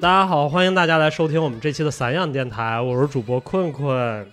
[0.00, 4.26] 大家好，欢迎大家来收听我们这期的散养电台，我是主播困困。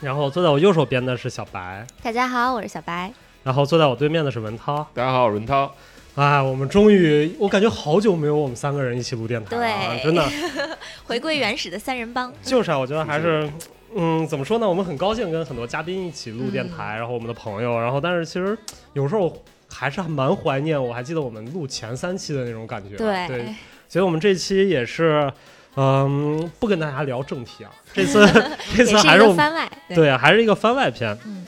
[0.00, 3.12] 然后坐在我右手边的是小白，大家好，我是小白。
[3.42, 4.86] 然后坐在我对面的是文涛。
[4.94, 5.74] 大家好，我是文涛。
[6.14, 10.24] 哎，我们终于，我感觉好久没有我们三个人一起录电台了，真的，
[11.06, 12.32] 回归原始的三人帮。
[12.44, 13.50] 就是啊，我觉得还是，
[13.96, 14.68] 嗯，怎么说呢？
[14.68, 18.56] 我们很高兴跟很多嘉宾一起录电台，然后我们的朋友，然后但是其实
[18.92, 19.36] 有时候
[19.68, 20.80] 还是蛮怀念。
[20.80, 22.96] 我还记得我们录前三期的那种感觉。
[22.96, 23.52] 对，
[23.94, 25.32] 所以我们这期也是。
[25.76, 28.24] 嗯，不跟大家聊正题啊，这次
[28.76, 31.16] 这次还是番外，对，还是一个番外篇。
[31.24, 31.44] 嗯，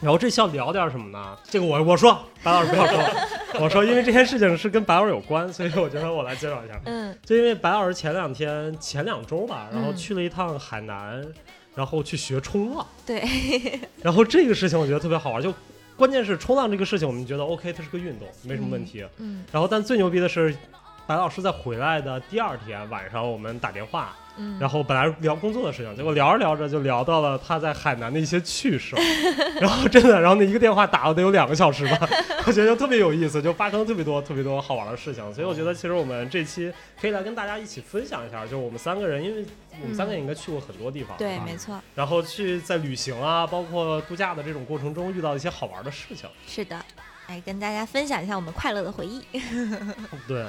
[0.00, 1.36] 然后这期要聊点什么呢？
[1.44, 2.98] 这个我我说，白老师不要说，
[3.60, 6.78] 我说，因为这件事情是跟白老师有关，所以我觉得我来介绍一下。
[6.84, 11.22] 嗯，就因为白老师前两天前两周吧，然后去了一趟海南，
[11.74, 12.86] 然后去学冲浪。
[13.06, 13.22] 对，
[14.02, 15.52] 然后这个事情我觉得特别好玩，就
[15.96, 19.04] 关键是冲浪这个事情，我们觉得 OK，它是个运动，没什么问题。
[19.18, 20.56] 嗯，然后但最牛逼的是。
[21.06, 24.12] 白老师在回来的第二天晚上，我们打电话，
[24.58, 28.96] 然后本来聊工作的事情，结果聊着聊着就聊到了他在海南的一些趣事，
[29.60, 32.08] 然后真的，然后那一个电话打了得有两个小时吧，
[32.44, 39.46] 我觉得特别有意思，就发生了特别多特别多好玩的事情，所以我觉得其实我们这期可以来跟大家一起分享一下，就是我们三个人，因为
[39.80, 46.84] 我们三个人应该去过很多地方，对，没错，然后去在旅行啊，包括度假的这种过程中遇到一些好玩的事情，是的，
[47.28, 49.22] 来跟大家分享一下我们快乐的回忆，
[50.26, 50.44] 对。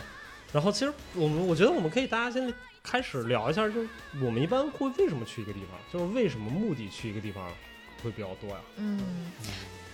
[0.54, 2.54] 然后其实我们我觉得我们可以大家先
[2.84, 3.88] 开始聊一下，就是
[4.24, 7.50] 我们一般会为什么去一个地方，就是为什么目的去一个地方
[8.02, 8.58] 会比较多呀？
[8.78, 9.32] 嗯，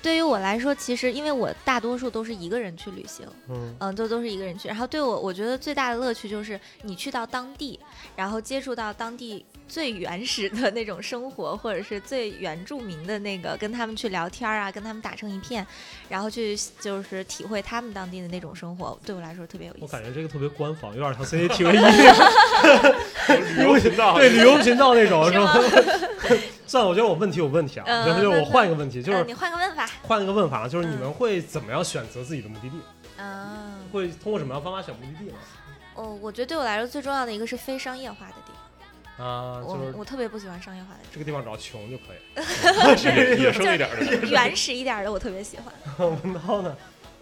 [0.02, 4.68] 对于我来说，其实因为我大多数都是一个人去旅行，嗯嗯，都都是一个人去。
[4.68, 7.80] 然后对我，我觉得最大的乐趣就是你去到当地，
[8.16, 9.46] 然后接触到当地。
[9.68, 15.66] 最原始的那种生活，或者是最原住民的那个，跟他们去聊天啊，跟他们打成一片，
[16.10, 19.84] 然后去就是体会他们当地的那种生活，对我来说特别有意思。
[19.84, 21.72] 我感觉这个特别官方，有点像 CCTV
[23.58, 25.54] 旅游频道， 对旅游频道那种是吗？
[26.66, 32.76] 算了，我觉得我问题有问题啊，就是我换一个问题，就是你换个问法，换一个问法，就是你们会怎么样选择自己的目的地？
[33.18, 35.38] 嗯，会通过什么样方法选目的地呢？
[35.96, 38.53] 哦，我觉得对我来说最重要的一个是非商业化的地方。
[39.18, 45.74] 啊，就是我特别不喜欢商业化的这个地方，只要穷就可以， 野生一点的，原始一点的，我特别喜欢。
[46.24, 46.76] 文涛呢？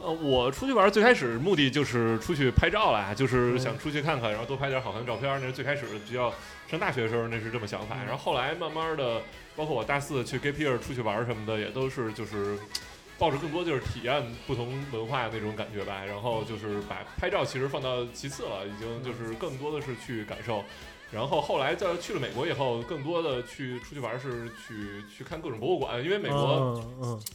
[0.04, 5.30] 呃，我出去玩最开始目的就是出去拍照啦，就是想出去看看，然后多拍点好看的照片。
[5.40, 6.34] 那是最开始比较
[6.68, 7.98] 上大学的时候，那是这么想法。
[8.08, 9.22] 然后后来慢慢的，
[9.56, 12.58] 包括我大四去 gap year 出去玩什么的，也都是就是
[13.20, 16.02] 抱着更多就是体验不同文化那种感觉吧。
[16.04, 20.64] 然后就是把拍照其实放到其次了，已经就是更多的是去感受。
[21.12, 26.84] 然后后来在去了美国以后，更多的去出去玩是去去看各种博物馆，因为美国，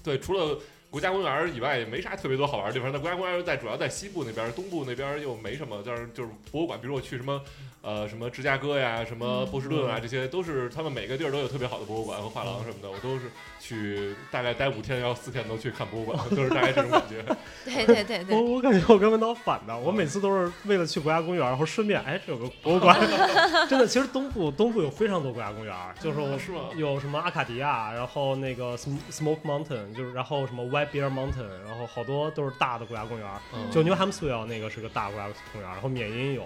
[0.03, 0.59] 对，除了。
[0.89, 2.91] 国家公园以外也没啥特别多好玩的地方。
[2.91, 5.83] 那国家公园在主要在西部那边，东部那边又没什么。
[5.85, 7.43] 但是就是博物馆，比如我去什么，
[7.87, 12.91] 呃，什么芝加哥呀，什么波士顿啊，这些都是他们每个地儿都有特别好的博物馆和画廊什么的。
[12.91, 13.31] 我都是
[13.61, 17.23] 去大概待五天，要四天都去看博物馆，都是大概这种感觉。
[17.65, 18.37] 对对对对。
[18.37, 22.99] 我我感觉我跟文导反的，我每次都是为了去国家公园，然后顺便哎，这有个博物馆。
[23.71, 26.63] 真的，其实东部东部有非常多国家公园，就是是吗？
[26.75, 33.29] 有什么阿卡迪亚，然后那个 Smoke Mountain，就是然后什么 White Bear Mountain，然后好多都是大的国家公园，
[33.71, 36.43] 就 New Hampshire 那个是个大国家公园，然后缅因有，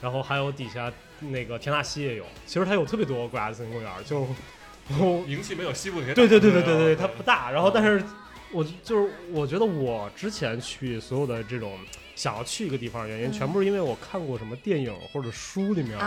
[0.00, 4.26] 然后还有底下那个田纳西也有，其实它有特别多国家森林公园，就
[5.26, 6.14] 名气没有西部那些。
[6.14, 8.02] 对对对对对对，它不大，然后但是
[8.52, 11.78] 我就是我觉得我之前去所有的这种。
[12.16, 15.98] 想要去一个地方的原因，全部是因为我看过什么电影或者书里面，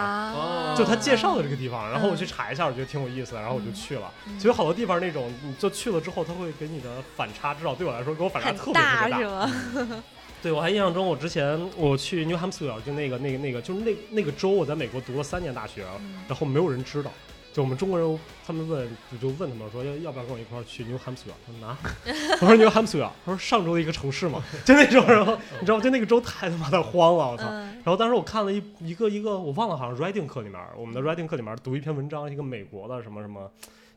[0.75, 4.11] 就他介绍的这个地方，然后我去查一下，我觉得挺有意思的，然后我就去了。
[4.39, 9.51] 其实好多地方那种，你就去了之后，他会给你的反差，至少对我来说，给我反差特别大，是吗？
[10.41, 15.83] 对，我还印象中，我之前我去 New Hampshire，就那个那个那个，就是那那个州，我在美国读了三年大学，
[16.27, 17.11] 然后没有人知道。
[17.51, 18.87] 就我们中国人，他们问，
[19.19, 21.33] 就问他们说要要不要跟我一块儿去 New Hampshire？
[21.45, 21.75] 他说拿，
[22.39, 27.45] 我说 New Hampshire，他说上周的一个城市嘛，就那种，然后你知道，就那个州太他妈的荒了，我操！
[27.49, 33.49] 然后当时我看了一一个一个，我忘了，好像 writing 课里面，我们的 writing 课里面读一篇文章，一个美国的什么什么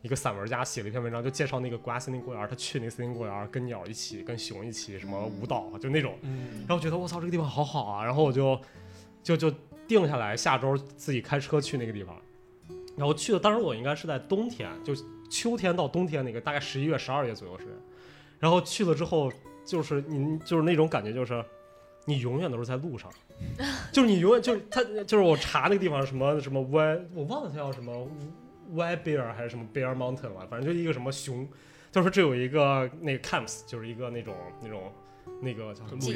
[0.02, 6.14] 一个散文家写了一篇文章，就介绍那个国家森林公园，他去那个森林公园跟鸟一起，跟熊一起什么舞蹈，就那种，
[6.66, 8.60] 然后觉得我操，这个地方好好啊，然后我就
[9.22, 9.50] 就就
[9.86, 12.16] 定下来，下周自己开车去那个地方。
[12.94, 14.92] 然后去的，当时我应该是在冬天，就
[15.30, 17.72] 秋天到冬天那个，大概十一月、十二月左右时间。
[18.38, 19.32] 然后去了之后，
[19.64, 21.42] 就是你就是那种感觉，就是
[22.04, 23.10] 你永远都是在路上，
[23.90, 28.06] 就是你永远就是他就是我查那个地方什么什么 Y，我忘了他叫什么
[28.72, 31.46] Y Bear 还是什么 Bear Mountain 吧，反正就一个什么熊，
[31.92, 34.92] 他说这有一个那个 camps，就是一个那种那种
[35.40, 36.12] 那个叫什么露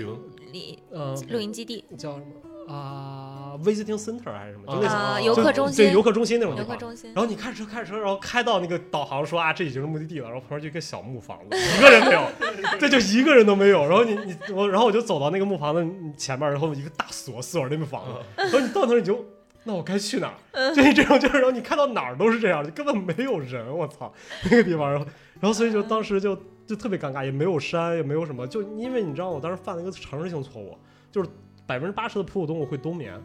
[0.52, 2.72] 营，呃露营基地叫什么？
[2.72, 6.68] 啊，visiting center 还是什么，就类似啊，游客中心，对游客中心那种地方。
[6.68, 7.12] 游客中心。
[7.14, 12.26] 然后你开车开着车，然后开到那个导航说啊，这已经是目的地了，然后旁边就一个小木房子，一个人没有，
[12.80, 13.86] 这就一个人都没有。
[13.86, 15.80] 然后你你我，然后我就走到那个木房子
[16.16, 19.24] 前面，然后一个大锁锁着那个房子，然后你到那儿你就。
[19.66, 20.36] 那我该去哪儿？
[20.72, 24.12] 就你这种，就是然后你看到哪儿都是这样的，根本没有人，我操，
[24.44, 25.06] 那个地方，然后，
[25.40, 30.78] 然后所以就当时就就特别尴尬，也没有山，也没有什么，就因为你知道，我当时犯了一个常识性错误，
[31.10, 31.28] 就是
[31.66, 33.20] 百分之八十的哺乳动物会冬眠，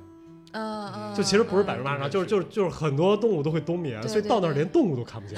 [1.16, 5.38] 就其实不是百分之八十，就是就是就是很多动物都会冬眠，所以到那儿连动物都看不见。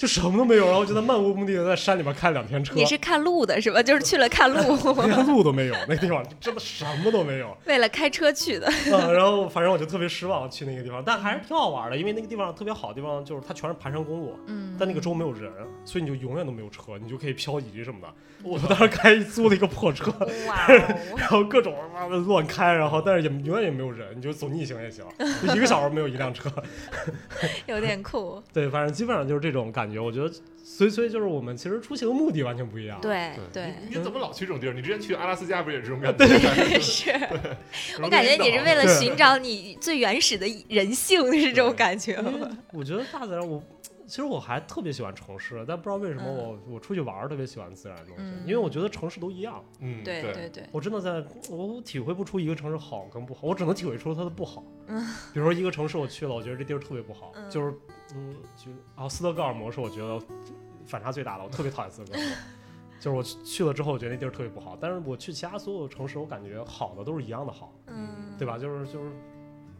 [0.00, 2.74] 就什么都没有，然后就在漫无目的的在山里面开两天车。
[2.74, 3.82] 你是看路的是吧？
[3.82, 4.74] 就是去了看路，
[5.04, 7.54] 连路都没有，那地方真的什么都没有。
[7.66, 8.66] 为了开车去的。
[8.90, 15.52] 嗯，然后反正我就特别失望去那个地方，但还是挺好玩的，因为那个地方特别好的地方就是它全是盘山公路，嗯，但那个州没有人，
[15.84, 18.08] 所以你就永远都没有车，你就可以漂移什么的。
[18.42, 20.10] 我当时开租了一个破车，
[20.48, 20.66] 哇，
[21.18, 21.74] 然后各种
[22.26, 25.04] 乱开，然后但是也永远也没有人，你就走逆行也行，
[25.46, 26.50] 就一个小时没有一辆车，
[27.66, 28.42] 有点酷。
[28.50, 30.32] 对，反正基本上就是这种感觉，我觉得。
[30.62, 33.00] 所以，所以就是我们其实出行的目的完全不一样。
[33.00, 34.74] 对对，你怎么老去这种地儿？
[34.74, 36.26] 你之前去阿拉斯加不也是这种感觉？
[36.28, 37.10] 对，是。
[38.02, 42.22] 我感觉你是为了寻找你最原始的人性，是这种感觉。
[42.72, 43.60] 我觉得大自然，我
[44.06, 49.64] 其实我还特别喜欢城市，但不知道为什么我我出去玩特别喜欢自然的东西，因为我觉得城市都一样。
[49.80, 50.62] 嗯，对对对。
[50.70, 54.62] 我真的在，我体会不出一个城市好跟不好，我只能体会出它的不好。
[54.88, 55.02] 嗯。
[55.32, 57.74] 比如说一个城市我去了，我觉得这地儿特别不好，就是
[58.16, 60.20] 嗯，就然后斯德哥尔摩是我觉得。
[60.86, 62.34] 反差最大的，我特别讨厌斯德哥尔摩，
[62.98, 64.76] 就是我去了之后，我觉得那地儿特别不好。
[64.80, 68.58] 但是我去其他所有城市，我感觉好的都是一样的好，嗯，对吧？
[68.58, 69.12] 就是就是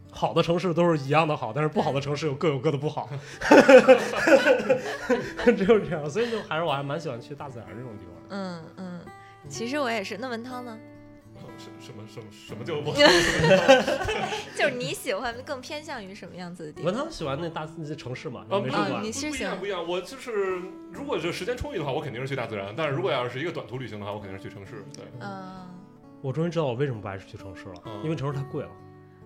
[0.09, 3.09] 好的城市都是一样的好，但是不好的城市有各有各的不好，
[5.43, 6.09] 只有这样。
[6.09, 8.13] 所以就还是我还蛮喜欢去大自然这种地方。
[8.29, 9.01] 嗯嗯，
[9.49, 10.17] 其实我也是。
[10.17, 10.79] 那文涛呢？
[11.61, 12.93] 什什么什么什么就我，
[14.57, 16.85] 就是你喜欢更偏向于什么样子的地方？
[16.85, 18.45] 文涛喜欢那大那些城市嘛？
[18.49, 18.65] 啊，不
[19.01, 19.87] 你是不一样不一样。
[19.87, 20.59] 我就是
[20.91, 24.83] 如果就时间充裕的话，我肯定是去大自然；但是如果要是一个短途旅行的话，我肯定是去城市。
[24.93, 25.67] 对，嗯。
[26.21, 28.69] 我终于知道我为什么不爱去城市了，因为城市太贵了。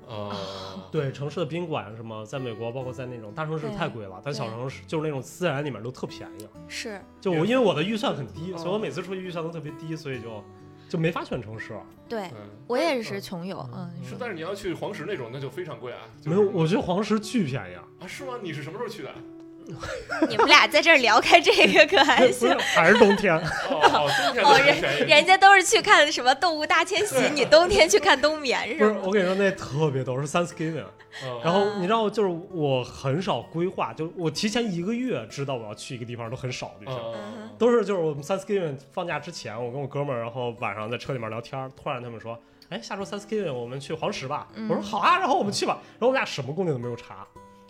[0.07, 6.47] 啊，对，城市的宾馆什么，在美国包括在那种大城市太贵了，但小城市就是那种自然里面都特便宜。
[6.67, 7.01] 是。
[7.19, 10.43] 就我因为我的预算很低，所以我每次出去预算都特别低，所以就。
[10.87, 11.73] 就没法选城市，
[12.07, 12.29] 对
[12.67, 15.99] 我也是穷游，嗯，是，但是你要去黄石那种，那就非常贵啊。
[16.25, 17.83] 没有，我觉得黄石巨便宜啊。
[18.01, 18.33] 啊，是吗？
[18.41, 19.13] 你是什么时候去的？
[20.29, 22.55] 你们俩在这儿聊开这个可还行？
[22.59, 23.35] 还是冬天？
[23.35, 28.93] 哦，冬天哦，人人家都是去看什么动物大迁徙，你冬天去看冬眠是吗？
[28.93, 30.85] 不是，我跟你说那特别逗，是 Thanksgiving。
[31.43, 36.97] 然后你知道，就是我很少规划，就我提前一个月知道我要去一个地方都很少旅行，
[37.57, 42.37] 都是就是我们 Thanksgiving 放假之前，我跟我哥们儿，然后晚上在车里面聊天，突然他们说，
[42.69, 44.47] 哎，下周 Thanksgiving 我们去黄石吧。
[44.69, 45.79] 我说好啊，然后我们去吧。
[45.93, 47.25] 然后我们俩什么攻略都没有查。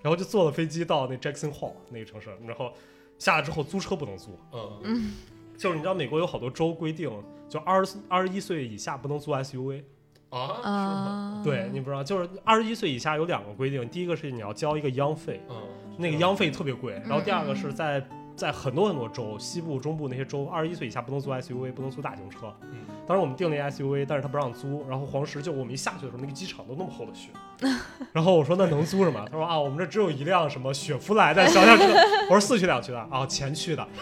[0.06, 2.72] 然后就坐了飞机到那 Jackson Hole 那个城市，然后
[3.18, 4.38] 下来之后租车不能租，
[4.84, 5.14] 嗯，
[5.58, 7.10] 就是你知道美国有好多州规定，
[7.50, 9.82] 就二十二十一岁以下不能租 SUV
[10.30, 15.56] 啊，对你不知道，就是二十一岁以下有两个规定，第一个是你要交一个央费，嗯，
[15.98, 18.08] 那个央费特别贵，然后第二个是在。
[18.36, 22.54] 在很多很多州，西部、中部那些州，二十一岁以下不能租 SUV，不能租大型车。
[22.64, 24.86] 嗯，当时我们订了 SUV，但是他不让租。
[24.90, 27.30] 然后黄石就我们一下去的时候，那个机场都那么厚的雪。
[28.12, 29.26] 然后我说那能租什么？
[29.32, 31.84] 他说啊，我们这只有一辆什么雪佛兰的 小轿车。
[32.26, 33.88] 我说四驱两驱的啊，前驱的。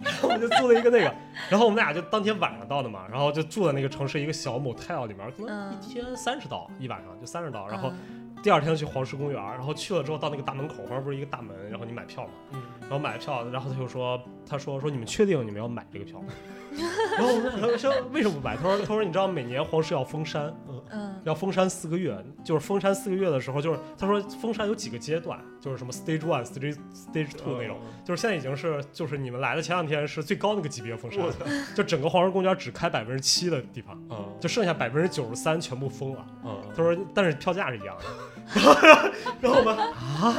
[0.00, 1.14] 然后我们就租了一个那个，
[1.50, 7.68] 然后我们俩就当天晚上到的嘛，然后就住在那个城市一个小 motel 里面，可能一天三十刀一晚上，就三十刀。
[7.68, 7.92] 然后
[8.42, 12.30] 第二天去黄石公园，然后去了之后到那个大门口，旁边不是一个大门，然后你买票嘛。
[12.52, 12.62] 嗯。
[12.88, 14.18] 然后买了票，然后他就说
[14.48, 16.28] ：“他说说你们确定你们要买这个票吗？”
[17.18, 18.56] 然后我们他说为什么不买？
[18.56, 20.54] 他说他说你知道每年黄石要封山，
[20.90, 31.24] 嗯，要封山四个月，就是封山四个月的时候，就是他说封山有几个阶段，就是什么 stage one、stage stage two 那种，就是现在已经是就是你们来的前两天是最高那个级别封山，
[31.74, 38.04] 就整个黄石公园只开百分之七的地方，嗯，就剩下百分之九十三全部封了，嗯，他说但是票价是一样的。
[38.54, 38.74] 然后
[39.40, 40.34] 然后我们 啊，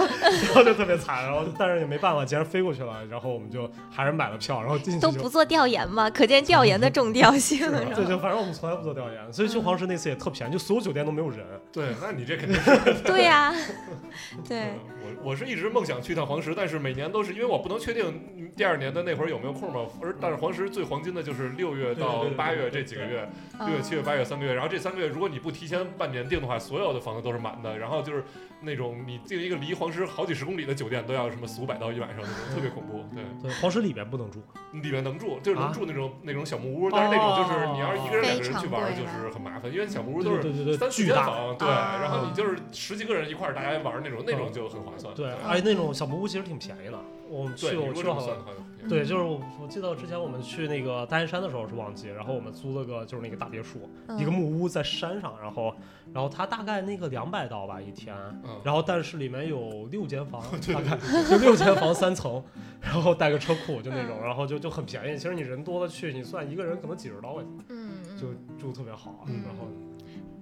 [0.46, 6.10] 然后就特别惨，然后但是也没办法，既然飞过去了，然后我们就还是买了票，然后进去都不做调研嘛？
[6.10, 7.60] 可见调研的重调性。
[7.96, 11.46] 对，就反正我们从来不做调研，所以去黄石那次也特便宜，就所有酒店都没有人。
[11.72, 13.54] 对，那你这肯定是对呀，
[14.48, 14.74] 对。
[15.01, 19.82] 我我是一直梦想去趟黄石，但是每年都是因为我不能确定第二年的那会儿有没有空嘛。
[20.01, 23.28] 而但是黄石最黄金的就是六月到八月这几个月，
[23.60, 27.99] 六月、七月、八月三个月，然后这三个月如果你不提前半年订的话，所有的房子都是满的，然后。
[28.01, 28.24] 就是
[28.62, 33.03] 那种你订一个离黄石好几十公里的酒店都要什么四五百到一晚上那，种，特别恐怖。
[33.13, 34.41] 对对，黄石里边不能住，
[34.74, 41.25] 里面能住，就是能啊住那种那种小木屋，但是那种就是你要是一个人、两个人去玩，就是很麻烦，因为小木屋都是对对对对，三四巨大。
[41.25, 45.13] 间房，对，啊然后你就是十几个人一块儿大家玩那种，那种就很划算。
[45.15, 47.00] 对，而且那种小木屋其实挺便宜的。
[47.29, 55.74] 我们对，去，你我去了好多如果这么算的话，对，就是我我记得之前我们去那个大雁山的时候是旺季，然后我们租了个就是那个大别墅，一个嗯木屋在山上，然后
[56.14, 60.42] 然后它大概那个两百刀吧一天，嗯，然后但是里面有六间房，
[60.74, 60.98] 大概
[61.30, 62.44] 就六间房三层，
[62.82, 65.18] 然后带个车库就那种，嗯然后就就很便宜。
[65.18, 67.90] 其实你人多了去，你算一个人可能几十刀块钱，嗯。
[68.20, 69.42] 就嗯，住特别好，嗯。
[69.46, 69.68] 然后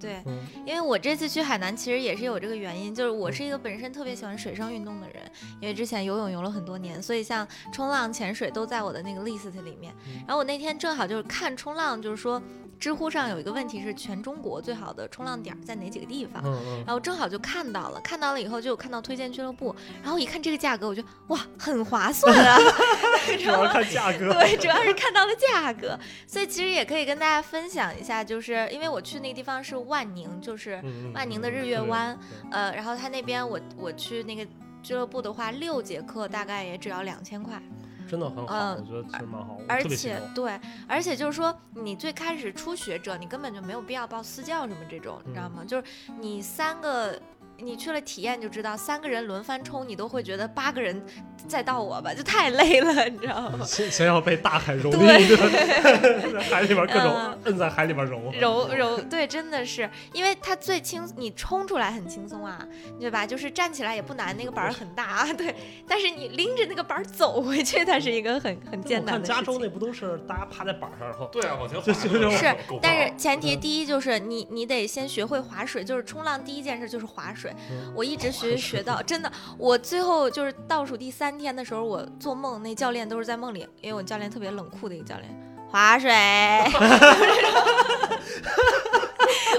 [0.00, 5.22] 对，嗯因为我这次去海南其实也是有这个原因，就是我是一个本身特别喜欢水上运动的人，
[5.60, 10.22] 因为之前游泳游了很多年，所以像冲浪、潜水都在我的那个 list 里面嗯。
[10.26, 12.40] 然后我那天正好就是看冲浪，就是说
[12.78, 16.42] 知乎上有一个问题是全中国最好的冲浪点在哪几个地方。
[16.86, 22.58] 然后正好就看到了，看到了以后就有看到推荐俱乐部，然后一看这个价格，我就哇，很划算啊！
[23.38, 30.80] 主要看价格，对，主要是看到了价格，所以其实也可以跟大家分享一下，就是因为我去那个地方是万宁，就是
[31.12, 32.16] 万宁的日月湾，
[32.52, 34.46] 呃，然后他那边我我去那个
[34.82, 37.60] 俱乐部的话，六节课大概也只要两千块，
[38.08, 39.82] 真的很好，嗯我觉得其实蛮好，而。
[39.82, 45.64] 且对，而且就是说你最开始初学者，你根本就没有必要报私教什么这种，你知道吗？
[45.66, 45.84] 就是
[46.20, 47.20] 你三个。
[47.60, 51.02] 你去了体验就知道，三个人轮番冲，你都会觉得八个人
[51.46, 53.64] 再到我吧，就太累了， 你知道吗？
[53.64, 62.58] 先先要被大海蹂对躏， 在海里边各种嗯摁在海里边揉揉揉，对，真的是，因为它最轻，你冲出来很轻松啊，
[62.98, 63.24] 对吧？
[63.26, 65.54] 就是站起来也不难，那个板儿很大啊，对。
[65.86, 69.68] 但是你拎着那个板儿走回去，它是一个很很艰难的事看加州那。
[69.68, 77.54] 不都是大家趴在板上，然后对啊，往前就就就滑是但是前提第一就是你你得先学会划水，就是冲浪第一件事就是划水。
[77.70, 85.28] 嗯我一直学学到真的，我最后就是倒数第三天的时候，我做梦，那教练都是在梦里，因为我教练特别冷酷的一个教练，
[85.68, 86.08] 划水。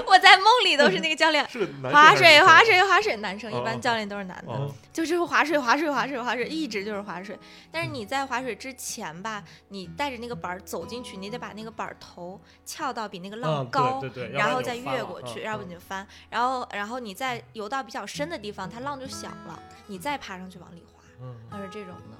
[0.06, 1.44] 我在梦里都是那个教练，
[1.92, 7.38] 划水，划水，划水，男生一哦般教练都是男的，哦就是划水，划水，划水，划水，一直就是划水。
[7.70, 20.82] 但是你在划水之前吧，你带着那个板儿走进去，你得把那个板儿头翘到比那个浪嗯高，对对对，然后再越过去，嗯要不嗯你就翻，然后然后你再游到比较深的地方，它浪就小了，你再爬上去往里
[21.50, 22.16] 它是这种的。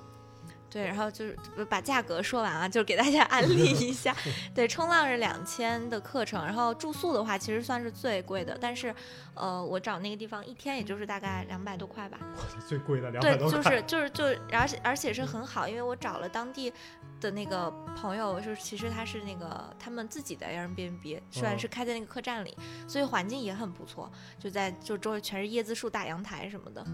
[0.72, 4.14] 对，然后就是呃把价格说完啊，就是给大家安利一下。
[4.54, 8.94] 对，冲浪是两千的课程，然后住宿的话其实算是最贵的，但是
[9.34, 12.20] 呃，我找那个地方一天也就是大概两百多块吧。
[12.68, 16.72] 最贵的两对百，多就块，是就是就是，而且而且是很好，因为我找了当地
[17.20, 22.56] 的那个朋友，就是其实他是那个他们自己的 Airbnb，虽然嗯是开在那个客栈里，
[22.88, 26.84] 所以环境也很不错，就在就周围全是椰子树、大阳台什么的。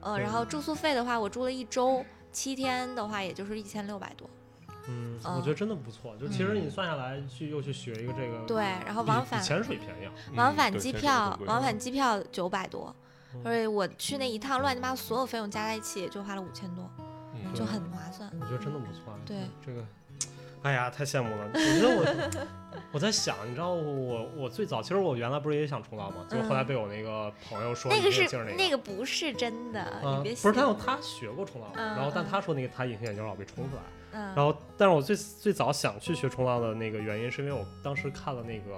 [0.00, 4.30] 呃，然后住宿费的话，我住了一周，七天的话也就是一千六百多。
[4.88, 6.16] 嗯，嗯我觉得真的不错。
[6.16, 10.12] 就其实你算下来，去又去学一个这个，对，然后往返潜水便宜啊。
[10.36, 12.94] 往返机票往返机票九百多，
[13.34, 17.05] 嗯所以我去那一趟乱七八糟所有费用加在一起也就花了五千多，嗯
[17.58, 18.30] 就很划算。
[18.40, 19.12] 我觉得真的不错。
[19.12, 19.84] 啊对，这个，
[20.62, 21.50] 哎呀，太羡慕了。
[21.52, 22.46] 我觉得我
[22.92, 26.24] 我在想，你知道我我最早其实我原来不是也想冲浪吗？
[26.28, 28.76] 就后来被我那个朋友说嗯那个是隐形眼镜那个。
[28.76, 33.82] 个不是真的，啊你别，不是他他学过冲浪，嗯然后但嗯他说那个他隐形眼镜老被冲出来，
[34.12, 38.76] 嗯，然后但是我最最早想去学冲浪的那个原因是因为我当时看了那个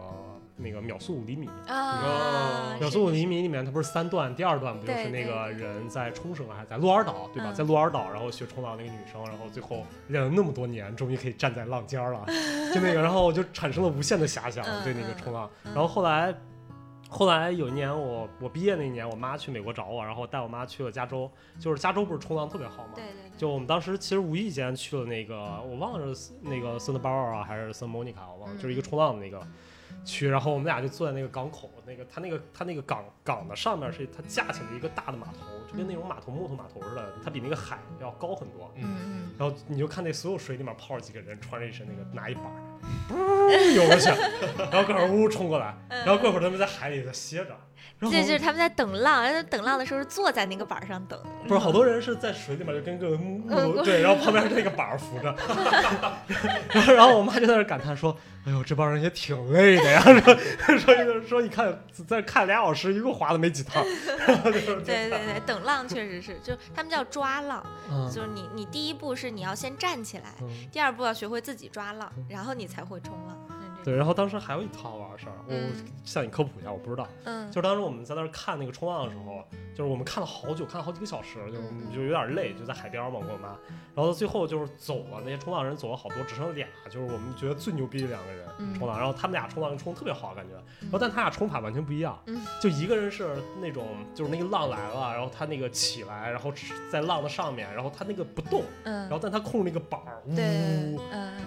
[0.59, 7.51] 那个秒速五厘米，啊，秒速五厘米里面它不是三段，第二段不就是那个人在冲绳还是在鹿儿岛对吧？
[7.51, 12.25] 嗯在鹿儿岛然后学冲浪那个女生，然后最后练了那么多年，终于可以站在浪尖儿了，
[12.75, 16.35] 就那个，然后我就产生了无限的遐想嗯对那个冲浪，嗯然后后来。
[17.11, 22.91] 后来有一年我我毕业那一年，我妈去美国找我，然后带我妈去了加州，就是加州不是冲浪特别好吗？
[22.97, 25.35] 对对对，就我们当时其实无意间去了那个，
[25.67, 29.41] 我忘了是那个圣巴尔啊还是圣莫妮卡，我忘了，嗯就是一个冲浪的那个
[30.05, 30.29] 区。
[30.29, 38.73] 然后我们俩就坐在那个港口，那个他那个他那个港港的上面是它架起了一个大的码头，就跟那种码头木头码头似的，它比那个海要高很多。
[38.77, 42.59] 嗯嗯，然后你就看那所有水里面泡着几个人，穿着一身那个拿一板儿，
[43.11, 44.11] 噗游过去，
[44.71, 47.57] 然后过会儿呜冲过来，然后过会儿他们在海里头歇着。
[47.99, 55.35] 然后这就是他们在等浪，然后等浪的时候是坐在那个板儿上等，不是好多人是在水里面就跟个木对，然后旁边是那个板儿扶着，
[56.73, 60.01] 然 后然后我妈就在那儿感叹说：“哎呦，这帮人也挺累的呀。
[60.79, 61.77] 说”说说你看
[62.07, 63.83] 在看俩小时，一共划了没几趟。
[64.45, 73.37] 对对对，等浪确实是，就他们叫抓浪，嗯就是你你第一步是你要先站起来，嗯第二步要学会自己抓浪，然后你才会冲浪。
[73.85, 75.73] 对，然后当时还有一套玩的事儿，我嗯
[76.05, 77.07] 向你科普一下，我不知道。
[77.25, 79.43] 嗯就是当时我们在那儿看那个冲浪的时候，
[79.75, 81.59] 就是我们看了好久，看了好几个小时，就
[81.95, 83.57] 就有点累，就在海边嘛，跟我妈。
[83.95, 88.47] 然后最后就是走了，那些冲浪人走了好多，只剩俩，就是我们觉得最牛逼的两个人
[88.79, 88.97] 冲浪。
[88.99, 90.55] 然后他们俩冲浪冲特别好，感觉。
[90.83, 92.19] 然后但他俩冲法完全不一样，
[92.61, 96.53] 就一个人是那种就是那个浪来了，然后他那个起来，然后
[96.91, 101.01] 在浪的上面，然后他那个不动，然后但他控那个板儿，呜，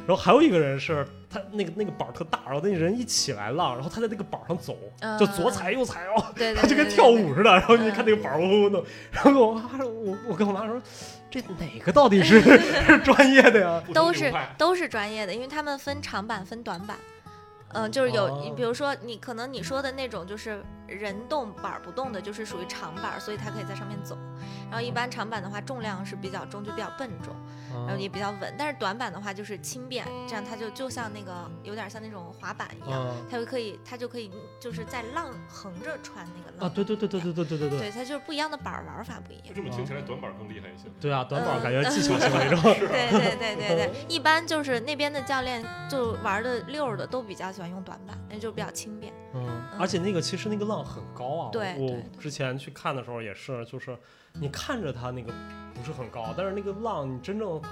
[0.07, 4.77] 然后还有一个人是他那个那个板儿特大，然后那人一起来浪，然后他在那个板上走，
[5.19, 6.23] 就左踩右踩哦，
[6.55, 7.51] 他就跟跳舞似的。
[7.51, 8.21] 然后你看那个。
[8.21, 10.79] 板嗡嗡的，然后我妈说，我我跟我妈说，
[11.31, 12.39] 这哪个到底是
[12.85, 13.81] 是专业的呀？
[13.95, 16.95] 都是都是专业的，因为他们分长板分短板。
[17.73, 24.15] 嗯，就是有，你比如说你可能你说的那种就是人动板不动的，就是属于长板，所以它可以在上面走。
[24.69, 27.35] 然后一般长板的话，重量是比较重，就比较笨重。
[27.73, 34.29] 然后也比较稳，但是短板的话就是轻便，这样它就就像那个有点像那种滑板一样，它就可以它就可以
[34.59, 39.45] 就是在浪横着穿那个浪啊，对对对对对对对对对，对它就是不一样的板玩法不一样。
[39.55, 40.89] 这么听起来短板更厉害一些。
[40.99, 42.61] 对啊，短板感觉技 巧性那种。
[42.75, 49.13] 对对对对对， 一般就是那边的教练就玩的溜的都比较喜欢用短板，那就比较轻便。
[49.33, 53.97] 嗯，而且那个其实那个浪很高啊，对，我之前去看的时候也是，就是
[54.33, 55.33] 你看着它那个
[55.73, 57.69] 不是很高，但是那个浪你真正它。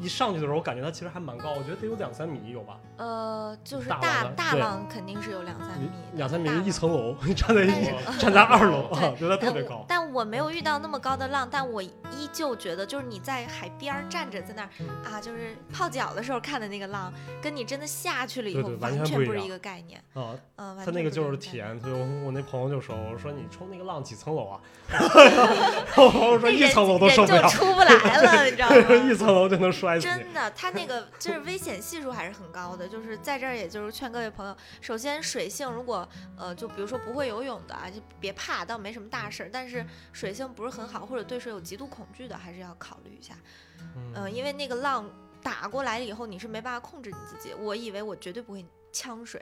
[0.00, 2.78] 一上去的时候，我感觉它其实还蛮高，我觉得得有两三米有吧。
[2.98, 9.84] 呃，就是大大浪肯定是有两三米，两三米一层楼，你站在一站在二楼， 觉得特别高。
[9.88, 14.68] 但我没有遇到那么高的浪，但我依旧觉得，就是你在海边站着在那儿
[15.08, 20.02] 啊，就是泡脚的时候看的那个浪，跟你真的下去了以后完全不是一个概念。
[20.14, 21.78] 啊，嗯，他那个就是体验。
[21.80, 24.60] 所以我我那朋友就说：“我说你冲那个浪几层楼啊？”
[25.96, 28.76] 我说一层楼都受不了，出不来了，你知道吗？
[29.08, 30.06] 一层楼就能摔死。
[30.06, 32.87] 真的，他那个就是危险系数还是很高的。
[32.88, 39.50] 就是在这儿，也就是劝各位朋友，首先水性如果呃，就比如说不会游泳的啊，就别怕，倒没什么大事儿。
[39.52, 43.34] 但是水性不是很好，或者对水有极度恐惧的，还是要考虑一下。
[44.14, 45.08] 嗯，因为那个浪
[45.42, 47.54] 打过来了以后，你是没办法控制你自己。
[47.54, 48.64] 我以为我绝对不会
[48.98, 49.40] 呛水。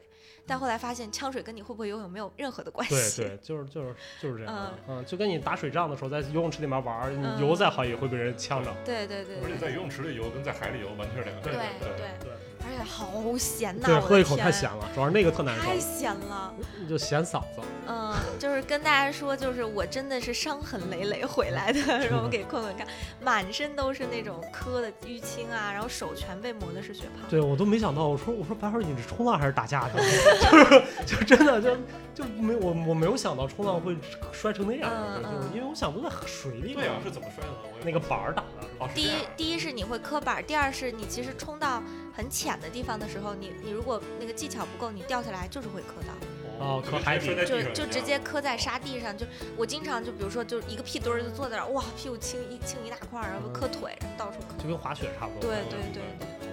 [0.48, 3.22] 但后来发现，呛水跟你会不会游泳没有任何的关系。
[3.22, 4.72] 对对，就是就是就是这样。
[4.86, 8.72] 嗯，就跟你打水仗的时候，在游泳池里面玩，你游再好也会被人呛着。
[8.84, 9.38] 对对对。
[9.42, 11.72] 而且在游泳池里游跟在海里游完全是两个概念。
[11.80, 12.32] 对对对。
[12.60, 13.86] 而且好咸呐！
[13.86, 15.62] 对，喝一口太咸了，主要是那个特难受。
[15.62, 17.60] 太咸了，你就咸嗓子。
[17.86, 22.84] 嗯，就是跟大家说，就是我真的是伤痕累累回来的，然后给困困看，
[23.20, 27.28] 满身都是那种磕的淤青啊，然后手全被磨的是血泡。
[27.28, 30.00] 对我都没想到，我说我说白花，你是冲浪还是打架的？
[31.06, 31.76] 就是就真的就
[32.14, 33.96] 就没我我没有想到冲浪会
[34.32, 34.90] 摔成那样，
[35.22, 36.74] 就是因为我想都在水里。
[36.74, 37.50] 对啊，是怎么摔的？
[37.84, 38.88] 那个板儿打的。
[38.94, 41.82] 第一第一是你会磕板，第二是你其实冲到。
[42.16, 46.64] 很浅的地方的时候，你你如果那个技巧不够，你掉下来就是会磕到。
[46.64, 49.14] 哦，磕海底就就直接磕在沙地上。
[49.14, 54.56] 就我经常就比如说就一个屁墩儿就坐在那儿，哇，屁股青一青一大块，然后磕腿，然后到处磕。
[54.62, 55.50] 就跟滑雪差不多。
[55.50, 56.45] 对对对对。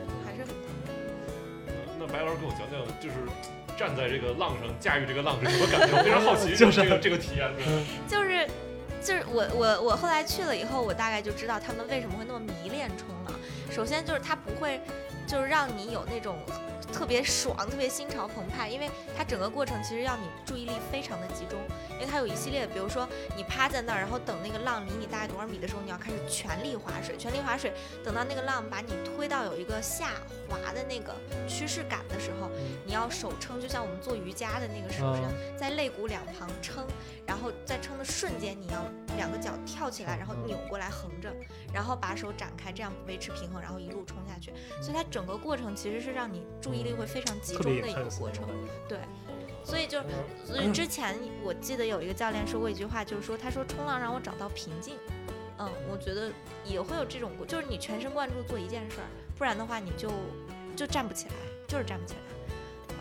[2.05, 3.15] 那白老师给我讲讲，就是
[3.77, 5.97] 站在这个浪上驾驭这个浪是什么感觉？
[5.97, 7.49] 我非常好奇， 就是这个这个体验。
[8.07, 8.45] 就是
[9.01, 13.33] 就是我我我后来去了以后，我大概就知道他们为什么会那么迷恋冲浪。
[13.71, 14.81] 首先就是他不会。
[15.25, 16.37] 就是让你有那种
[16.93, 21.59] 特别爽、特别心潮澎湃，因为它整个过程其实要你注意力非常的集中，
[21.93, 30.11] 因为它有一系列，比如说你趴在那儿，然后等那个浪离你大概多少米的时候，你要开始全力划水，全力划水，等到那个浪把你推到有一个下
[30.47, 31.15] 滑的那个
[31.47, 32.49] 趋势感的时候，
[32.85, 35.21] 你要手撑，就像我们做瑜伽的那个手势，
[35.57, 36.85] 在肋骨两旁撑，
[37.25, 38.85] 然后在撑的瞬间，你要
[39.17, 41.33] 两个脚跳起来，然后扭过来横着，
[41.73, 45.03] 然后把手展开，这样维持平衡，然后一路冲下去，所以它。
[45.13, 48.47] 整个过程其实是让你注意力会非常集中的一个过程，
[48.87, 48.99] 对，
[49.63, 50.01] 所以就
[50.45, 54.95] 所以之前我记得有一个教练说过一句话，就是说他说冲浪让我找到平静，
[55.57, 56.31] 嗯，我觉得
[56.63, 60.11] 也会有这种，就是你全神贯注做一件事儿，不然的话你就
[60.75, 61.33] 就站不起来，
[61.67, 62.19] 就是站不起来。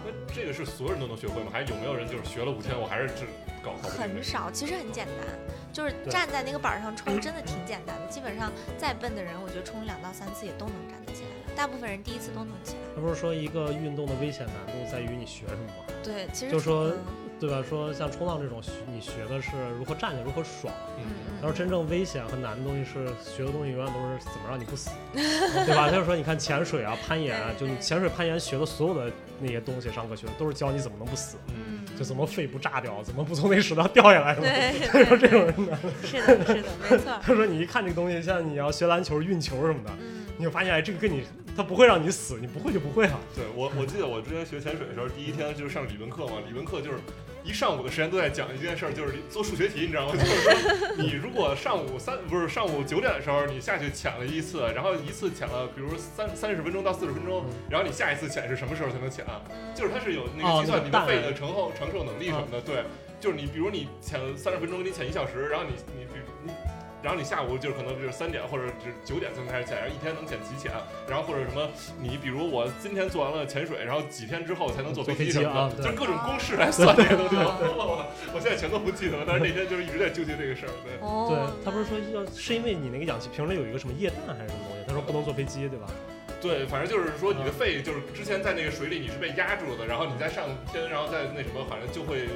[0.05, 1.51] 那这个是所有人都能学会吗？
[1.53, 3.25] 还有没有人就是学了五天我还是只
[3.63, 5.17] 搞很少，其实很简单，
[5.73, 8.07] 就是站在那个板上冲，真的挺简单的。
[8.09, 11.29] 基本上再笨的人，我觉得冲两到三次也都能站得起来。
[11.57, 12.79] 大部分人第一次都能起来。
[12.95, 15.95] 他不是说一个运动的危险难度在于你学什么吗？
[16.03, 16.93] 对，其实就说，
[17.41, 17.63] 对吧？
[17.69, 18.61] 说像冲浪这种，
[18.93, 20.73] 你学的是如何站起来，如何爽。
[20.99, 21.39] 嗯嗯。
[21.41, 25.89] 他说真正危险和难的东西是学的东西永远都是怎么让你不死， 对吧？
[25.91, 29.11] 他就说你看潜水啊、攀岩啊，就你潜水、攀岩学的所有的
[29.41, 34.35] 那些东西，上课学的都是教你怎么能不死，嗯，就怎么肺不炸掉，怎么不从那石头掉下来。
[34.37, 37.13] 对， 他说这种人呢，是的，是的，没错。
[37.23, 39.91] 他说你一看这个东西，像你要学篮球、运球什么的，
[40.37, 41.25] 你就发现哎，这个跟你。
[41.55, 43.21] 他不会让你死，你不会就不会啊。
[43.37, 46.97] 对我，我记得我之前学潜水的时候，第一天就是上理论课嘛，理论课就是
[47.45, 50.13] 一上午的时间都在讲一件事儿，就是做数学题，你知道吗？
[50.17, 59.23] 就是说，你如果上午三不是上午九点的时候，你下去潜了一次，然后一次潜了，比如三三十分钟到四十分钟，然后你下一次潜是什么时候才能潜？
[59.75, 62.83] 就是它是有那个计算你的肺的承后承受能力什么的，对，
[63.21, 66.13] 就是你比如你潜三十分钟，你潜一小时，然后你你比
[66.47, 66.53] 你。
[67.03, 70.73] 然后你下午就是可能就是三点或者是九点才能开始潜，然后一天能潜几潜，
[71.09, 71.69] 然后或者什么，
[72.01, 77.37] 你比如我今天做完了潜水，然后几天之后才能坐飞机什么的，就是各种公式来算这个东西。
[78.33, 80.73] 我现在全都不记得了，但是那天就是一直在纠结这个事儿。
[80.85, 85.87] 对，对他不是说要是因为你那个氧气瓶里有一个什么液氮还是什么东西，他说不能坐飞机，对吧？
[86.43, 92.27] 对，反正就是说你的肺就是之前在那个水里你是被压住的，然后你再上天，然后再那什么，反正就会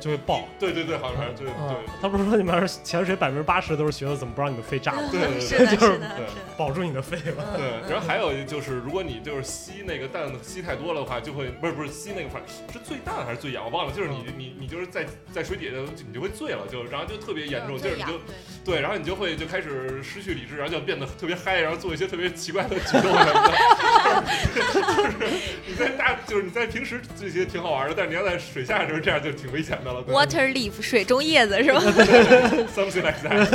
[0.00, 0.48] 就会爆。
[0.58, 1.76] 对对对，好像是对对。
[2.00, 5.08] 他不是说你们潜水百分之八十都是学的怎么不让你的肺炸吗？
[5.12, 7.44] 对对对，就是对保住你的肺嘛。
[7.56, 13.92] 对，然后还有就是，如果你就是吸那个氮吸太多了的话，就会不是不是吸那个反是最氮还是最氧，我忘了。
[13.92, 18.18] 就是你你你就是在在水底下你就会醉了，就然后就特别严重，就是你就
[18.64, 23.51] 对，然后你就会就开始失去理智，然后就变得特别嗨，然后做一些特别奇怪的举动什么的。
[24.54, 24.62] 就
[25.10, 25.16] 是
[25.66, 30.02] 你在大，就是你在平时这些挺好玩的，但是你要在水下的时候这样就挺危险的了。
[30.08, 31.80] Water leaf，水中叶子是吧？
[32.74, 33.46] Something like that。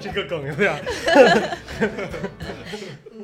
[0.00, 0.82] 这个梗有点。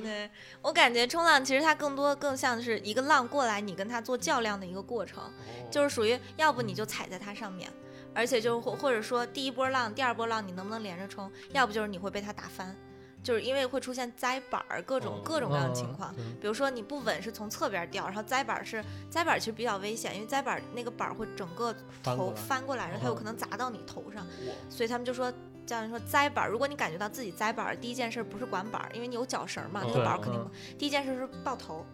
[0.02, 0.28] 对，
[0.60, 5.22] 我感觉冲浪其实它更多更像是一个浪过来，你跟它做较量的一个过程，
[5.70, 7.70] 就是属于要不你就踩在它上面，
[8.14, 12.74] 而且就或或者说第一波浪、第二波浪你能不能连着冲，要不就是你会被它打翻。
[13.22, 16.14] 就是因为会出现栽板儿，各种各种各样的情况。
[16.40, 24.26] 比如说你不稳是从侧边掉，然后栽板是栽板其实比较危险，因为栽板那个板儿会整个头翻过来，然后它有可能砸到你头上。
[24.68, 25.32] 所以他们就说
[25.64, 30.50] 教练说栽板，如果你感觉到自己栽板，第一件事不是管板儿，因为你有脚绳嘛，那个板儿肯定。
[30.76, 31.86] 第一件事是抱头，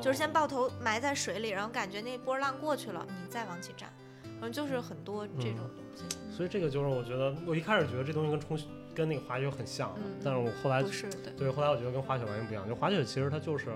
[0.00, 3.92] 就是先抱头埋在水里，然后感觉那波浪过去了，你再往起站。
[4.40, 6.04] 反正就是很多这种东西。
[6.34, 8.58] 所以这个就是我觉得，我一开始觉得这东西跟冲。
[9.00, 10.82] 跟那个滑雪很像，但是我后来
[11.34, 12.68] 对，后来我觉得跟滑雪完全不一样。
[12.68, 13.70] 就滑雪其实它就是，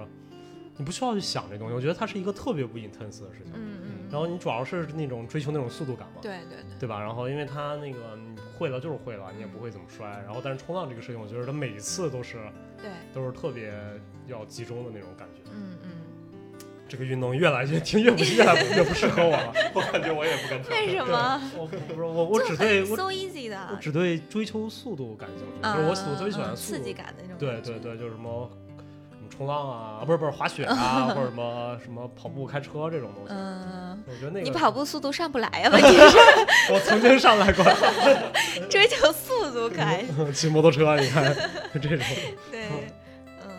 [0.77, 3.53] 你不需要去想这东西，我觉得它是一个特别不 intense 的事情。
[3.55, 3.91] 嗯嗯。
[4.11, 6.21] 然后你主要是那种追求那种速度感嘛。
[6.21, 6.79] 对对对。
[6.81, 7.01] 对吧？
[7.01, 10.07] 然后因为它那个你会了就是会了，你也不会怎么摔。
[10.27, 12.37] 然后但是冲浪这个事情，我觉得它每一次都是，
[12.77, 13.73] 对，都是特别
[14.27, 15.41] 要集中的那种感觉。
[15.51, 15.91] 嗯嗯。
[16.95, 20.71] 这个运动越来越听越不越来越不适合我了， 我感觉我也不敢跳。
[20.71, 21.43] 为什么？
[21.59, 25.61] 我不是我我只对 so easy 的，我只对追求速度感兴趣。
[25.61, 27.37] 就是我我特别喜欢刺激感的那种。
[27.37, 28.49] 对对对，就是什么
[29.11, 33.35] 什么冲浪啊，不是不是滑雪啊， 或者什么什么跑步、开车这种东西。
[33.35, 35.69] 嗯，我觉得那个你跑步速度上不来呀？
[35.75, 37.65] 问题是，我曾经上来过。
[38.71, 40.05] 追求速度开。
[40.33, 41.25] 骑摩托车，你看
[41.73, 41.99] 这种。
[42.53, 42.69] 对，
[43.43, 43.51] 嗯。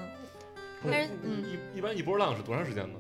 [0.90, 2.94] 但是嗯，一一般一波浪是多长时间呢？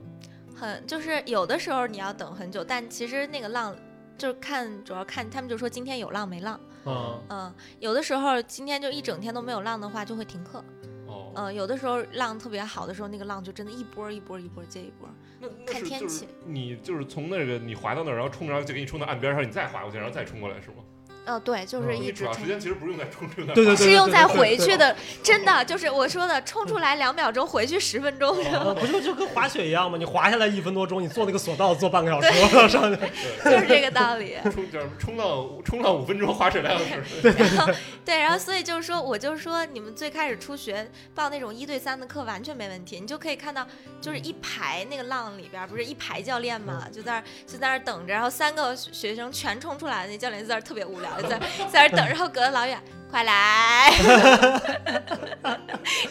[0.56, 3.76] 很就是有的时候你要等很久，但其实那个浪
[4.18, 10.64] 就是看主要看他们就说今天有浪没浪，嗯嗯，有的时候今天就一整天都没有浪的话就会停课，
[11.08, 15.10] 哦，嗯，有的时候浪特别好的时候，那个浪就真的一波一波一波接一波，
[15.42, 16.30] 那看天气。
[16.46, 20.78] 你就是从那个你滑到那儿，然后冲然后就给你冲到岸边上，你再滑过去，然后再冲过来是吗？
[21.26, 22.24] 呃，对，就是一直。
[22.24, 24.96] 主要时间其实不是用在冲出来，对对对，是用在回去的。
[25.24, 28.36] 真的，就是我说的，冲出来两秒钟，回去十分钟。
[28.76, 29.98] 不就就跟滑雪一样吗？
[29.98, 33.00] 你滑下来一分多钟，你坐那个索道坐半个小时上去，
[33.44, 34.36] 就是这个道理。
[34.52, 37.22] 冲就是冲浪，冲浪五分钟，滑水两小时。
[37.22, 43.66] 然后对，然后所以就是说，我就说你们最开始初学报那种一对三的课完全没问题，你就可以看到，
[44.00, 51.40] 就是一排那个浪里边不是一排教练嘛，就在那就在那等着，然后三个学生全冲出来，那教练就在那特别无聊，就在
[51.72, 51.98] 在那。
[51.98, 53.92] 等，然后隔得老远，快来！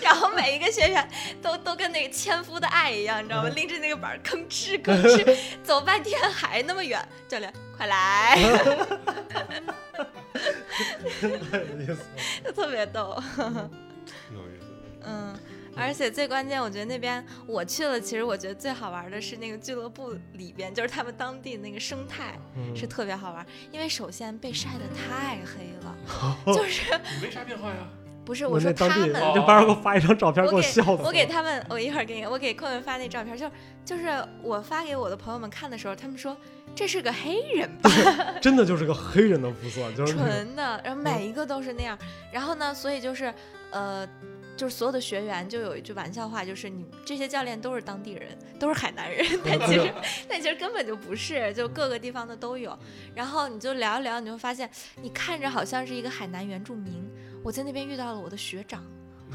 [0.01, 1.07] 然后每一个学员
[1.43, 3.49] 都都跟那个纤夫的爱一样，你知道吗？
[3.51, 7.07] 拎着那个板吭哧吭哧， 走半天还那么远。
[7.29, 8.39] 教练，快来！
[11.23, 11.29] 有
[11.81, 11.99] 意思，
[12.53, 13.21] 特别逗。
[13.39, 13.45] 有
[14.49, 14.67] 意思。
[15.05, 15.35] 嗯。
[15.77, 22.39] 而且最关键，我觉得那边我去了，其实我觉得最好玩的是那个俱乐部里边，就是他们当地那个生态
[22.75, 23.45] 是特别好玩。
[23.73, 25.97] 因为首先被晒得太黑了，
[26.55, 27.77] 就是你没啥变化呀？
[28.25, 31.03] 不是，我说他们，就帮我给我发一张照片，给我笑死。
[31.03, 33.51] 我给他们，我一会儿给你，我给坤坤发那照片，就
[33.85, 34.09] 就是
[34.43, 36.35] 我发给我的朋友们看的时候，他们说
[36.75, 37.91] 这是个黑人吧？
[38.41, 41.99] 真的就是个黑人的肤色，就是纯的，然后每一个都是那样。
[42.33, 43.35] 然后呢，所以就是
[43.71, 44.09] 呃。
[44.57, 49.95] 就是所有的学员就有一句玩笑话，就是你这些教练都是当地人，都是海南人， 但其实
[50.29, 52.79] 但其实根本就不是，就各个地方的都有。
[53.15, 54.71] 然后你就聊一聊，你会发现
[55.03, 57.05] 你看着好像是一个海南原住民，
[57.43, 58.85] 我在那边遇到了我的学长，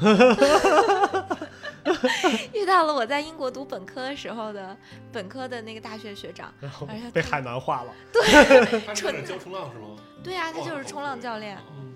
[2.52, 4.76] 遇到了我在英国读本科的时候的
[5.12, 7.92] 本科的那个大学学长，然后而且被海南化了。
[8.86, 9.96] 他是教冲浪是吗？
[10.22, 11.58] 对啊，他就是冲浪教练。
[11.78, 11.89] 嗯，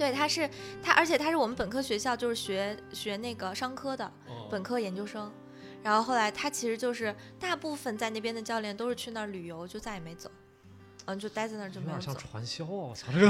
[0.00, 0.48] 对，他是
[0.82, 5.30] 他，而且他是我们本科学校就是学学那个商科的哦本科研究生。
[5.82, 10.30] 然后后来他其实就是大部分在那边的教练都是去那儿旅游，就再也没走，
[11.14, 12.28] 嗯，就待在那儿就有点像没有走。
[12.30, 12.68] 传销啊！
[12.68, 13.28] 我操，这个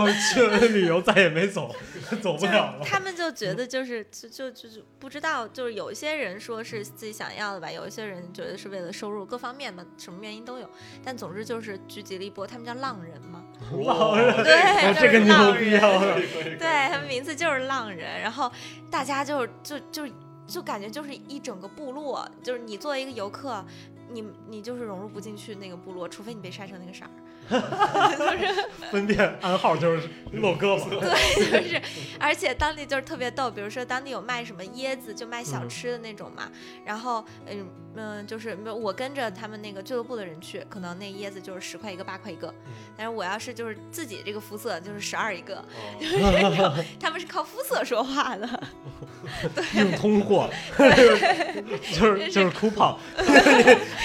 [0.00, 1.74] 我去了旅游再也没走，
[2.22, 2.80] 走不了了。
[2.84, 10.68] 他们就觉得就是就就就是不知道，就是有一些人说是自己想要的吧，有一些人觉得是为了收入，各方面的什么原因都有。
[11.04, 13.44] 但总之就是聚集了一波，他们叫浪人嘛，
[13.84, 15.90] 浪人 对哦，就是这个牛浪人逼啊！
[16.58, 18.50] 对，他们名字就是浪人，然后
[18.90, 20.08] 大家就就就
[20.46, 23.64] 就感觉就是一整个部落，就是你作为一个游客，
[24.14, 27.10] 你你就是融入不进去那个部落，除非你被晒成那个色儿。
[28.90, 30.88] 分辨暗号就是露胳膊。
[31.00, 31.82] 对，就是，
[32.18, 36.50] 而且当地就是特别逗，比如说当地有卖什么椰子，就卖小嗯吃的那种嘛。
[36.84, 42.52] 然后，嗯嗯，就是我跟着他们那个俱乐部的人去，可能那椰子就是十块一个，八块一个。
[42.96, 45.64] 但是我要是就是自己这个肤色，就是十二一个，哦
[46.00, 48.48] 就是这种， 他们是靠肤色说话的。
[49.74, 52.98] 硬通货，就是就是哭胖，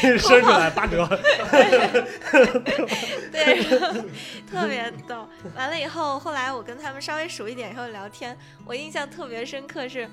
[0.01, 1.07] 伸出来八折。
[3.31, 3.63] 对，
[4.49, 5.27] 特别逗。
[5.55, 10.09] 完了以后，后来我跟他们稍微熟一点以后聊天，我印象特别深刻是，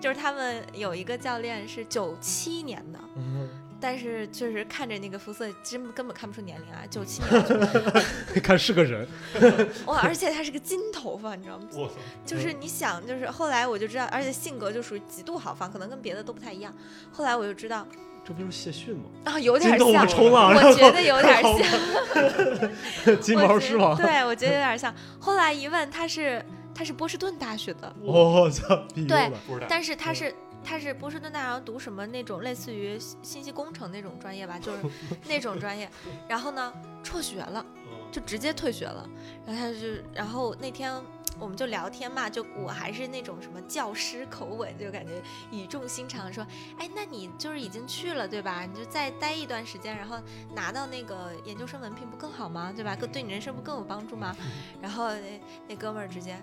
[0.00, 2.98] 就是他们有一个教练是九七年的，
[3.80, 7.44] 但是确实看着那个肤色，真根本看不出年龄啊，九七年
[8.34, 9.06] 就 看是个人，
[9.86, 11.66] 哇，而且他是个金头发，你知道吗？
[12.26, 16.74] 就是你想，就是后来我就知道，而且性格就属于极度豪放，可能跟别的都不太一样。
[17.12, 17.86] 后来我就知道
[18.28, 19.04] 这不就是谢逊吗？
[19.24, 23.16] 啊，有点像，冲浪，我觉得有点像。
[23.22, 23.96] 金我觉得毛狮王。
[23.96, 24.94] 对，我觉得有点像。
[25.18, 29.32] 后来一问，他是他是波士顿大学的，我操，对
[29.66, 34.78] 但是他是他是波士顿大学读什么那种类似于信信息工程那种专业吧，就是
[35.26, 35.88] 那种专业。
[36.28, 36.70] 然后呢，
[37.02, 39.08] 辍学了，嗯就直接退学了。
[39.46, 40.92] 然后他就然后那天。
[41.38, 45.12] 我们就聊天嘛，就我还是那种什么教师口吻，就感觉
[45.50, 46.46] 语重心长地说，
[46.78, 48.64] 哎，那你就是已经去了对吧？
[48.70, 50.16] 你就再待一段时间，然后
[50.54, 52.72] 拿到那个研究生文凭不更好吗？
[52.74, 52.96] 对吧？
[52.96, 54.34] 更对你人生不更有帮助吗？
[54.82, 56.36] 然后那那哥们儿直接，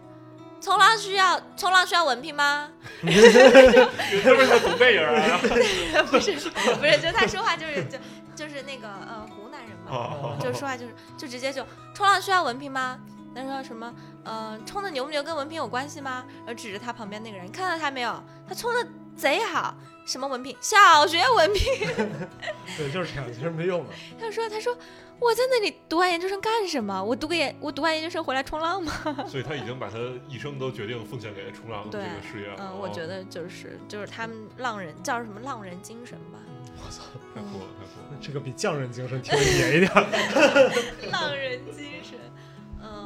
[0.61, 2.71] 冲浪需要冲浪需要文凭吗？
[3.01, 3.09] 是
[4.33, 5.39] 不是懂背影啊？
[6.09, 7.97] 不是不是，就他说话就是就
[8.33, 12.99] 就是那个呃湖南人嘛，哦就是说话就是就直接就冲浪需要文凭吗？
[13.35, 13.93] 他说什么
[14.23, 16.25] 呃冲的牛不牛跟文凭有关系吗？
[16.39, 18.23] 然后指着他旁边那个人，看到他没有？
[18.47, 20.55] 他冲的贼好，什么文凭？
[20.61, 21.87] 小学文凭。
[22.77, 23.93] 对，就是这样，其实没用的。
[24.19, 24.77] 他说他说
[25.19, 27.03] 我在那里读完研究生干什么？
[27.03, 28.91] 我读个研我读完研究生回来冲浪吗？
[29.27, 32.55] 所以他已经把他一生都决定奉献给冲浪这个事业了。
[32.59, 36.39] 嗯，我觉得就是就是他们浪人叫什么浪人精神吧。
[36.77, 38.19] 我操，太酷了，太酷了。
[38.21, 40.03] 这个比匠人精神听着野一点儿。
[41.09, 42.19] 浪人精神，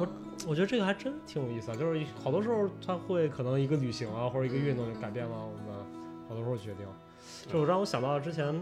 [0.00, 0.08] 嗯，
[0.46, 5.84] 我觉得这个还真挺有意思啊，就是好多时候他会可能一个旅行啊，或者一个运动就改变了我们
[6.28, 6.86] 好多时候决定。
[7.46, 8.58] 就让我想到之前，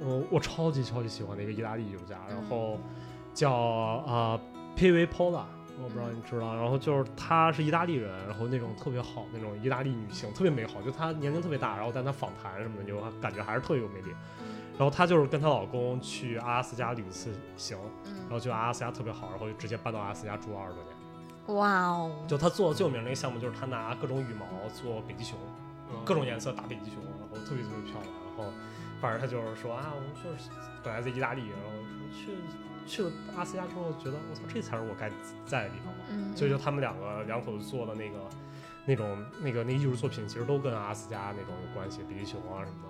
[0.00, 2.78] 我我超级超级喜欢的一个意大利艺术家，然后
[3.34, 4.40] 叫啊
[4.74, 5.44] P V Pola，
[5.82, 14.10] 我不知道你知道，然后就是她是意大利人，然后那种特别好那种意大利女性，特别美好，就她年龄特别大，然后但她访谈什么的，就感觉还是特别有魅力。
[14.78, 21.56] 然后她就是跟她老公去阿拉斯加旅次行，然后就阿拉斯加特别好，然后就直接搬到阿拉斯加住了二十多年。
[21.56, 25.36] 哇哦，就她做的最有名的一个项目，就是她拿各种羽毛做北极熊，
[25.90, 28.12] 嗯各种颜色打北极熊，然后特别特别漂亮。
[28.36, 28.52] 然后
[29.00, 30.50] 反正她就是说啊，我们就是
[30.84, 31.70] 本来在意大利，然后
[32.12, 32.36] 说去
[32.86, 35.10] 去了阿拉斯加之后，觉得我操，这才是我该
[35.44, 36.04] 在的地方嘛。
[36.10, 38.18] 嗯，所以就他们两个两口子做的那个
[38.86, 42.87] 那种那个那个艺术作品，其实都跟阿拉斯加那种有关系，北极熊啊什么的。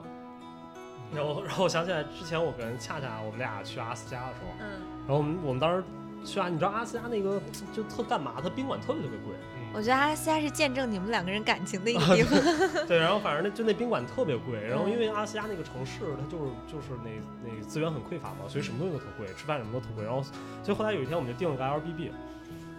[1.15, 4.69] 然后，然后我想起来之前我跟恰恰我们俩去阿拉斯加的时候，嗯，
[5.07, 5.83] 然后我们我们当时
[6.25, 7.41] 去啊，你知道阿拉斯加那个
[7.73, 8.35] 就特干嘛？
[8.43, 9.35] 它宾馆特别特别贵，
[9.73, 12.87] 我觉得阿拉斯加是见证你们两个人感情的一个 地方。
[12.87, 17.11] 对，然后反正那就那宾馆特别贵，然后嗯因为阿拉斯加那个城市它就是就是那
[17.45, 20.05] 那资源很匮乏嘛，所以什么东西都特贵，吃饭什么都特贵。
[20.05, 20.23] 然后
[20.63, 22.11] 所以后来有一天我们就订了个 Airbnb，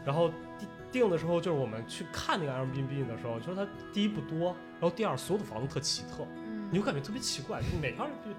[0.06, 8.30] 然后订订的时候就是我们去看那个 Airbnb 的时候，就是它第一不多，然后第二所有的房子特奇特，嗯你就感觉特别奇怪，就是哪条不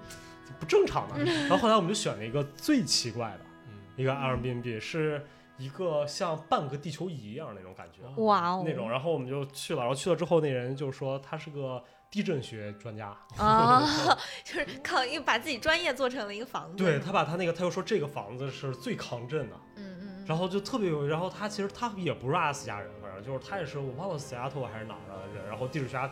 [0.59, 1.15] 不正常呢。
[1.17, 5.25] 然后后来我们就选了一个最奇怪的嗯一个 Airbnb，是
[5.57, 8.01] 一个像半个地球仪一样那种感觉。
[8.23, 13.83] 哇哦，那种，然后我们就去了，然后去了之后，那人就说他是个地震学专家，啊，
[14.43, 16.77] 就是靠又把自己专业做成了一个房子。
[16.77, 26.09] 对他把他那个，他又说这个房子是最抗震的，嗯嗯，然后就特别有，然后他其实他也不是阿拉斯加人，反正，就是他也是我忘了西雅图还是哪儿的人，然后地质学家，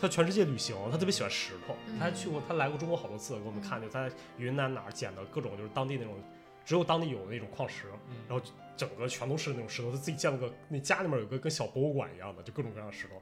[0.00, 6.14] 他全世界旅行，他特别喜欢石头，他还去过，他来过中国好多次，给我们看，就在云南哪儿捡的各种就是当地那种
[6.64, 7.86] 只有当地有的那种矿石，
[8.28, 8.44] 然后
[8.76, 13.20] 整个全都是那种石头，他自己建了个那家里面有个跟小博物馆一样的，就各种各样的石头。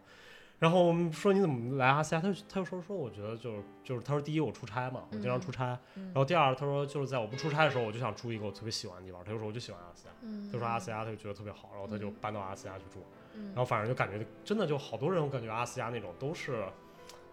[0.59, 2.19] 然后我们说你怎么来阿斯加？
[2.19, 5.79] 他就他就说说，我觉得就是就是他说第一我出差嘛，我经常出差。
[5.95, 9.23] 然后第二他说就是在我不出差的时候，我就想住一个我特别喜欢的地方。
[9.23, 10.15] 他就说我就喜欢阿斯亚，
[10.51, 13.05] 他说阿斯加他就觉得特别好，然后他就搬到阿斯加去住。
[13.49, 16.65] 然后反正就感觉真的就好多人，我感觉阿斯加那种都是，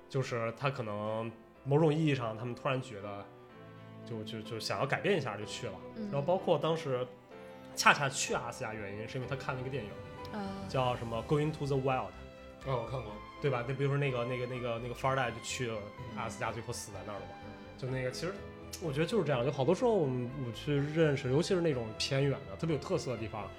[0.09, 1.31] 就是他可能
[1.63, 3.25] 某种意义上他们突然觉得，
[4.05, 5.73] 就就就想要改变一下就去了。
[6.11, 7.05] 然后包括当时
[7.75, 9.89] 恰恰去阿斯加原因是因为他看了一个电影，
[10.69, 12.07] 叫什么《Going to the Wild》。
[12.65, 13.11] 哦，我看过，
[13.41, 13.65] 对吧？
[13.67, 15.77] 那比如说那个那个那个那个富二代就去了
[16.15, 17.31] 阿拉斯加，最后死在那儿了嘛？
[17.77, 18.33] 就那个，其实
[18.81, 19.43] 我觉得就是这样。
[19.43, 23.49] 就好多时候我们我去认识，尤其是那种偏远的、特别有特色的地方，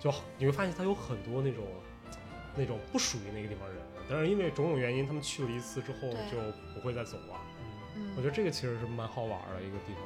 [0.00, 1.64] 就你会发现它有很多那种
[2.56, 6.38] 那种不属于那个地方人，但是因为种种原因，他们去了一次之后就
[6.74, 7.40] 不会再走了。
[7.96, 10.02] 嗯，我觉得这个其实是蛮好玩的一个地方。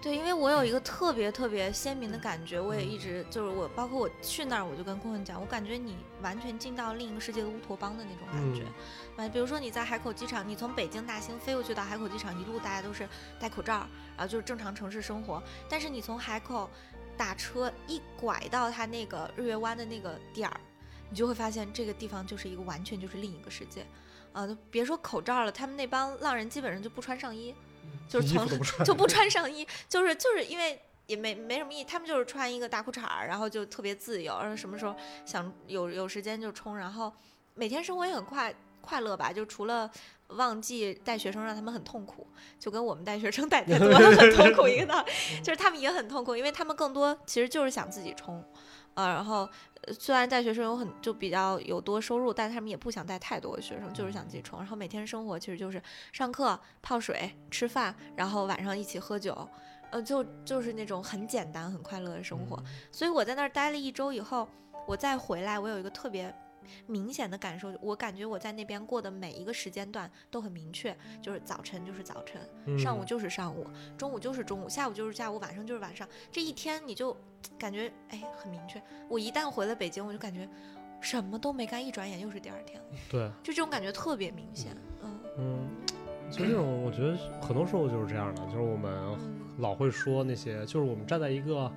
[0.00, 8.62] 对，因为我有一个特别特别鲜明的感觉，我也一直就是我，包括我去那儿，我就跟坤坤讲，我感觉你完全进到另一个世界的乌托邦的那种感觉。
[9.16, 13.08] 嗯，比如说你在海口机场，你从北京大兴飞过去到海口机场，一路大家都是
[13.40, 15.42] 戴口罩，然后就是正常城市生活。
[15.68, 16.70] 但是你从海口
[17.16, 20.60] 打车一拐到它那个日月湾的那个点儿，
[21.10, 23.86] 你就会发现这个地方就是一个完全就是另一个世界。
[24.32, 27.54] 啊，别说口罩了，他们那帮浪人基本上就不穿上衣。
[28.06, 28.46] 就是从
[28.84, 34.94] 就不穿上衣，就是就是因为也没没什么意义，他们就是穿一个大裤衩儿，然后就特别自由，然后什么时候
[35.24, 37.12] 想有有时间就冲，然后
[37.54, 39.90] 每天生活也很快快乐吧，就除了
[40.28, 42.26] 旺季带学生让他们很痛苦，
[42.58, 45.10] 就跟我们带学生带太多了很痛苦一个道理，
[45.42, 48.44] 就是他们也很痛苦，因为他们更多其实就是想自己冲，
[48.98, 49.48] 呃，然后。
[49.98, 54.58] 虽然带学生有很就比较有多收入，但他们也不想带太多的学生，就是想自己冲。
[54.58, 55.80] 然后每天生活其实就是
[56.12, 59.48] 上课、泡水、吃饭，然后晚上一起喝酒，
[59.90, 62.62] 呃，就就是那种很简单、很快乐的生活。
[62.92, 64.46] 所以我在那儿待了一周以后，
[64.86, 66.34] 我再回来，我有一个特别。
[66.86, 76.06] 明显的感受，我感觉我在那边过的每一个时间段都很明确，就是早晨就是早晨，上午就是上午，中午就是中午，下午就是下午，晚上就是晚上。
[76.30, 77.16] 这一天你就
[77.58, 78.80] 感觉哎很明确。
[79.08, 80.48] 我一旦回了北京，我就感觉
[81.00, 82.86] 什么都没干，一转眼又是第二天了。
[83.10, 84.76] 对，就这种感觉特别明显。
[85.02, 85.68] 嗯嗯，
[86.30, 88.92] 其实这种我觉得很多时候就是这样的，就是我们
[89.58, 91.70] 老会说那些，就是我们站在一个。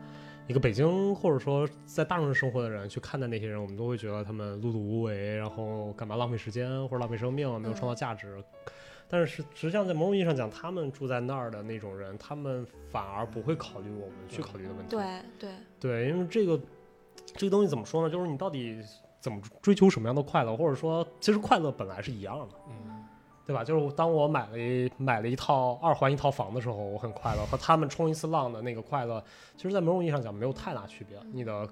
[0.47, 8.43] 一个北京或者说在大城市生活的人去看待那些人，我们都会觉得他们碌碌无为，然后干嘛浪费时间或者浪费生命，没有创造价值。
[9.11, 14.95] 但是实实际上在某种意义上讲，他们住在那儿的那种人，他们反而不会考虑我们去考虑的问题。
[14.95, 16.59] 对对对，因为这个
[17.35, 18.09] 这个东西怎么说呢？
[18.09, 18.81] 就是你到底
[19.19, 22.55] 怎么追求什么样的快乐，或者说其实快乐本来是一样的。
[22.69, 23.03] 嗯。
[23.43, 23.65] 对吧？
[23.65, 27.45] 就是当我买了一买了一套二环一套房的时候，我很快乐。
[27.47, 29.21] 和他们冲一次浪的那个快乐，
[29.57, 31.17] 其实，在某种意义上讲，没有太大区别。
[31.33, 31.67] 你的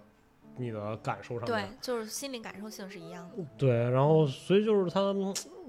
[0.60, 3.43] 你的感受上，对，就是心理感受性是一样的。
[3.58, 5.13] 对，然后所以就是它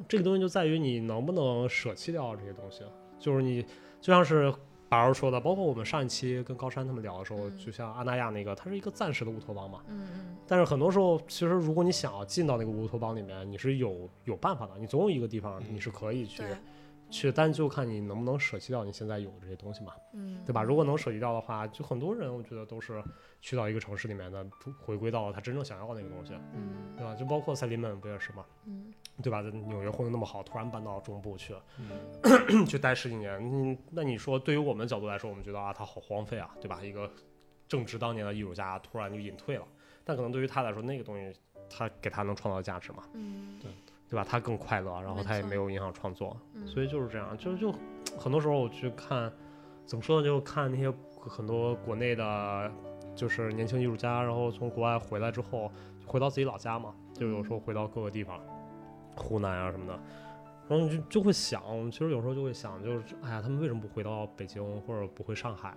[0.08, 2.82] 这个东西就在于你能不能舍弃掉这些东西。
[3.18, 3.62] 就是你
[4.00, 4.52] 就像是。
[4.90, 9.84] 白儿说的，包括我们上一期跟高山他们聊的时候，就像阿那亚那个，它是一个暂时的乌托邦嘛。
[9.86, 10.36] 嗯嗯。
[10.48, 14.76] 但是很多时候，其实如果你想要进到那个乌托邦里面，你是有有办法的。
[14.80, 16.42] 你总有一个地方你是可以去
[17.08, 19.92] 去，但就看你能不能舍弃掉你现在有的这些东西嘛。
[20.12, 20.42] 嗯。
[20.44, 20.64] 对吧？
[20.64, 23.00] 如果能舍弃掉的话，就很多人我觉得都是
[23.40, 24.44] 去到一个城市里面呢，
[24.78, 26.34] 回归到他真正想要的那个东西。
[26.54, 26.94] 嗯。
[26.96, 27.14] 对吧？
[27.14, 28.44] 就包括赛琳们不也是吗？
[28.66, 28.92] 嗯。
[29.22, 29.42] 对吧？
[29.42, 31.54] 在纽约混的那么好，突然搬到中部去，
[32.66, 33.34] 去待十几年。
[33.40, 36.80] 嗯，那你说，对于我们角度来说，我们觉得啊，他好荒废啊，对吧？
[36.82, 37.10] 一个
[37.68, 39.64] 正值当年的艺术家，突然就隐退了。
[40.04, 43.02] 但可能对于他来说，那个东西他给他能创造价值嘛？
[43.12, 43.70] 嗯，对，
[44.08, 44.24] 对吧？
[44.26, 46.34] 他更快乐，然后他也没有影响创作，
[46.66, 47.36] 所以就是这样。
[47.36, 47.72] 就就
[48.18, 49.30] 很多时候我去看，
[49.84, 50.24] 怎么说呢？
[50.24, 52.72] 就看那些很多国内的，
[53.20, 55.70] 就是年轻艺术家，然后从国外回来之后，
[56.06, 58.40] 回到自己老家嘛，就有时候回到各个地方。
[59.14, 60.00] 湖南啊什么的，
[60.66, 61.60] 然后就就会想，
[61.90, 65.76] 其实有时候就会想，就是哎呀，他们为什么不回到北京或者不回上海，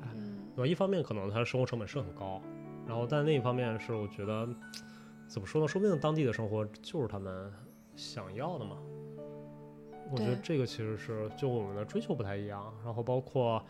[0.56, 0.66] 对吧？
[0.66, 2.42] 一方面可能他的生活成本是很高，
[2.88, 4.48] 然后但另一方面是我觉得，
[5.28, 5.68] 怎么说呢？
[5.68, 7.52] 说不定当地的生活就是他们
[7.98, 8.78] 想要的嘛。
[10.12, 13.62] 我觉得这个其实是就我们的追求不太一样，然后包括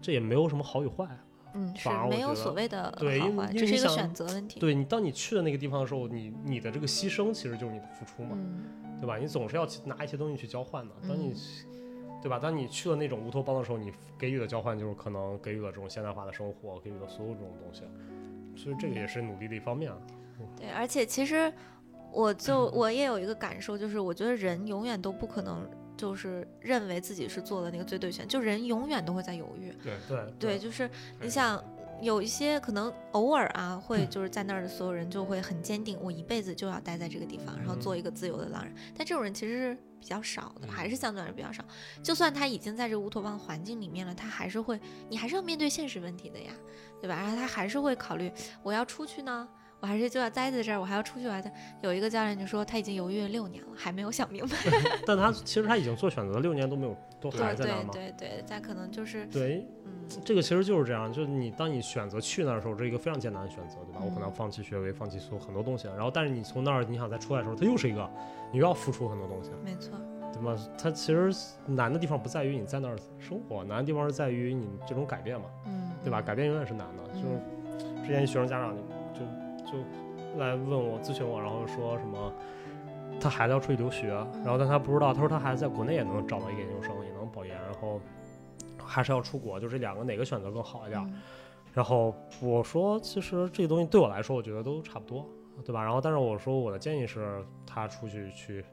[0.00, 1.06] 这也没有什么好与坏。
[1.54, 4.60] 嗯，是没有所谓的对，因为这是一个选择问题。
[4.60, 8.36] 对你，当你去的那个地方的时候，你你的这个牺牲其实就是你的付出嘛，
[9.00, 9.16] 对吧？
[9.16, 10.94] 你总是要拿一些东西去交换的。
[11.08, 11.34] 当你，
[12.22, 12.38] 对吧？
[12.38, 17.82] 当你去了那种乌托邦的时候，你给予的交换就是可能给予了这种现代化的生活，给予了所有这种东西。
[18.56, 19.92] 所以这个也是努力的一方面。
[20.56, 21.52] 对，而且其实
[22.12, 25.68] 我就我也有一个感受，就是我觉得人永远都不可能
[25.98, 29.70] 就是认为自己是做了那个最对选，就人永远都会在犹豫。
[29.84, 30.88] 对对对，就是
[31.20, 31.62] 你想。
[32.00, 38.72] 有一些可能偶尔啊，会就是在那儿的所有人就会很坚定，我一辈子就要待在这个地方，然后做一个自由的狼人。
[38.96, 41.64] 但这种人其实是比较少的，还是相对来说比较少。
[42.00, 44.78] 就算他已经在这乌托邦环境里面了，他还是会，
[45.08, 46.52] 你还是要面对现实问题的呀，
[47.00, 47.16] 对吧？
[47.16, 48.30] 然后他还是会考虑，
[48.62, 49.48] 我要出去呢。
[49.80, 51.50] 我还是就要待在这儿，我还要出去玩的。
[51.82, 54.56] 有一个教练就说他已经犹豫了六年了，还没有想明白。
[55.06, 57.90] 但他其实他已经做选择，六年都没有都还在那儿吗？
[57.92, 59.92] 对对对，在可能就是对，嗯，
[60.24, 64.00] 这个其实就是这样，就是你当你选择去那儿的时候，这是一个非常艰难的选择，对吧？
[64.04, 68.10] 我可能放弃学位，放弃所有很多东西，然后但是你从那儿你想再出来的时候，它又是一个
[68.50, 69.92] 你又要付出很多东西，没错，
[70.32, 70.56] 对吧？
[70.76, 71.32] 它其实
[71.66, 76.20] 难的地方不在于你在那儿生活，难的地方是在于你这种改变嘛，嗯，对吧？
[76.20, 78.82] 改变永远是难的，就是之前学生家长就
[79.70, 79.78] 就。
[80.36, 82.32] 来问我咨询我，然后说什么
[83.18, 84.08] 他孩子要出去留学，
[84.44, 87.98] 然后但他不知道，他说他孩子在国内也能找到一个研究生，也能保研，然后
[88.84, 91.14] 还是要出国，就这两个哪个选择更好一点？
[91.72, 95.26] 然后我说其实这个东西对我来说，我觉得都差不多，
[95.64, 95.82] 对吧？
[95.82, 98.64] 然后但是我说我的建议是他出去去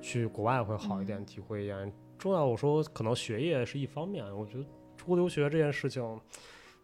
[0.00, 1.92] 去国外会好一点，体会一点。
[2.16, 4.64] 重要我说可能学业是一方面，我觉得
[4.96, 6.02] 出国留学这件事情。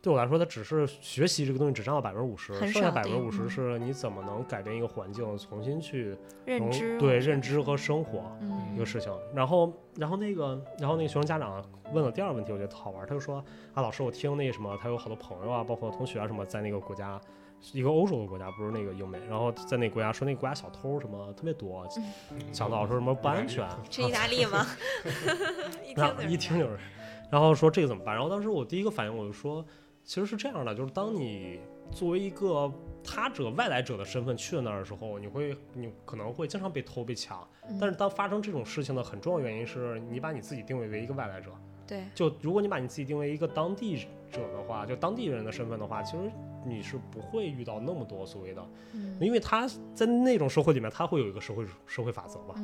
[0.00, 8.22] 对我来说，它只是学习这个东西只占到百分之五十，剩下百分之五十是你怎么能改变一个环境，重新去认知对认知和生活
[8.74, 9.12] 一个事情。
[9.34, 11.60] 然后，然后那个，然后那个学生家长
[11.92, 13.04] 问了第二个问题，我觉得好玩。
[13.08, 13.44] 他就说
[13.74, 17.20] 啊，老师，我听那什么，他有好多朋友啊，包括同学啊什么，在那个国家，
[17.72, 21.84] 一个欧洲的国家，不是那个英美，然后在那个国家说那个国家小偷什么特别多，
[22.52, 24.64] 讲到说什么不安全，是意大利吗？
[26.28, 26.78] 一听就是，
[27.32, 28.14] 然后说这个怎么办？
[28.14, 29.64] 然后当时我第一个反应我就说。
[30.08, 31.60] 其实是这样的，就是当你
[31.92, 32.72] 作为一个
[33.04, 37.46] 他者、外来者的身份去了那儿的时候，你会，你可能会经常被偷、被抢。
[37.78, 41.50] 但是当发生这种事情的很重要原因是你把你自己定位为一个外来者。
[41.86, 42.04] 对。
[42.14, 43.98] 就如果你把你自己定位一个当地
[44.32, 46.30] 者的话，就当地人的身份的话，其实
[46.64, 48.66] 你是不会遇到那么多所谓的，
[49.20, 52.54] 因为他在那种社会里面，他会有一个社会社会法则嘛，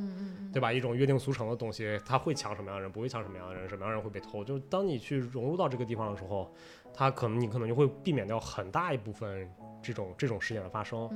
[0.51, 0.73] 对吧？
[0.73, 4.43] 一种约定俗成的东西，他会抢什么样的人，不会抢什么样的人，什么样的人会被偷。
[4.43, 6.51] 就是当你去融入到这个地方的时候。
[6.95, 9.51] 他可能你可能就会避免掉很大一部分
[9.83, 11.11] 这种这种事件的发生，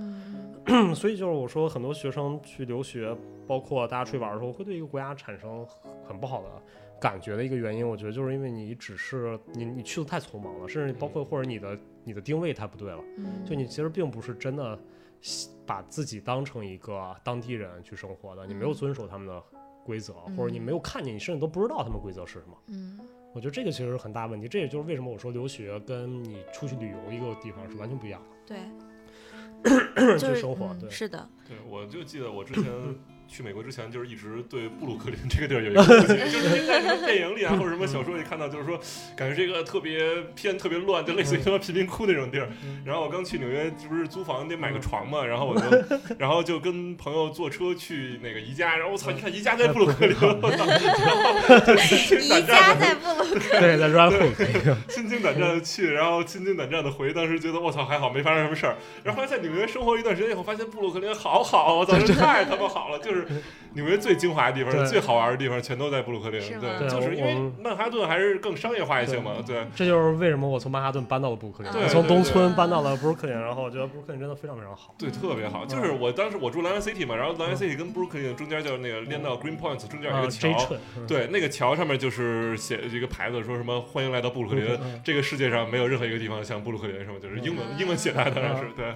[0.94, 3.16] 所以就是我说很多学生去留学，
[3.46, 5.64] 包括大家出去玩的时候，会对一个国家产生
[6.06, 6.48] 很不好的
[7.00, 13.02] 感觉的一个原因，我觉得就是因为你只是你你去的太匆忙了，甚至包括或者你的你的定位太不对了，
[13.46, 14.78] 就你其实并不是真的
[15.64, 19.42] 把自己当成一个当地人去生活的，你没有遵守他们的
[19.84, 22.56] 规则，或者你没有看见，你甚至都不知道他们规则是什么。
[22.66, 22.98] 嗯。
[23.32, 28.58] 我觉得这个其实是很大问题，这也就是为什么我说留学跟你出去旅游一个地方是完全不一样的。
[29.62, 31.28] 对，就是生活，对，是的。
[31.46, 32.64] 对，我就记得我之前。
[33.28, 38.80] 去美国之前，就是一直对布鲁克林这个地儿有一个误解，就是在什么电影里啊，或者什么小说里看到，就是说
[39.14, 42.48] 感觉这个特别偏、特别乱，就类似于什么贫民窟那种地儿。
[42.86, 45.66] 然后我刚去纽约，这不是租房得买个床嘛，然后我就，
[46.18, 50.20] 然后就跟朋友坐车去那个宜家，然后我操，你看宜家在布鲁克林，宜
[52.46, 54.10] 家在布鲁克林，对，在 r a
[54.88, 58.78] 心惊胆战的去，然后心惊胆战的回，当时觉得我操还好没发生什么事儿。
[59.04, 63.17] 然后后来在纽约生活一段时间以后，发现布鲁克林好好，我操，太他妈好了，就是。
[63.74, 66.40] 纽约最精华的地方、最好玩的地方，全都在布鲁克林。
[66.58, 69.32] 对，就是因为曼哈顿还是更商业化一些嘛。
[69.46, 74.94] 对，这就是为什么我从曼哈顿搬到了布鲁克林，从东村搬到了布鲁克林，然后我觉得布鲁克林真的非常非常好。
[74.98, 75.66] 对，特别好。
[75.66, 80.68] 就是我当时我住蓝湾 City 嘛，然后蓝湾 City 跟布鲁克林中间就是那个连到 Green Point 中间有一个桥，
[81.06, 88.94] 对，那个桥上面就是写一个牌子，说什么欢迎来到布鲁克林，这个世界上没有任何一个地方像布鲁克林，什么就是英文英文写的，当然是对。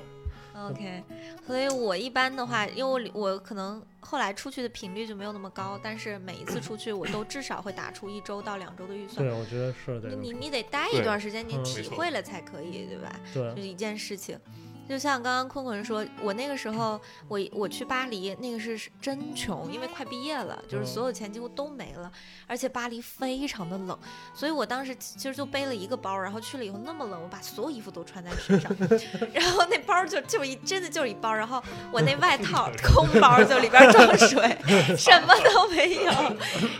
[0.54, 1.02] OK，
[1.46, 9.26] 所以我一般的话，因为我我可能后来出去的频率就没有那么高，但是每一次出去我都至少会打出一周到两周的预算。
[9.26, 10.10] 对，我觉得是的。
[10.10, 13.20] 你你得待一段时间，你体会了才可以，对吧？
[13.32, 14.38] 对，就是一件事情。
[14.92, 22.12] 就像刚刚坤坤说，我那个时候，我我去巴黎，那个是真穷，因为快毕业了，就是所有钱几乎都没了，
[22.46, 23.98] 而且巴黎非常的冷，
[24.34, 28.70] 所以我当时其实就背了一个包，然后去了以后那么冷，我把所有衣服都穿在身上，
[29.32, 34.58] 然后那包就就一真的就是一包，然后我那外套空包就里边装水，
[34.94, 36.12] 什么都没有，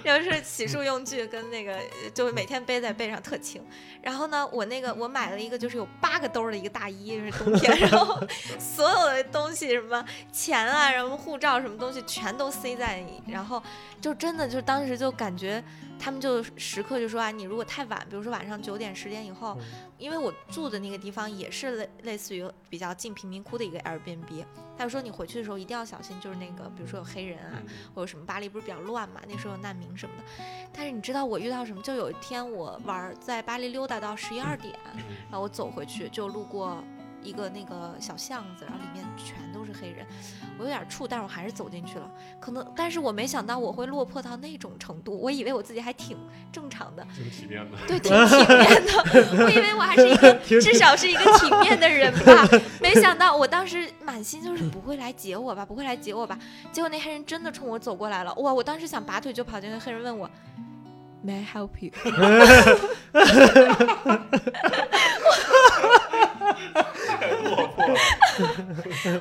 [0.04, 1.78] 然后是洗漱用具跟那个
[2.12, 3.62] 就每天背在背上特轻，
[4.02, 8.01] 然后呢，我那个我买了一个就是有八个兜的一个大衣，是冬天，然后。
[8.04, 8.18] 后
[8.58, 13.62] 所有的东西什么钱啊，什么护照什么东西全都塞在你，然后
[14.00, 15.62] 就真的就当时就感觉。
[16.04, 19.56] 他们就时刻就说啊，你如果太晚，比如说晚上九点十点以后，
[19.98, 24.44] 因为我住的那个地方也是类类似于比较近贫民窟的一个 Airbnb，
[24.76, 27.62] 他就说你回去的时候一定要小心，就是那个比如说有黑人啊，
[27.94, 30.24] 或者什么巴黎不是比较乱嘛，那时候有难民什么的。
[30.72, 31.80] 但是你知道我遇到什么？
[31.82, 34.76] 就有一天我玩在巴黎溜达到十一二点，
[35.30, 36.82] 然后我走回去就路过。
[37.22, 40.06] 一个那个小巷子，然后里面全都是黑人，
[40.58, 42.10] 我有点怵，但是我还是走进去了。
[42.40, 45.18] 可能，但是我没想到我会落魄到那种程度。
[45.18, 46.16] 我以为我自己还挺
[46.50, 48.92] 正常的，挺体面的，对，挺体面的。
[49.44, 52.46] 我以为我还是一个至少是一个体面的人吧。
[52.80, 56.38] 没想到，我当时满心就是不会来接我吧，不会来接我吧。
[56.70, 58.52] 结果那黑人真的冲我走过来了，哇！
[58.52, 60.30] 我当时想拔腿就跑进去，黑人问我
[61.24, 61.92] ，May I help you？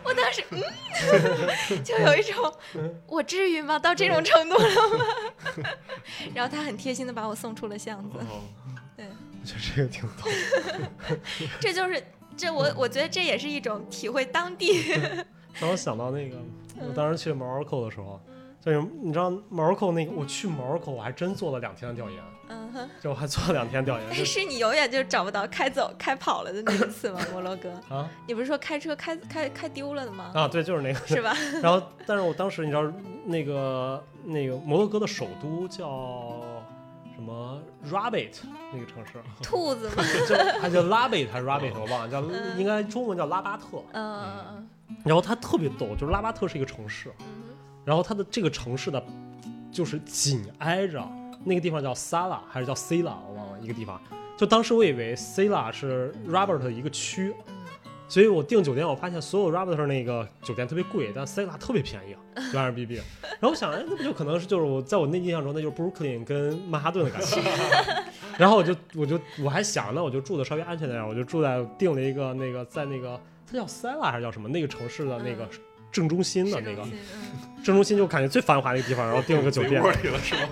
[0.04, 2.54] 我当时，嗯，就有一种，
[3.08, 3.78] 我至于吗？
[3.78, 4.64] 到这种程度了
[4.98, 5.06] 吗？
[6.34, 8.18] 然后他很贴心的把我送出了巷子。
[8.96, 9.06] 对，
[9.42, 11.18] 我觉得这个挺逗。
[11.60, 12.04] 这就是
[12.38, 14.84] 这我我觉得这也是一种体会当地。
[15.60, 16.38] 让我想到那个，
[16.80, 18.20] 我当时去毛尔口的时候。
[18.64, 22.24] 就是你知道 Morocco 那个，我去 Morocco，我还真做了两天的调研。
[22.48, 24.06] 嗯哼，就我还做了两天调研。
[24.10, 27.20] 但是你永远就找不到开走、开跑了的那一次吗？
[27.32, 28.08] 摩洛哥啊？
[28.28, 30.32] 你不是说开车开开开丢了的吗？
[30.36, 31.00] 啊，对，就是那个。
[31.08, 31.34] 是吧？
[31.64, 32.84] 然后，但是我当时你知道
[33.26, 36.44] 那个那个摩洛哥的首都叫
[37.16, 37.58] 什么
[37.90, 38.34] ？Rabbit
[38.74, 39.14] 那个城市。
[39.42, 40.04] 兔子吗？
[40.28, 42.22] 就它叫 Rabat 还是 Rabbit 我忘了，叫
[42.58, 43.82] 应该中文叫拉巴特。
[43.94, 44.98] 嗯嗯嗯。
[45.06, 47.10] 然后它特别逗，就是拉巴特是一个城市。
[47.84, 49.02] 然后它的这个城市呢，
[49.72, 51.04] 就是紧挨着
[51.44, 54.00] 那个地方叫 Sala 还是叫 Sila，我忘了一个地方。
[54.38, 57.34] 就当时我以为 Sila 是 Robert 的一个区，
[58.08, 62.16] 所以我订酒店，我发现所有 Robert 那个酒店特别贵，但 Sila 特别便宜，
[62.54, 62.96] 两人 B B。
[62.96, 67.42] 然后我想，哎，那不就可能是就是我在我那印象中，那就是 Brooklyn 跟曼哈顿的感觉。
[68.38, 75.48] 然后我就我就我还想，那我就住的稍微安全点，我就住在订了一个那个在那个它叫 Sila 还是叫什么那个城市的那个。
[75.92, 76.88] 正中心的那个，
[77.64, 79.82] 正中心就感觉最繁华的一个地方，然后订了个酒店。
[80.22, 80.50] 是吗？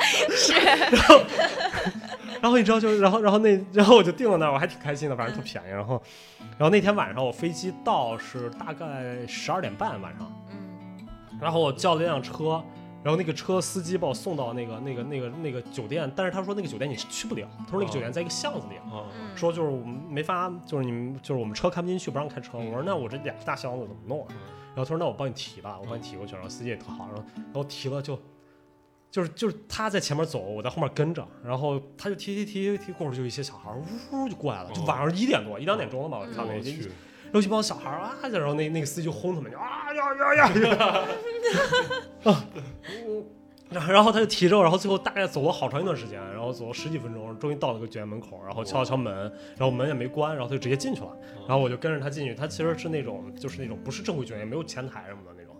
[0.30, 0.52] 是。
[0.54, 1.22] 然后，
[2.40, 5.70] 然后你知道就，然后，然后那，然后我就订了那儿，我还挺开心的，反正特便宜。
[5.70, 6.02] 然后，
[6.58, 10.30] 然后那天晚上我飞机到是大概十二点半晚上。
[10.52, 11.06] 嗯。
[11.40, 12.62] 然后我叫了一辆车。
[13.02, 18.74] 然后那个车司机把我送到那个那个那个那个酒店，但是他说那个酒店你是去不了，他说那个酒店在一个巷子里，
[19.34, 22.58] 说就是我们没法，就是你们就是我们车开不进去，不让开车。
[22.58, 24.18] 我说那我这俩大箱子怎么弄？
[24.28, 24.36] 然
[24.80, 26.34] 后他说那我帮你提吧，我帮你提过去。
[26.34, 28.18] 然后司机也特好，然后然后提了就
[29.10, 33.70] 就是就是他在前面走，我在后面跟着，然后他就提提提提，过会儿就一些小孩
[34.12, 36.88] 呜就过来了，就晚上一点多一两点钟了吧，我看那些。
[37.32, 40.46] 然后一帮小孩啊，然后那那个司机就轰他们，啊呀呀呀！
[42.24, 42.44] 啊，
[43.88, 49.14] 然后他就提着，然后最后大概走了好长一段时间，然后走了十几分钟，终于到了个酒店门口，然后敲了敲门，
[49.56, 51.16] 然后门也没关，然后他就直接进去了，
[51.46, 55.56] 然后我就跟着他进去，他其实是那种就是那种不是正规酒店，没有前台什么的那种。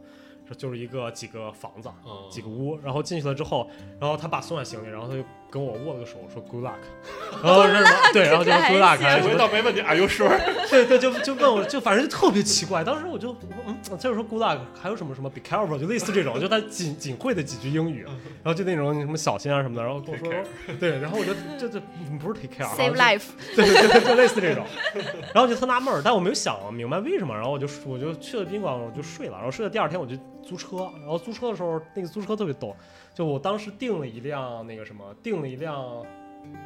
[0.59, 1.89] 就是一个几个房子，
[2.29, 6.79] 几个屋，然后进去了之后，然后他爸送完行李，然后他就跟我握了个手，说 Good luck，
[7.43, 7.91] 然后是什么？
[8.13, 10.31] 对，然后就说 Good luck，我倒没问题，Are you sure？
[10.71, 13.37] 对对，就就问我就反正就特别奇怪，当时我就
[13.67, 18.05] 嗯，他就说 Good luck，还有什么什么 Be careful，就类似这种，就他仅仅会的几句英语，
[18.43, 20.33] 然后就那种什么小心啊什么的，然后跟我说
[20.79, 21.81] 对，然后我就这这
[22.21, 23.25] 不是 take care，save life，
[23.57, 24.65] 对对对，就类似这种，
[25.35, 30.17] 然后就特纳闷儿，但我没有想明白为什么，然后我就我就去了宾馆，我就睡了，然后睡了第二天我就。
[30.43, 32.75] 租车，然后租车的时候，那个租车特别逗，
[33.21, 36.03] 就我当时订了一辆那个什么，订了一辆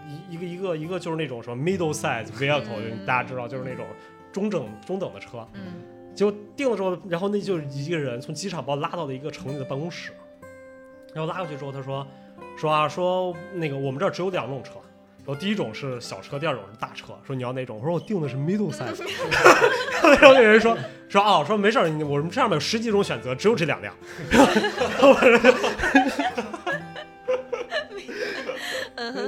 [0.07, 3.85] 一一个一个一个就是那种什么 middle size vehicle，就大家知道就是那种
[4.31, 5.45] 中等中等的车。
[5.55, 5.83] 嗯。
[6.15, 10.13] 结果订了之后，然后那就是一个人从机场把我拉到了一个城里的办公室，
[11.13, 12.07] 然后拉过去之后，他说
[12.57, 14.75] 说啊说那个我们这儿只有两种车。
[15.27, 17.15] 然后第一种是小车，第二种是大车。
[17.27, 17.79] 说你要哪种？
[17.79, 19.03] 我说我订的是 middle size。
[20.21, 20.79] 然后那人说
[21.15, 23.95] 说哦，说没事儿，我们这上面有十几种选择，只有这两辆。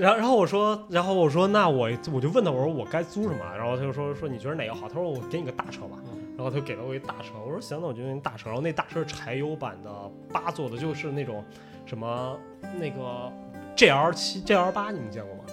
[0.00, 3.38] 然后然后我说，然后我说那我我就问他，我说我该租什么？
[3.56, 4.88] 然后他就说说你觉得哪个好？
[4.88, 5.96] 他说我给你个大车吧。
[6.36, 7.34] 然后他就给了我一大车。
[7.46, 8.46] 我说行，那我就用大车。
[8.46, 9.90] 然后那大车是柴油版的
[10.32, 11.44] 八座的，就是那种
[11.84, 12.36] 什么
[12.80, 13.32] 那个
[13.76, 15.44] GL 七 GL 八，你们见过吗？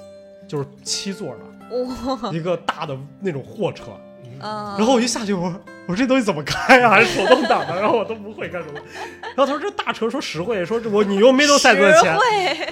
[0.47, 3.91] 就是七座的，一个大的那种货车，
[4.77, 6.89] 然后我一下去，我说我说这东西怎么开啊？
[6.91, 7.79] 还是手动挡的？
[7.79, 8.79] 然后我都不会干什么。
[9.35, 12.17] 然后他说这大车说实惠， 说我你用 middle size 的钱，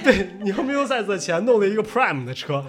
[0.04, 2.64] 对你用 middle size 的钱弄了一个 prime 的车。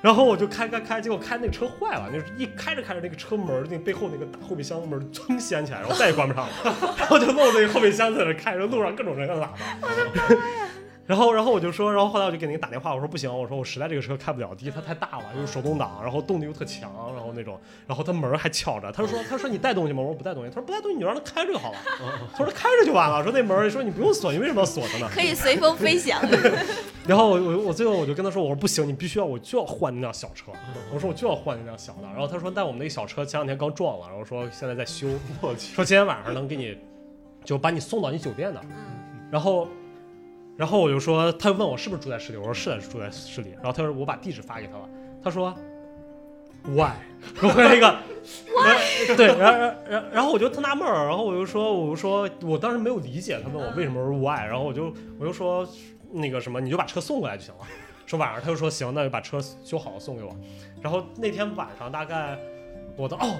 [0.00, 6.50] 然后我就开开开，结果开那个车坏了，就是一开着开着那个车门，那背后那个大后备箱门噌掀起来，然后再也关不上了，
[6.96, 9.50] 然后就露那个后备箱在那开着，路上各种人按喇叭。
[9.82, 10.67] 我的妈呀！
[11.08, 18.92] 然后，然后我就说，然后后来我就给那个打电话，我说不行，我说我实在这个车开不了，第一它太大了，又是手动挡，然后动力又特强，然后那种，然后它门还翘着。
[18.92, 20.02] 他说，他说你带东西吗？
[20.02, 20.50] 我说不带东西。
[20.50, 21.78] 他说不带东西，你就让它开着就好了。
[22.36, 23.22] 他说开着就完了。
[23.22, 25.08] 说那门，说你不用锁，你为什么要锁它呢？
[25.10, 26.20] 可以随风飞翔。
[27.08, 30.52] 然后我我我最后我就跟他说，我说不行，你必须要，我就要换那辆小车。
[30.92, 32.02] 我说我就要换那辆小的。
[32.02, 35.08] 然后他说，但我们那个小车前两天刚撞了，然后说现在在修。
[35.40, 36.76] 我去，说今天晚上能给你，
[37.46, 38.60] 就把你送到你酒店的。
[39.30, 39.66] 然后。
[40.58, 43.50] 然后我就说，他就问我是不是住在市里，我说是在住在市里。
[43.52, 44.88] 然后他说我把地址发给他了，
[45.22, 45.54] 他说
[46.64, 46.90] ，why？
[47.40, 47.88] 我回了一个
[48.56, 49.16] ，why？
[49.16, 55.64] 对，然后然然后我就特纳闷儿，然后我就说，我就说我当时没有理解他问我为什么是 why，然后我就我就说
[56.10, 57.60] 那个什么，你就把车送过来就行了。
[58.06, 60.36] 说晚上他就说行，那就把车修好了送给我。
[60.82, 62.36] 然后那天晚上大概
[62.96, 63.36] 我的哦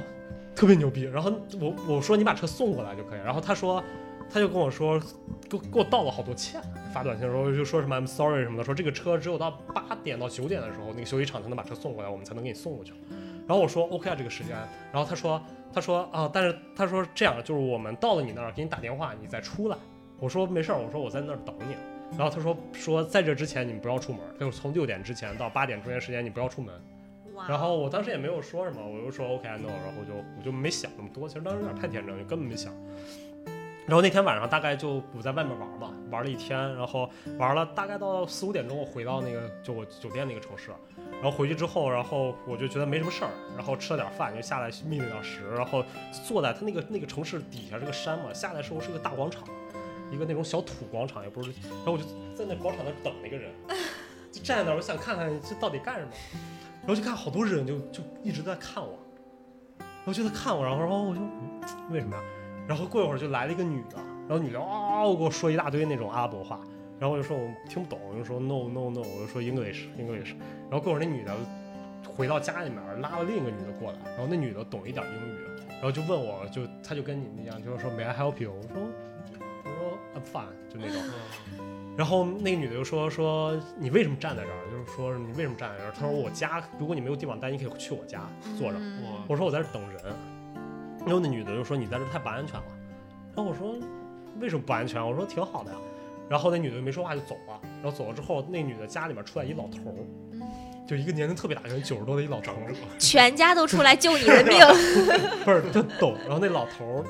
[0.54, 3.82] 特别牛逼，然后我我说你把车送过来就可以，然后他说。
[4.31, 5.01] 他就跟我说，
[5.49, 6.61] 给给我道了好多歉，
[6.93, 12.93] 发短信的时候就说什么 I'm sorry 什么的，说这个车只有到八点到九点的时候，那个修理厂才能把车送过来，我们才能给你送过去。
[13.47, 14.55] 然后我说 OK 啊，这个时间。
[14.93, 19.76] 然后他说，他说啊，但是他说这样，就是我们到了你那儿给你打电话，你再出来。
[20.20, 21.74] 我说没事儿，我说我在那儿等你。
[22.16, 26.74] 然后他说说在这之前你们不要出门，就是从六点之前到八点中间时间你不要出门。
[27.49, 32.72] 然后我当时也没有说什么，我就说 OK no，然后就我就没想那么多，其实当时有点太天真，就根本没想。
[33.89, 37.09] 然后那天晚上大概就我在外面玩嘛，玩了一天，然后
[37.39, 40.70] 玩了大概到四五点钟，我回到那个就我酒店那个城市，
[41.14, 45.82] 然后回去之后，然后我就觉得没什么事儿，然后吃了点饭就下来觅了点食，然后
[46.26, 49.43] 坐在他那个那个城市底下是个山嘛，下来时候是个大广场，
[50.12, 52.05] 一个那种小土广场也不是，然后我就
[52.36, 53.51] 在那广场那等那个人，
[54.30, 56.11] 就站在那儿，我想看看这到底干什么，
[56.82, 58.99] 然后就看好多人就就一直在看我，
[59.78, 61.22] 然后就在看我，然后然后我就
[61.91, 62.22] 为什么呀？
[62.68, 63.96] 然后过一会儿就来了一个女的，
[64.28, 66.60] 然后女的啊给我说一大堆那种阿拉伯话，
[67.00, 70.34] 然后我就说我听不懂，我就说 no no no，我就说 English English，
[70.68, 71.34] 然后过会儿那女的
[72.06, 75.38] 回到家里面拉了另一个女的过来，然后那女的懂一点英语，
[75.70, 78.52] 然后就问我就她就跟你们一样，就是说 May I help you？
[78.52, 78.82] 我说
[79.64, 81.02] 我说 I'm fine，就那种，
[81.96, 84.60] 然后那个女的就说说你为什么站在这儿？
[84.70, 85.92] 就是说你为什么站在这儿？
[85.92, 88.78] 她说我家如果你没有地方待，你可以去我家坐着。
[89.26, 89.98] 我说我在这等人。
[91.09, 92.66] 然后那女的就说：“你在这太不安全了。”
[93.34, 93.74] 然后我说
[94.40, 95.78] ：“为什么不安全？”我说：“挺好的呀。”
[96.28, 97.59] 然后那女的没说话就走了。
[97.82, 99.96] 然后走了之后，那女的家里面出来一老头儿，
[100.86, 104.59] 就一个年龄特别大，可能九十多的一老头儿， 全家都出来救你的命。
[105.46, 106.14] 不是，他懂。
[106.24, 107.04] 然后那老头儿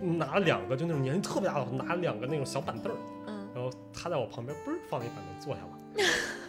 [0.00, 2.96] 拿了两个，就那种年龄特别大的，拿了两个那种小板凳儿。
[3.28, 3.48] 嗯。
[3.54, 5.68] 然后他在我旁边，嘣儿放了一板凳坐下了。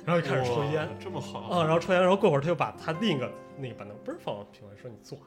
[0.09, 1.41] 然后就开始抽烟，这么好。
[1.41, 1.63] 啊！
[1.63, 5.19] 然后抽烟，然后过会儿他又把他另一个那个板凳嘣儿放平了，说：“你坐。”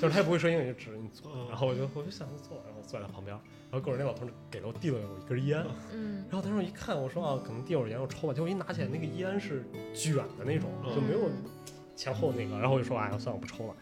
[0.00, 3.36] 就是他也不会说英语，就指着你坐，然后我就我就想着坐，然后坐在他旁边，
[3.70, 9.64] 然后过会儿那老头给了我递了我一根烟，嗯，然后当时我一看我说啊，可能递我烟我抽吧，结果一拿起来那个烟是
[9.94, 11.30] 卷的那种，就没有
[11.94, 13.74] 前后那个，然后我就说哎呀算了我不抽了。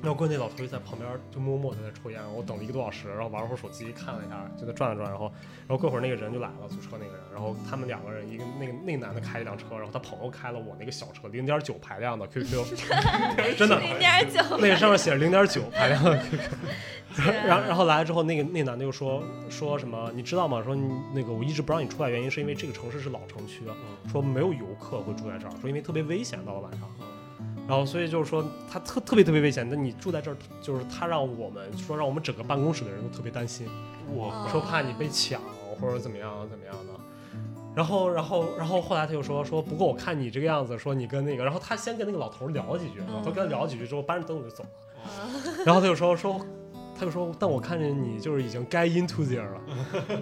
[0.00, 5.24] 然后过那老头就在旁边就默默在那抽烟，我等了一个多小时，然后玩了会儿手机，看了一下，就在转了转，然后
[5.66, 12.64] 然后过会儿那个人就来了，租车那个人，然后他们两个人，一个那个那个男的开一辆车，然后他朋友开了我那个小车，零点九排量的 QQ，
[13.58, 16.40] 真的零点九，那个上面写着零点九排量的 QQ，
[17.44, 19.20] 然后然后来了之后，那个那男的又说
[19.50, 20.62] 说什么，你知道吗？
[20.62, 20.76] 说
[21.12, 23.64] 那个我一直不让你出来，原因是因为这个城市是老城区，
[24.12, 26.88] 说没有游客会住在这儿，说因为特别危险，到了晚上。
[27.68, 28.42] 然后，所以就是说，
[28.72, 29.68] 他特特别特别危险。
[29.68, 33.68] 那你住在这儿，就是他让我们说，让我们整个办公室的人都特别担心。
[34.10, 35.38] 我说怕你被抢
[35.78, 36.94] 或者怎么样怎么样的。
[37.76, 44.70] 然后，然后，然后后来他就说说，不过我看你这个样子，说你跟那个，然后他先跟那个老头聊了几句，老头跟他聊了几句之后，搬着凳子就走了。
[45.66, 46.40] 然后他就说说，
[46.98, 49.60] 他就说，但我看见你就是已经 get into there 了。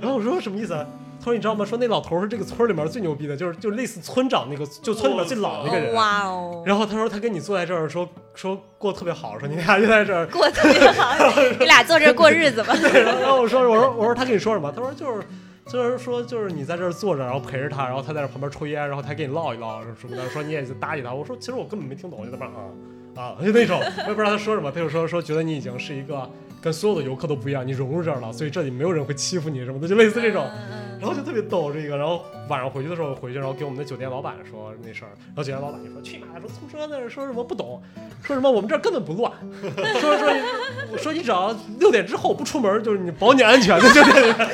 [0.01, 0.87] 然后我说什么意思？
[1.19, 1.65] 他说：“你知道吗？
[1.65, 5.93] 说那老头是这个村里面最牛逼的，就是就类似村长那个，就村里面最老那个人。
[5.95, 6.63] 哇哦！
[6.65, 11.15] 然后他说他跟你坐在这儿，说说过特别好，说你俩就在这儿过特别好，
[11.59, 12.75] 你俩坐这儿过日子吧。
[12.83, 14.71] 然后我说我说我说他跟你说什么？
[14.71, 15.27] 他说就是
[15.69, 21.13] 就是说就是你在这儿坐着，然后陪着他，然后他在这旁边抽烟，然后他跟你唠一唠什么的，说你也就搭理他。
[21.13, 22.53] 我说其实我根本没听懂，就在那啊
[23.17, 24.71] 啊 就那种，我也不知道他说什么。
[24.71, 30.45] 他就说说觉得你已经是一个。”跟所有的游客都不一样，你融入这儿了，所以这里没有人会欺负你什么的，就类似这种，
[31.01, 31.97] 然后就特别逗这个。
[31.97, 37.83] 然后晚上回去的时候回去，然后给我们的酒店老板说那事儿，然后酒店老板就说去嘛，说宿舍那说什么不懂，
[38.23, 39.33] 说什么我们这儿根本不乱，
[40.01, 44.49] 说说说你只要六点之后不出门，就是你保你安全的酒店里面。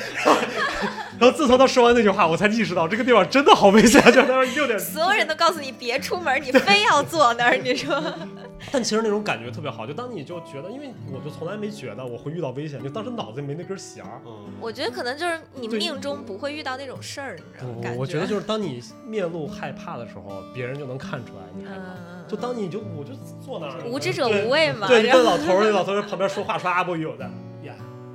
[1.22, 4.76] 然然后自从他说完那句话，我才意识到这个地方真的好危险，就那六点。
[4.76, 8.02] 所有人都告诉你别出门，你非要坐那儿，你说。
[8.72, 14.20] 但其实那种感觉特别好，就当你就觉得，因为我就从来没觉得我会遇到危险，就当时脑子里没那根弦儿。
[14.26, 17.96] 嗯，我觉得可能就是你命中不会遇到那种事儿，你知道吗？
[17.96, 22.28] 我觉得就是当你面露害怕的时候，别人就能看出来你害怕。
[22.28, 24.88] 就当你就我就坐那儿，无知者无畏嘛。
[24.88, 27.30] 对，跟老头儿，那老头儿在旁边说话说阿波语的。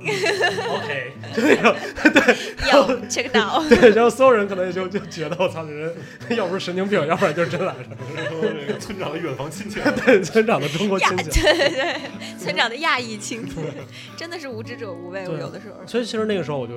[0.00, 1.74] OK，就那种
[2.12, 3.68] 对，要 check out。
[3.68, 5.92] 对，然后所有人可能也就就觉得我操，这人
[6.30, 7.80] 要不是神经病，要不然就是真来着。
[8.66, 12.00] 这个村长的远房亲戚，对，村长的中国亲戚，对对对，
[12.38, 13.56] 村长的亚裔亲戚，
[14.16, 15.26] 真的是无知者无畏。
[15.28, 16.74] 我有的时候，所以其实那个时候我就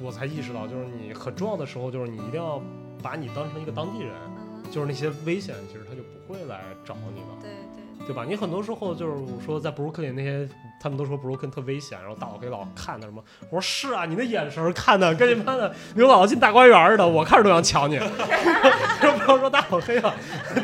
[0.00, 2.60] 我才意识到，就是你很重要的时候，就是你一定要
[3.02, 4.12] 把你当成一个当地人，
[4.72, 7.38] 就是那些危险，其实他就不会来找你了。
[7.40, 7.50] 对
[8.06, 8.24] 对，吧？
[8.26, 10.48] 你很多时候就是我说在布鲁克林那些。
[10.82, 13.22] 他们都说布鲁克特危险，然后大老黑老看他什么。
[13.50, 17.98] 我说是啊，你那眼神看的跟你妈的牛姥姥进大观园似的，我看着都想抢你。
[18.98, 20.14] 他说不要说大老黑了，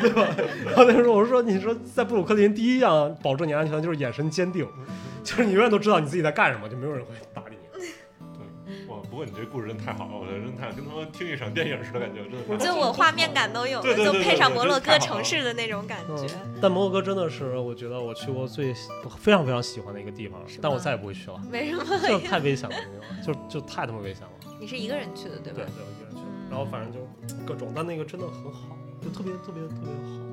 [0.01, 0.25] 对吧？
[0.65, 4.67] 然后那时候我说，你说在布鲁克林第一样保证你安全就是眼神坚定，
[5.23, 7.11] 就是你永远都知道你自己在干什么，就没有人会。
[9.17, 12.63] 过你这故事真太好了，我觉得真太跟他们听一场电影似的感觉，真的。
[12.63, 16.27] 就我画面感都有了，就配上摩洛哥城市的那种感觉。
[16.61, 18.73] 但摩洛哥真的是我觉得我去过最
[19.19, 21.41] 非常非常喜欢的一个地方，但我再也不会去了。
[21.51, 21.83] 为什么？
[22.07, 22.75] 就太危险了，
[23.25, 24.29] 就就太他妈危险了。
[24.59, 25.59] 你是一个人去的对吧？
[25.59, 26.27] 对，对，我一个人去的。
[26.49, 26.99] 然后反正就
[27.45, 30.26] 各种，但那个真的很好，就特别特别特别好。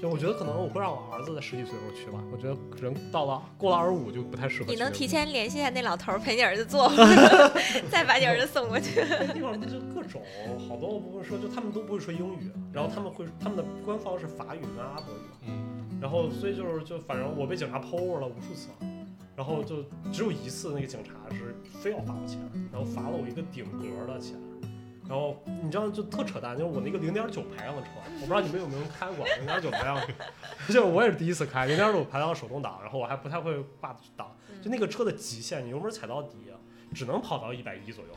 [0.00, 2.18] 就我觉得可能我会让我儿子在十几岁的时候去吧。
[2.32, 4.72] 我觉得人到了过了二十五就不太适合。
[4.72, 6.88] 你能提前联系一下那老头陪你儿子坐，
[7.90, 9.04] 再把你儿子送过去。
[9.06, 10.22] 那地方就各种
[10.66, 15.18] 好多，我不会说，就他们都不会说英语，然后他们会他们的官方是法语跟阿拉伯语。
[15.46, 16.00] 嗯。
[16.00, 18.70] 然后所以就是就反正我被警察 pull over 了无数次，
[19.36, 22.40] 然后就只有一次那个警察是非要罚我钱，
[22.72, 24.34] 然后罚了我一个顶格的钱。
[25.10, 30.00] 然后你知道就特扯淡，就是我那个零点九排量的车，我不知道你们有没有开过零点九排量，
[30.68, 34.32] 就我也是第一次开零点九排量手动挡，然后我还不太会挂档，
[34.62, 36.36] 就那个车的极限，你油门踩到底
[36.94, 38.10] 只能跑到一百一左右。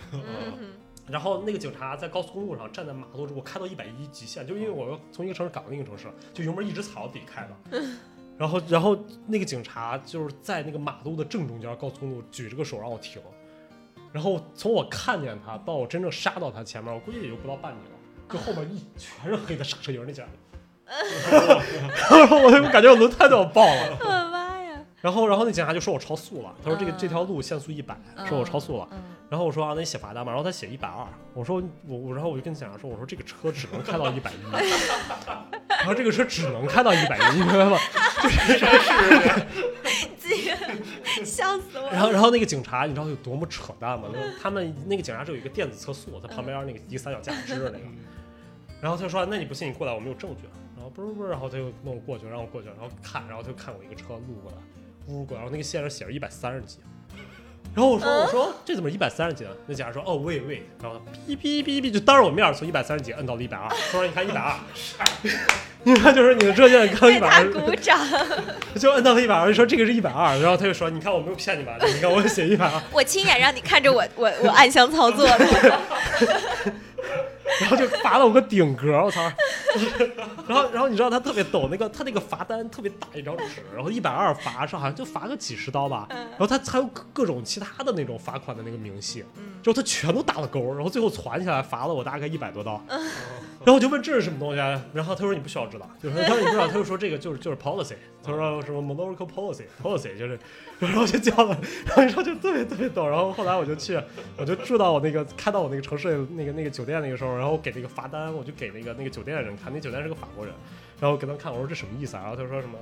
[1.08, 7.84] 然后那个警察在高速公路上站在马路，我开到一百一极限，就因为我要从一个城市赶到另一个城市，就油门一直踩到底开的。
[8.38, 13.20] 然后然后那个警察就是在那个马路的正中间高速公路举着个手让我停。
[14.14, 17.98] 然后从我看见他到我真正杀到他前面，我估计也就不到半米了，
[18.30, 20.24] 就后面一全是黑的刹车油那家
[22.12, 24.30] 然后我就感觉我轮胎都要爆了。
[25.04, 27.94] 然后然后那警察就说我超速了，他说这个这条路限速一百，
[28.26, 28.88] 说我超速了。
[29.30, 30.32] 然后我说啊，那你写罚单吧。
[30.32, 34.36] 然后他写一百二，我说我我然后我就跟警察说，我说这个车只能开到一百一。
[35.68, 37.78] 然后这个车只能开到一百一，你明白吗？
[38.24, 38.66] 就是是。
[41.26, 41.90] 笑死我！
[41.92, 44.08] 然后，然后那个警察，你知道有多么扯淡吗？
[44.42, 47.80] 他们那个警察是有一个电子测速，在旁边那个一个三角架支着那个。
[48.82, 54.58] 然后他说：“那你不信，你过来，我们有证据。”然后不是不是，然后他就弄我过去，让我过去，然后看，然后他就看我一个车路过来，
[55.08, 56.78] 呜过来，然后那个线上写着一百三十几。
[57.76, 64.54] 然后我说：“我说这怎么一百三十几？”那警察说：“哦，喂喂。”然后哔哔哔哔，就当着我面从一百三十几摁到了一百二，他说：“你看一百二。
[65.84, 68.00] ”你看，就是你的车现 在刚一百二，鼓掌，
[68.80, 71.76] 就摁到了一百二，就说这个是一百二，然后他就说：“你看我没有骗你吧？
[71.82, 75.80] 你看我写一百二，我亲眼让你看着我，我我暗箱操作的。”
[77.62, 79.22] 然后就罚了我个顶格，我操！
[80.48, 89.24] 然后然后你知道他特别逗，那个他那个罚单特别大一张纸，然后一百二罚是好像就罚个几十刀吧，然后他还有各种其他的那种罚款的那个明细，
[89.62, 92.84] 之后他全都打了勾，然后最后攒起来罚了我大概一百多刀。
[92.90, 100.38] 然后我就问这是什么东西，啊然后他说你不需要知道，就是他说你不知道，他就说这个就是就是 policy，他说什么 monarchical policy，policy 就是，
[100.88, 104.00] 然后就叫了，然后说就特别特别逗，然后后来我就去，
[104.38, 110.54] 我就住到我那个开到我那个城市那个那个酒店那个时候，然后给那个罚单，我就给那个那个酒店的人看，那酒店是个法国人，
[111.00, 112.22] 然后给他们看，我说这什么意思啊？
[112.24, 112.78] 然后他说什么？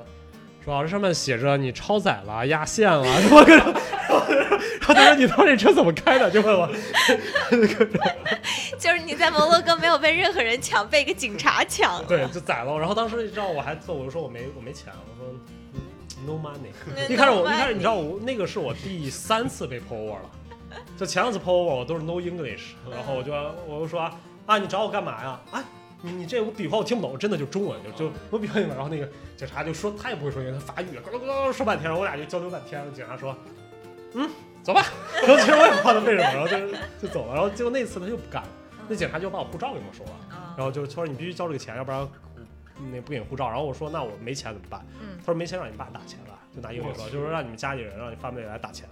[0.63, 3.73] 说这上面写着你超载了、压线了什么各种，
[4.07, 6.29] 然后他说你当时这车怎么开的？
[6.29, 6.69] 就问我，
[8.77, 12.05] 就是你在摩洛哥没有被任何人抢，被一个警察抢。
[12.05, 12.77] 对，就宰了。
[12.77, 15.33] 然后当时你知道我还我就说我没我没钱，我说
[16.25, 16.71] no money。
[17.09, 20.29] 一开始我一开始你知道我那个是我第三次被 pull over 了，
[20.97, 23.33] 就前两次 pull over 我都是 no English，然后我就
[23.67, 24.09] 我就说
[24.45, 25.39] 啊你找我干嘛呀？
[25.51, 25.63] 啊。
[26.03, 29.07] 你你这我比划我听不懂，真的就中文就就我比划你们，然后那个
[29.37, 32.83] 警察就说他也不会说英语，他法语，咯咯咯说半天，我俩就交流半天。
[32.91, 33.37] 警察说，
[34.15, 34.27] 嗯，
[34.63, 34.83] 走吧。
[35.21, 36.57] 然后其实我也不知道他为什么，然后就
[36.99, 37.35] 就走了。
[37.35, 38.49] 然后结果那次他又不干了，
[38.89, 40.11] 那警察就把我护照给没收了。
[40.57, 42.07] 然后就他说你必须交这个钱，要不然
[42.91, 43.47] 那不给你护照。
[43.49, 44.85] 然后我说那我没钱怎么办？
[45.19, 48.87] 他说没钱让你爸打钱吧，就拿英语说，就是说让你们家里人让你发妹来打钱。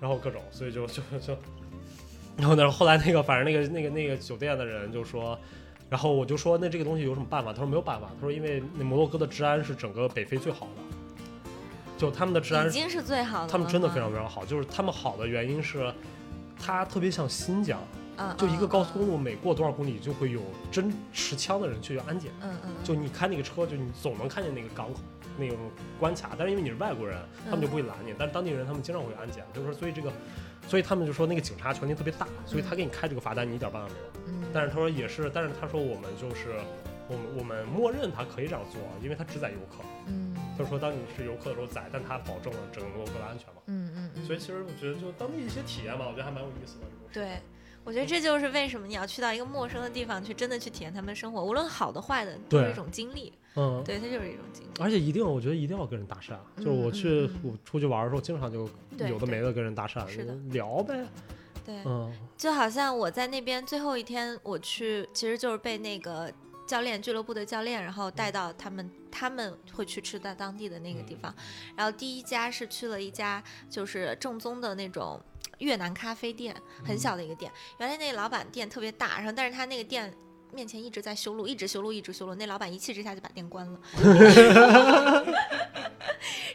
[0.00, 1.36] 然后各种，所以就就就。
[2.36, 5.38] 然后呢，后来那个反正那个那个那个酒店的人就说，
[5.88, 7.52] 然后我就说那这个东西有什么办法？
[7.52, 10.82] 他说没有办法，他说因为那摩洛哥的治安是整个北非最好的，
[11.98, 15.92] 就他们的治安已经是最好的，他们真的非常非常好，就是他们好的原因是，
[16.58, 17.78] 它特别像新疆，
[18.36, 20.40] 就一个高速公路，每过多少公里就会有
[20.70, 22.30] 真持枪的人去安检。
[22.40, 22.70] 嗯嗯。
[22.84, 25.00] 就你开那个车，就你总能看见那个港口
[25.38, 25.56] 那种
[25.98, 28.14] 关卡，但是因为你是外国人，他们就不会拦你。
[28.18, 30.12] 但是当地人他们经常会安检，就是说，所以这个，
[30.68, 34.34] 所以他们就说那个警察权力特别大，所以他给你开这个罚单，你一点办法没有。
[34.34, 34.44] 嗯。
[34.52, 36.60] 但是他说也是，但是他说我们就是
[37.08, 39.82] 我们我们默认他可以这样做，因为他只宰游客。
[40.06, 40.36] 嗯。
[40.58, 43.62] 就是说，当你是游客的时候宰，但他保证了整个游客的安全嘛。
[43.66, 44.24] 嗯嗯嗯。
[44.24, 46.86] 所以其实我觉得，就当地一些体验吧，我觉得还蛮有意思的。
[47.10, 47.40] 对。
[47.84, 53.32] 我觉得这就是为什么你要去到一个陌生的地方去，真的去体验他们的生活，无论好的坏的，都是一种经历。
[53.56, 54.80] 嗯，对，它就是一种经历。
[54.80, 56.36] 而且一定，我觉得一定要跟人搭讪。
[56.56, 58.68] 就是我去我出去玩的时候，经常就
[58.98, 60.06] 有的没的跟人搭讪，
[60.52, 61.04] 聊呗。
[61.66, 66.32] 对，嗯，就好像我在那边最后一天我去，其实就是被那个
[66.66, 71.34] 教练俱乐部的教练，然后带到他们他们会去吃在当地的那个地方。
[71.76, 75.20] 然后第一家是去了一家就是正宗的那种。
[75.58, 80.12] 越南咖啡店很小的一个店，原来那老板店特别大，然后但是他那个店
[80.52, 82.34] 面前一直在修路，一直修路，一直修路。
[82.34, 83.80] 那老板一气之下就把店关了。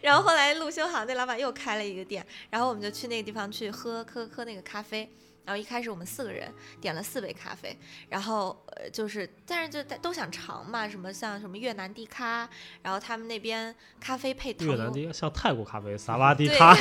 [0.02, 5.10] 然后后来路修好，那老板又开了一个店，然后我们就去那个地方去喝喝喝那个咖啡。
[5.48, 7.74] 然后一开始我们四个人点了四杯咖啡，
[8.10, 12.50] 然后呃就是，但是就都想尝嘛，什么像什么越南低咖，
[12.82, 14.68] 然后他们那边咖啡配糖。
[14.68, 16.76] 越南低像泰国咖啡，萨瓦迪咖。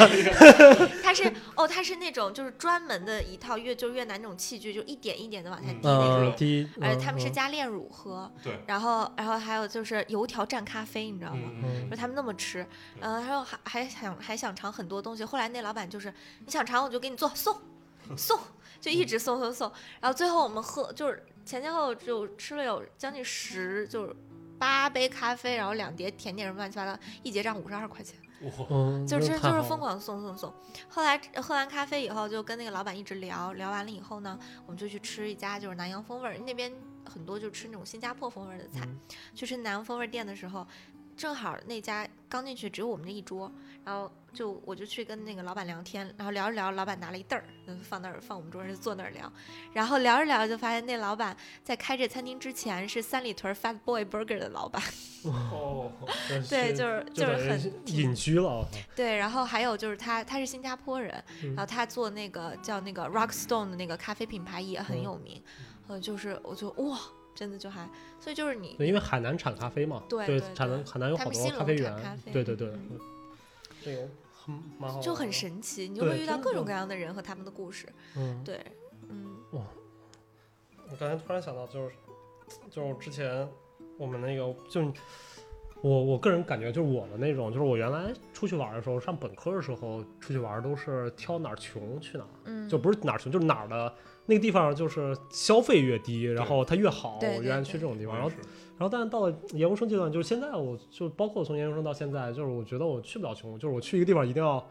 [1.00, 6.34] 它是哦，它是那种就是专门的一套越就越南那种器具，就一点一点的往下滴那种。
[6.36, 6.68] 滴。
[6.80, 8.28] 而且他们是加炼乳喝。
[8.42, 8.58] 对。
[8.66, 11.48] 然后然后还有就是油条蘸咖啡，你知道吗？
[11.88, 12.66] 就他们那么吃，
[12.98, 15.24] 嗯，然后还还想还想尝很多东西。
[15.24, 16.12] 后来那老板就是
[16.44, 17.56] 你想尝我就给你做送。
[18.16, 18.38] 送
[18.80, 19.70] 就一直送送送，
[20.00, 24.16] 然后最后我们喝就是前前后后就吃了有将近十就是
[24.58, 28.18] 八杯咖啡，然后两碟甜点什么乱七八糟，一结账五十二块钱，
[29.06, 30.52] 就是就是疯狂送送送。
[30.88, 36.72] 后来喝完咖啡以后，就跟那个老板一直聊聊完了以后呢，我们就去吃一家就是南洋风味儿，那边
[37.04, 38.88] 很多就吃那种新加坡风味的菜。
[39.34, 40.66] 去吃南洋风味店的时候。
[41.16, 43.50] 正好那家刚进去只有我们这一桌，
[43.84, 47.44] 然后就我就去跟那个老板聊天，然后聊着聊，老板拿了一凳儿，
[47.82, 49.32] 放那儿放我们桌上就坐那儿聊，
[49.72, 54.82] 然后聊着聊着就发现那老板在开这餐厅之前是三里屯 Fat Boy Burger 的老板。
[55.24, 55.90] 哦，
[56.48, 58.68] 对，就是就是很隐居了。
[58.94, 65.42] 对，然后还有就是他他是新加坡人，然后他做那个叫那个 Rock Stone 的那个咖啡品牌也很有名，
[65.88, 66.98] 呃，就是我就哇。
[67.36, 67.86] 真的就还，
[68.18, 72.72] 所以就是你，对，因为海南产咖啡嘛，对，产南海南有好多咖啡园，对对对，
[73.84, 78.58] 这个很蛮好，就很神奇，你就会遇到各种各样的人和他们的故事，嗯，对，
[79.10, 79.62] 嗯，哇，
[80.90, 81.94] 我刚才突然想到，就是
[82.70, 83.46] 就是之前
[83.98, 84.90] 我们那个，就
[85.82, 93.94] 我我个人感觉，就是我们那种，就是我原来出去玩的时候，上本科的时候出去玩都是挑哪儿穷去哪儿，嗯，就不是哪儿穷，就是哪儿的。
[94.26, 97.18] 那个地方就是消费越低，然后它越好。
[97.22, 98.30] 我原来去这种地方，然后，
[98.76, 104.68] 然后，但是到了研究生阶段，就是现在，我就包括从研究生到现在，就是我觉得我去不了穷，就是我去一个地方一定要，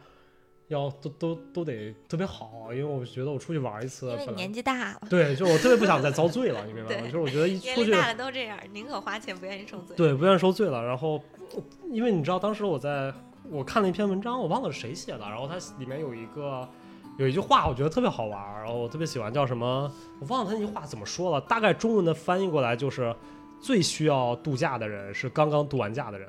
[0.68, 7.06] 要都都都得特别好，因为我觉得我出去玩一次，因为年纪大了，对，就我特别不想再遭罪了，你明白吗？
[7.06, 9.96] 就是我觉得一出去大了都这样，宁可花钱不愿意受罪。
[9.96, 10.84] 对，不愿意受罪了。
[10.84, 11.20] 然后，
[11.90, 13.14] 因为你知道，当时我在
[13.50, 16.68] 我看了一篇文章，我忘了是谁写的，然后它里面有一个。
[17.18, 19.90] 有一句话我觉得特别好玩，然后我特别喜欢，叫什么？
[20.20, 21.40] 我忘了他那句话怎么说了。
[21.42, 23.16] 大概中文的翻译过来就是：
[23.62, 26.28] 最需要度假的人是刚刚度完假的人。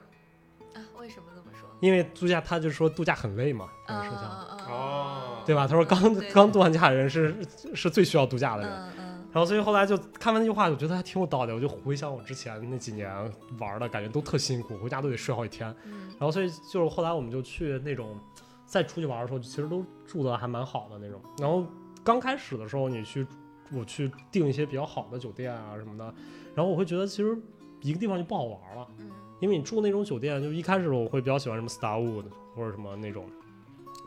[0.75, 0.79] 啊？
[0.99, 1.69] 为什么这么说？
[1.81, 4.19] 因为度假，他就说度假很累嘛，这个事情。
[4.69, 5.43] 哦。
[5.45, 5.67] 对吧？
[5.67, 7.35] 他说刚刚度完假的人是
[7.75, 8.71] 是最需要度假的人。
[8.71, 9.29] 嗯嗯。
[9.33, 11.53] 然后所以后来就看完那句话，我觉得还挺有道理。
[11.53, 13.11] 我就回想我之前那几年
[13.59, 15.75] 玩的感觉都特辛苦，回家都得睡好几天。
[15.85, 16.09] 嗯。
[16.11, 18.17] 然后所以就是后来我们就去那种。
[18.67, 21.21] 再出去玩的时候，其实都住的还蛮好的那种。
[21.39, 21.65] 然后
[22.05, 23.27] 刚开始的时候，你去
[23.73, 26.05] 我去订一些比较好的酒店啊什么的，
[26.55, 27.37] 然后我会觉得其实
[27.81, 29.11] 一个地方就不好玩了，嗯，
[29.41, 33.27] 因为你住那种酒店，就一开始我会比较喜欢什么 Starwood 或者什么那种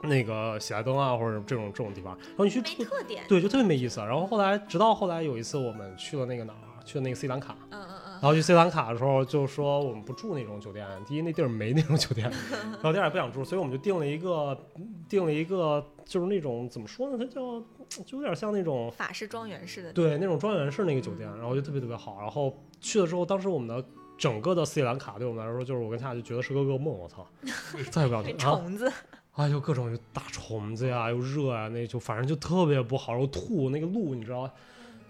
[0.04, 2.84] 那个喜来登啊或者这种这种地方，然后你去住，
[3.28, 4.00] 对，就特别没意思。
[4.00, 7.99] 然后后来直到后来有一次我们去了那个哪儿，去了那个斯里兰卡，嗯嗯。
[8.22, 14.58] 然后去斯里兰卡的时候，就说我们不住那种酒店，第一那地儿没那种酒店， 然后第二也不想住，所以我们就订了一个，
[15.08, 17.42] 订了一个就是那种怎么说呢，它叫
[18.04, 22.18] 就有点像那种法式庄园式的，对，那种庄园式那个酒店，然后就特别特别好。
[22.20, 23.84] 然后去了之后，当时我们的
[24.18, 27.26] 整个的斯里兰卡对我们来说，就是我跟夏就觉得是个噩梦，我操，
[27.90, 28.34] 再也不想去。
[28.34, 28.92] 虫子。
[29.36, 34.50] 哎呦各种大虫子呀，又热呀，那就反正就特别不好，然后吐那个路，你知道。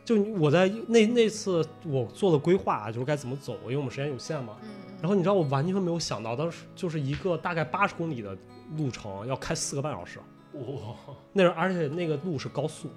[0.10, 4.58] 就我在那那次我做的规划就是该怎么走，因为我们时间有限嘛。
[5.00, 8.36] 然后你知道我完全没有想到，当时就是一个大概八十公里的
[8.76, 10.18] 路程要开四个半小时。
[10.54, 10.96] 哇！
[11.32, 12.90] 那而且那个路是高速，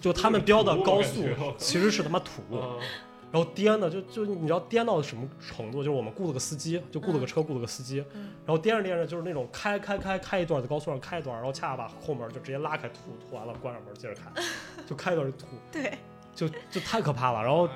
[0.00, 1.22] 就他们标的高速
[1.58, 2.58] 其实是他妈土路，
[3.30, 5.84] 然后颠的就就你知道颠到什么程度？
[5.84, 7.98] 就是我们雇了个司机，就雇了个车，雇了个司机，
[8.46, 14.42] 然后颠着颠着就是那种开开开开一段在高速上开一段，然后恰恰把后门就直接拉开吐吐完了关上门接着开，
[14.88, 15.46] 就开一段就吐。
[15.70, 15.92] 对。
[16.34, 17.68] 就就太可怕了，然后，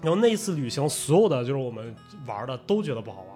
[0.00, 1.94] 然后那一次旅行，所有的就是我们
[2.26, 3.28] 玩的都觉得不好玩，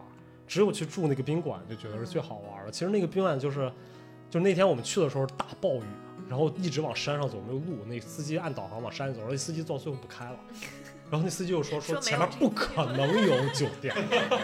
[0.46, 2.70] 只有去住那个宾馆就觉得是最好玩的。
[2.70, 3.70] 其实那个宾馆就是，
[4.30, 5.82] 就那天我们去的时候大暴雨，
[6.28, 10.36] 然后一直往山上走没有路，那司机按导航往山走，然后那司机到最后不开了，
[11.10, 13.94] 然后那司机又说说前面不可能 有酒店，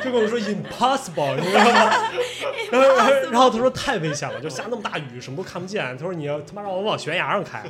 [0.02, 1.92] 就跟我说 impossible，你知道吗？
[2.72, 7.62] 然后然后他说太危险了，就下那么大雨什么都看不见，他说你他妈让我往悬崖上开。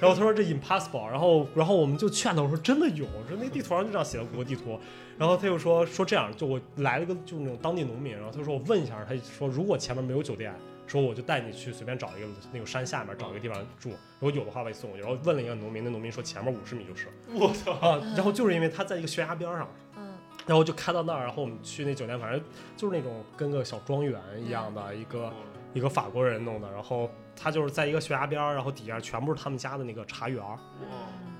[0.00, 4.78] 然后他说这 impossible，然后然后我们就劝他，我说真的有，说那地图上就这样写的谷歌地图。
[5.18, 10.54] 然后他又说说这样，就我来了个就那种当地农民，然后他说我问一下，他说如果前面没有酒店，
[10.86, 13.90] 说我就带你去随便找一个那个山下面找一个地方住，
[14.20, 15.02] 如果有的话我给送过去。
[15.04, 17.08] 然后问了一个农民，那农民说前面五十米就是。
[17.34, 18.00] 我操啊！
[18.14, 20.14] 然后就是因为他在一个悬崖边上，嗯，
[20.46, 22.40] 然后就开到那儿，然后我们去那酒店，反正
[22.76, 25.32] 就是那种跟个小庄园一样的一个
[25.74, 27.10] 一个法国人弄的，然后。
[27.38, 30.58] 他就是在一个悬崖边儿，然后底下全部是他们家的那个茶园儿。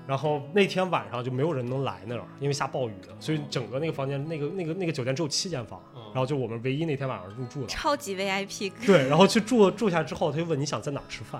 [0.07, 7.67] 然后那天晚上就没有人能来那儿，因为下暴雨了，所以整个那个房间，那个那个那个酒店只有七间房，然后就我们唯一那天晚上入住的。
[7.67, 8.71] 超级 VIP。
[8.83, 11.39] 对，然后去住住下之后，他就问你想在哪儿吃饭，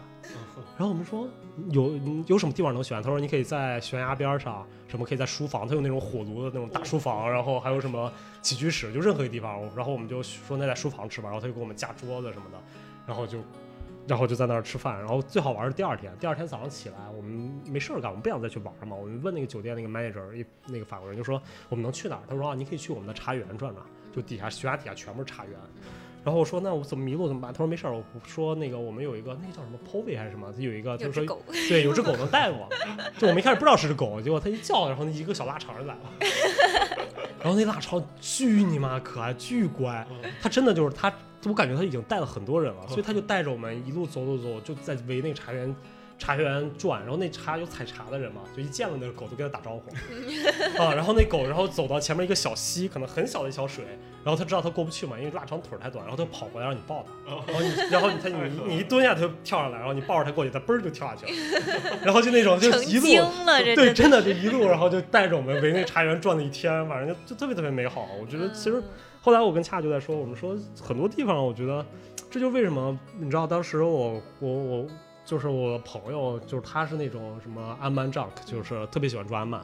[0.78, 1.28] 然后我们说
[1.72, 3.02] 有有什么地方能选？
[3.02, 9.62] 他说你可以在悬崖边上，什么可以在书房，他有那种火炉的那种大书房，然后还有什么起居室，就任何一个地方。
[9.76, 12.58] 然后我们就说那在书房吃吧，然后他就给我们架桌子什么的，
[13.08, 13.40] 然后就。
[14.10, 16.12] 然后就在那儿吃饭，然后最好玩是第二天。
[16.20, 18.96] 第二天早上起来，我们没事儿干，我们不想再去玩了嘛。
[18.96, 21.40] 我们问那个酒店那个 manager，一那个法国人就说
[21.70, 22.22] 我们能去哪儿？
[22.28, 23.76] 他说啊，你可以去我们的茶园转转，
[24.12, 25.54] 就底下悬崖底下全部是茶园。
[26.24, 27.54] 然后我说那我怎么迷路怎么办？
[27.54, 31.40] 他说没事儿，我说那个我们有一个那个叫什么 Povey 还是什么，他有一个就是说
[31.70, 32.68] 对有只狗能带我。
[33.20, 36.02] 就我们一开始不知道是只狗，结果他一叫，然后那一个小腊肠就来了。
[37.44, 40.08] 然后那腊肠巨你妈可爱，巨乖，
[40.42, 41.14] 他真的就是他。
[41.46, 45.74] 我感觉他已经带了很多人了，所以他就带着我们一路走走走，就在围那个茶园
[46.18, 47.02] 茶园转。
[47.02, 49.90] 然后那茶有采茶的人嘛，就一见了那个狗就跟他打招呼
[50.84, 50.94] 啊。
[50.94, 53.86] 然后那狗然后走到前面一个小溪，可能很小的一小水，
[54.22, 57.34] 然后他知道他过不去嘛，因为腊肠腿太短，然后他跑过来让你抱他。
[57.48, 62.00] 然后你然后他 你你一蹲下他就跳上来，然后你抱着他过去，他嘣儿就跳下去了。
[62.04, 63.08] 然后就那种就一路
[63.76, 68.10] 对真的就一路，然后就带着我们围那茶园转了一天，反正就就特别特别美好。
[68.20, 68.84] 我觉得其实。
[69.22, 71.86] 后来我跟恰就在说，我们说很多地方，我觉得
[72.30, 74.88] 这就为什么你知道，当时我我我
[75.26, 79.60] 就是我朋友，就是他是那种什么安曼 junk，就是特别喜欢住安曼，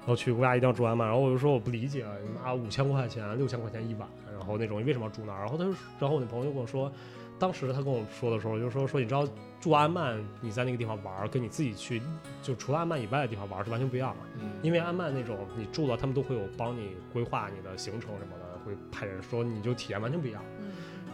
[0.00, 5.40] 然后去国家一定要住安曼，然后我就说我不理解，你妈五千块钱六千块钱一晚，然后那种你为什么要住那儿？
[5.40, 6.90] 然后他就，然后我那朋友就跟我说，
[7.38, 9.26] 当时他跟我说的时候，就说说你知道
[9.60, 12.02] 住安曼，你在那个地方玩，跟你自己去
[12.42, 18.45] 就除了安曼以外的地方玩是完全不一样的，因为安曼那种你住了，他们都会有帮你规划你的行程什么的。
[18.66, 20.42] 会派人说你就体验完全不一样，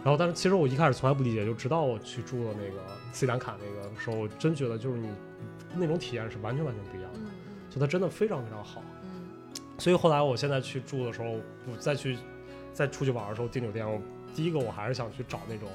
[0.03, 2.81] 然后但是其实我一开始从来不理解，就直到我去住了那个
[3.11, 5.07] 斯里兰卡那个时候，我真觉得就是你
[5.75, 7.19] 那种体验是完全完全不一样的，
[7.69, 8.81] 就它真的非常非常好。
[9.77, 12.17] 所以后来我现在去住的时候，我再去
[12.73, 14.01] 再出去玩的时候订酒店，我
[14.35, 15.69] 第一个我还是想去找那种，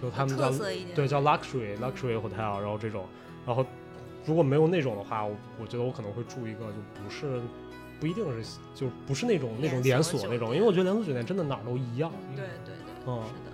[0.00, 0.50] 就他们叫
[0.94, 3.06] 对叫 luxury luxury hotel，然后这种，
[3.46, 3.64] 然后
[4.26, 7.40] 如果没有那种的话，我我觉得我可能会住一个就不是。
[8.00, 12.12] 不一定是，就不是那种那种连锁那种，因为我觉得连锁酒店真的哪儿都一样。
[12.34, 13.50] 对对对，嗯，是的，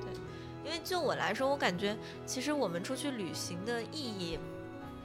[0.00, 0.14] 对。
[0.64, 4.38] 因为就我来说，我感觉其实我们出去旅行的意义，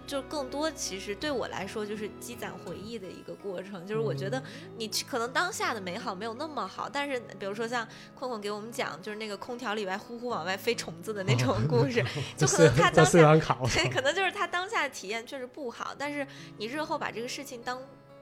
[0.05, 3.86] 就更多其实对我来说就是积攒回忆的一个过程。
[3.86, 4.41] 就是我觉得
[4.78, 12.01] 你可能当下的美好没有那么好，但是比如说像困困给我们讲，就是那个空调里外呼呼往外飞虫子的那种故事，
[12.38, 13.36] 就可能他当下
[13.73, 16.25] 对，可能就是他当下的体验确实不好，但是
[16.57, 17.78] 你日后把这个事情当。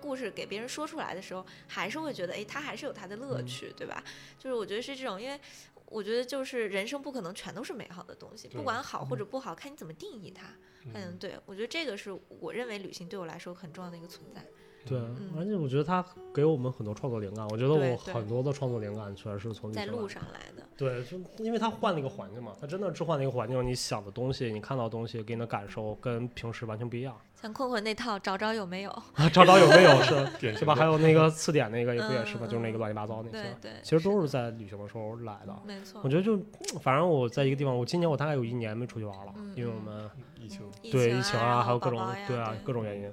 [0.05, 4.03] 故事给别人说出来的时候，还是会觉得，哎，他还是有他的乐趣，对吧？
[4.37, 5.39] 就是我觉得是这种，因为
[5.87, 10.45] 我觉得就是人生不可能全都是美好的东西，不管好或者不好，看你怎么定义它。
[10.93, 14.45] 嗯，对，我觉得这个是我认为旅行对我来说很重要的一个存在。
[14.87, 14.99] 对，
[15.35, 17.43] 而且我觉得它给我们很多创作灵感。
[17.47, 20.63] 我觉得我很多的创作灵感全是从在路上来的。
[20.77, 27.19] 对，就因为它换了一个环境嘛，它真的置换了一个环境，你想的东西，你看到的东西，给你的感受跟平时完全不一样。
[27.45, 29.03] 像困困那套找找有没有？
[29.31, 30.73] 找找有没有是 是吧？
[30.73, 32.47] 还有那个词典那个也不也是吧？
[32.47, 35.55] 就是那个乱七八糟那些，对，其实都是在旅行的时候来的。
[35.63, 36.01] 没错。
[36.03, 36.39] 我觉得就
[36.81, 43.03] 反正我在一个地方，我今年我大概有一年没出去玩了，因为我们疫情，对疫情啊，还有各种对啊各种原因。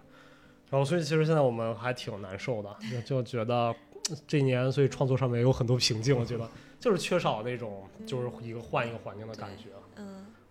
[0.70, 2.74] 然后所以其实现在我们还挺难受的，
[3.04, 3.74] 就觉得
[4.26, 6.48] 这一年所以创作上面有很多瓶颈，我觉得。
[6.80, 9.81] 就是缺少那种，就是一个换一个环境的感觉，嗯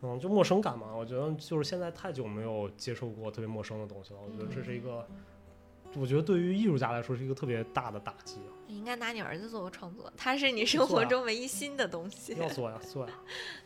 [0.03, 0.95] 嗯，就陌生感嘛。
[0.95, 4.19] 我觉得就是现在太久没有接受过特别陌生的东西了。
[4.19, 5.07] 我觉得这是一个，
[5.95, 8.39] 我觉得对于艺术家来说是一个特别大的打击。
[8.67, 12.33] 你应该拿你儿子做个创作，他是你生活中唯一新的东西。
[12.39, 13.13] 要做呀，做呀。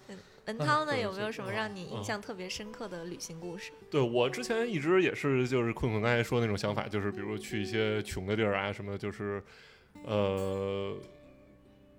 [0.45, 3.71] 文涛呢，有没有什么让你印象特别深刻的旅行故事？
[3.89, 9.41] 对我之前一直也是，就是困困刚才说那种想法，就是比如去一些穷的地儿啊，什么就是，
[10.03, 10.95] 呃。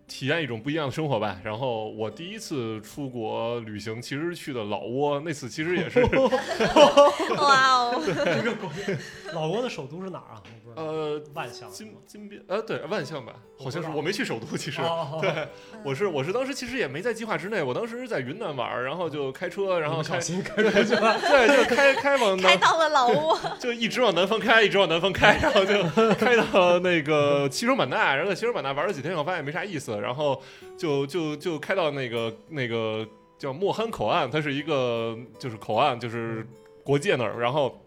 [0.09, 1.41] 体验一种不一样的生活吧。
[1.43, 6.01] 然后我第一次出国旅行，其实去的老挝，那次其实也是。
[7.37, 8.03] 哇哦！
[9.35, 10.43] 老挝的首都是哪儿啊？
[10.77, 11.71] 呃，万象。
[11.71, 13.89] 金金边，呃，对，万象吧，好像是。
[13.89, 14.81] 我没去首都，其实。
[15.21, 15.49] 对，
[15.85, 17.63] 我是我是当时其实也没在计划之内。
[17.63, 21.19] 我当时是在云南玩，然后就开车，然后开心 开车去了。
[21.21, 25.83] 对，就开开往开到了老挝，就一直往南方开，一直往南方开，然后就
[26.15, 29.99] 开到那个西双版纳，然后在西双版纳玩了几天以后，发现没啥意思。
[30.01, 30.41] 然后
[30.77, 33.07] 就就就开到那个那个
[33.39, 36.47] 叫莫罕口岸，它是一个就是口岸，就是
[36.85, 37.81] 国界那儿，然后。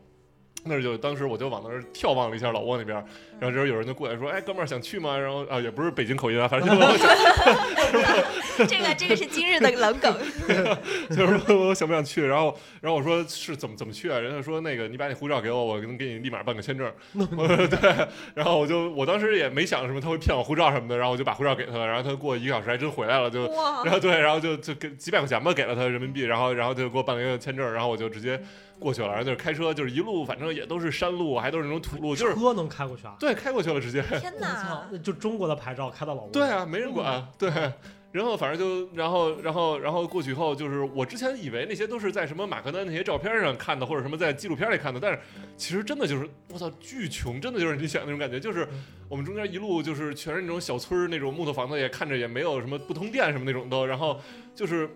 [0.66, 2.98] 那就当时我就往那儿眺望了一下老挝那边，
[3.40, 7.06] 然后这时候有人就过来说：“哎，哥们儿想去吗？”然后啊，也不是北京口音啊，反正就是。
[8.68, 10.14] 这个这个是今日的冷梗。
[11.16, 14.20] 就是问我想不想去，然后然后我说是怎么怎么去啊？
[14.20, 16.92] 人家说那个你把你护照给我，我能给你立马办个签证。
[17.16, 23.44] 对，然后我就我当时也没想什么他会骗我护照什么的，然后我就把护照给他了，然后他过一个小时还真回来了，就
[23.86, 28.38] 然后对，然后就就给几百块钱吧给了他人民币，然后然后就给我办了一个签证，然后我就直接。
[28.80, 33.16] 过去了，然后就是开车，就是一路，反正也都是山路，还都是那种土路，就是车能开过去啊？
[33.20, 34.02] 对，开过去了，直接。
[34.20, 34.90] 天哪！
[35.04, 36.32] 就中国的牌照开到老挝？
[36.32, 37.28] 对啊，没人管。
[37.38, 37.50] 对，
[38.12, 45.20] 然后反正就，然后，然后，然后过去以后，就是我之前以为那些都是在什么马格南那些照片上看的，或者什么在纪录片里看的，但是
[45.58, 48.68] 其实真的就是，我操，巨穷，真的就是你想那种感觉，就是
[49.10, 54.20] 我们中间一路就是全是那种小村儿，那种木头房子，也看着也没有什么不通电什么那种都，然后
[54.56, 54.90] 就是。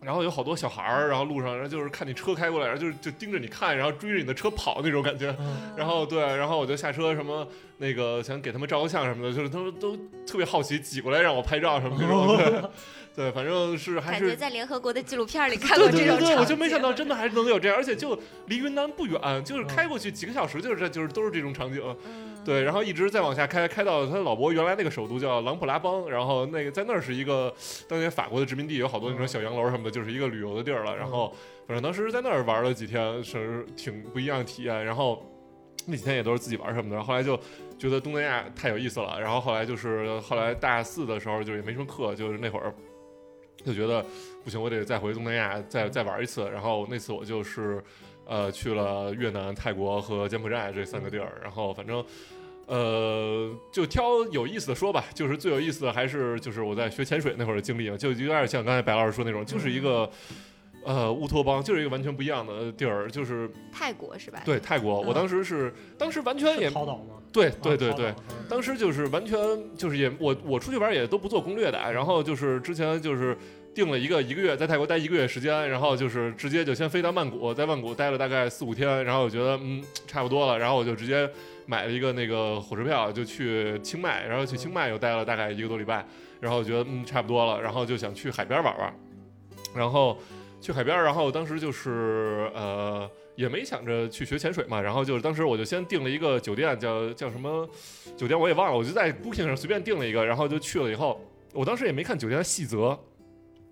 [0.00, 5.34] 然后有好多小孩儿，然后路上，然后就是看你车开过来，然后就就盯着你看，然后追着你的车跑那种感觉。
[5.76, 7.46] 然后对，然后我就下车，什么
[7.78, 12.70] 那个想给他们照个相什么的，就是他们都特别好奇，挤过来让我拍照什么那种。
[13.16, 21.82] 对，反正是还是感觉在联合国的纪录片里看过这种对对对，我就没想到真的还是能有这样，而且就离云南不远，就是开过去几个小时，就是这就是都是这种场景。
[22.44, 27.52] 对，然后一直再往下开，开到他老伯原来那个首都叫琅勃拉邦，然后那个在那儿是一个
[27.86, 30.96] 当年法国的殖民地，有好多那种小洋楼什么的，就是一个旅游的地儿了。
[30.96, 31.34] 然后
[31.66, 34.82] 反正当时在那儿玩了几天，是挺不一样的体验。
[34.82, 35.22] 然后
[35.84, 37.02] 那几天也都是自己玩什么的。
[37.02, 37.38] 后来就
[37.78, 39.20] 觉得东南亚太有意思了。
[39.20, 42.72] 然后后来就是后来大四的时候就也没什么课，就是那会儿
[43.62, 44.02] 就觉得
[44.42, 46.48] 不行，我得再回东南亚再再玩一次。
[46.48, 47.84] 然后那次我就是
[48.28, 51.40] 呃去了越南、泰国和柬埔寨这三个地儿。
[51.42, 52.04] 然后反正。
[52.70, 60.06] 呃，就挑有意思的说吧，就是最有意思的还是就是我在学潜水那会儿的经历嘛，就有点像刚才白老师说那种，就是一个
[60.84, 64.42] 呃乌托邦，就是一个完全不一样的地儿，就是泰国是吧？
[64.44, 67.14] 对，泰国，我当时是当时完全也涛岛吗？
[67.32, 68.14] 对对对对，
[68.50, 69.38] 当时就是完全
[69.74, 73.34] 就是也我我出去玩也都不做攻略的，然后就是之前就是
[73.78, 81.30] 定了一个一个月在泰国待一个月时间，然后就是直接就先飞到曼谷，在曼谷待了大概四五天，然后我觉得嗯差不多了，然后我就直接。
[81.70, 86.02] 买了一个那个火车票，就去清迈，然后去清迈又待了大概一个多礼拜，
[86.40, 88.94] 然后我觉得嗯差不多了，然后就想去海边玩玩，
[89.74, 90.16] 然后
[90.62, 97.68] 去海边，然后当时就是呃也没想着去学潜水嘛，然后就是当时我就先订了一个酒店，叫叫什么
[98.16, 101.20] 酒店我也忘了，我就在 Booking 上随便订了一个，然后就去了以后，
[101.52, 102.98] 我当时也没看酒店的细则。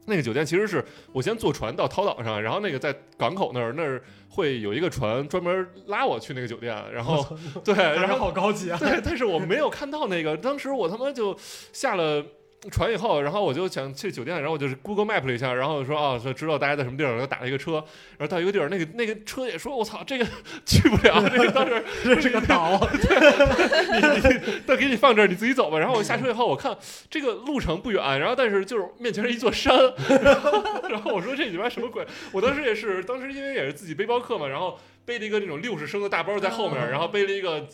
[0.06, 7.24] 那个酒店其实是我先坐船到涛岛上，然后那个在港口那儿那儿会有一个船专门拉我去那个酒店，然后
[7.64, 11.36] 对，然后好高级啊，对，但是我没有看到那个，当时我他妈就
[11.72, 12.24] 下了。
[12.70, 17.74] 船以后，然后我就想去酒店，然后我就是 Google Map 了一下，然后说啊，说知道大家在什么地儿，就打了一个车，
[18.18, 20.26] 然后到一个地儿，那个那个车也说，我操，这个
[20.66, 25.78] 去不了，这个当时这是个岛， 对，那给你放这儿，你自己走吧。
[25.78, 26.76] 然后我下车以后，我看
[27.10, 29.74] 这个路程不远，然后但是就是面前是一座山，
[30.90, 32.06] 然后我说这里边什么鬼？
[32.32, 37.66] 我当时也是，当时因为也是自己背包客嘛，然后背了一个那种六十升的大包在后面，然后背了一个。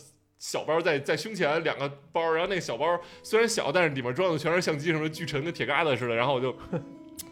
[0.43, 6.53] 小包在在胸前两个包，然后那个小包虽然小，但是里面装的全是相机，什么巨沉跟铁疙瘩似的，然后我就。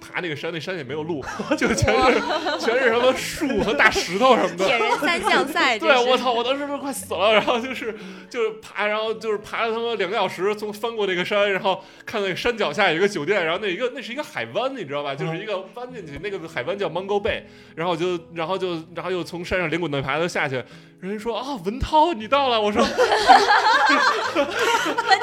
[0.01, 1.23] 爬那个山，那山也没有路，
[1.57, 2.21] 就全是
[2.59, 4.65] 全是什么树和大石头什么的。
[4.65, 7.33] 铁人三项 赛，对我操，我当时都快死了。
[7.33, 7.95] 然后就是
[8.29, 15.15] 就是爬，然后就是爬了他妈两个小时，从翻过那个山，然后看那个山脚下有一个酒店，然后那一个那是一个海湾，你知道吧？
[15.15, 17.43] 就是一个弯进去，那个海湾叫 Mango Bay。
[17.77, 20.63] 然后就然后就然后又从山上连滚带爬的下去。
[21.01, 22.89] 人家说啊，文涛你到了，我说， 文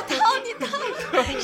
[0.08, 0.87] 涛你到了，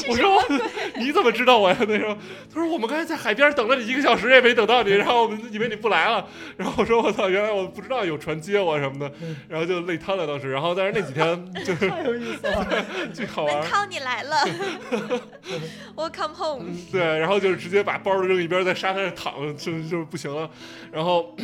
[0.10, 0.44] 我说
[0.98, 1.78] 你怎么知道我呀？
[1.88, 2.16] 那时候
[2.54, 6.26] 他说我们刚才在海边等了你一个小时也没等到你，然后我们以为你不来了，
[6.58, 9.12] 然后我说我操，原来我不知道有船接我什么的，
[9.48, 10.52] 然后就累瘫了当时。
[10.52, 13.60] 然后但是那几天就是 太有意思了， 巨好玩。
[13.60, 14.36] 文涛你来了
[15.96, 16.66] ，Welcome home。
[16.92, 20.50] 对，然后就是直接把包扔一边，在沙滩上躺着就就不行了，
[20.92, 21.36] 然后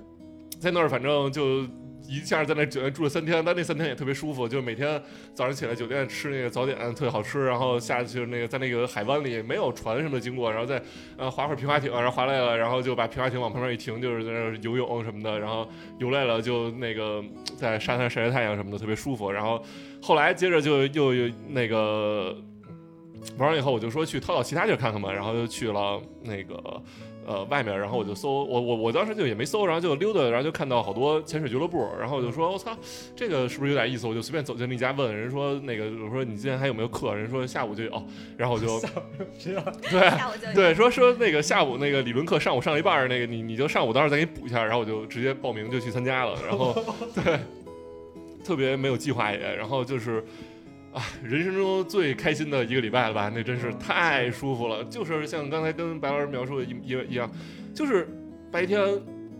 [0.60, 1.66] 在那儿反正就。
[2.08, 5.00] 一下在那酒店住了三天，但那三天也特别舒服，就是每天
[5.34, 10.80] 早上起来酒店吃那个早点特别好吃，然后下去那个在那个海湾里没有船什么经过，然后再
[11.16, 15.68] 呃划会儿皮划艇，然后划累了，然后就把皮划艇往旁边一停，就是在那游泳什么的，然后
[15.98, 17.22] 游累了就那个
[17.58, 19.62] 在沙滩晒晒太阳什么的特别舒服，然后
[20.00, 22.36] 后来接着就又有那个
[23.38, 26.82] 玩完以后我就说去淘淘其他地儿看看嘛，然后就去了那个。
[27.26, 32.70] 呃，外面，然后我就搜，我我我当时就也没搜，然后就溜达，然后就看到好多潜水俱乐部，然后我就说，我操，
[33.16, 34.06] 这个是不是有点意思？
[34.06, 37.12] 我就随便走进了一家问人说，那个我说你今天还有没有课？
[37.12, 38.02] 人说下午就有，
[38.36, 38.80] 然后我就
[39.90, 46.72] 对对说说那个下午那个理论课上午上了一半，那个你你就上午到时候再给你补一下，然后我就直接报名就去参加了，然后
[47.12, 47.40] 对，
[48.44, 50.24] 特别没有计划也，然后就是。
[50.96, 53.30] 啊，人生中最开心的一个礼拜了吧？
[53.34, 54.82] 那真是太舒服了。
[54.84, 57.30] 就是像刚才跟白老师描述的一一一样，
[57.74, 58.08] 就是
[58.50, 58.80] 白天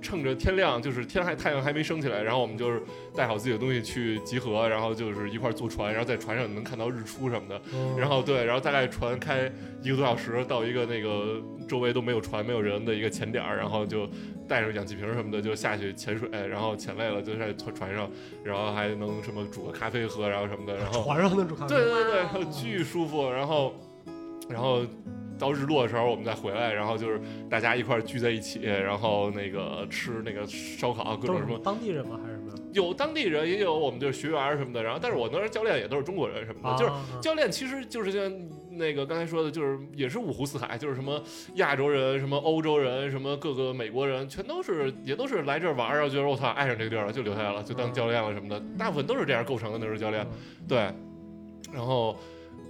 [0.00, 2.82] 趁着天亮，就是天还太阳还没升起来，然后我们就是
[3.14, 7.60] 带好自己的东西去集合，然后就是一块坐船，然后在船上能看到日出什么的。
[7.96, 9.50] 然后对，然后大概船开
[9.82, 14.08] 一个多小时到一个那个周围都没有船、没有人的一个潜点儿，然后就。
[14.48, 18.08] 带上氧气瓶什么的就下去潜水，然后潜累了就在船船上，
[18.44, 23.28] 然后还能什么煮个咖啡喝，然后什么的，然后 船上能煮咖啡，对对对，巨舒服。
[23.28, 23.74] 然后，
[24.48, 24.82] 然后
[25.38, 32.52] 到日落的时候我们再回来，然后就是大家一块聚在一起，然后那个吃那个烧烤，各种什么当地人吗还是什么？
[32.72, 34.82] 有当地人，也有我们就是学员什么的。
[34.82, 38.32] 然后，但是我那儿教练也都是中国人什么的，就是教练其实就是像。
[38.78, 41.18] 那个刚才说的就是也是五湖四海，就是什么
[41.54, 48.62] 亚洲人、什么欧洲人、什么各个美国人，全都是也都是来这儿玩儿，然后觉得我操爱上这个地儿了，就留下来了，就当教练了什么的。
[48.78, 50.26] 大部分都是这样构成的，那时候教练。
[50.68, 50.92] 对，
[51.72, 52.14] 然后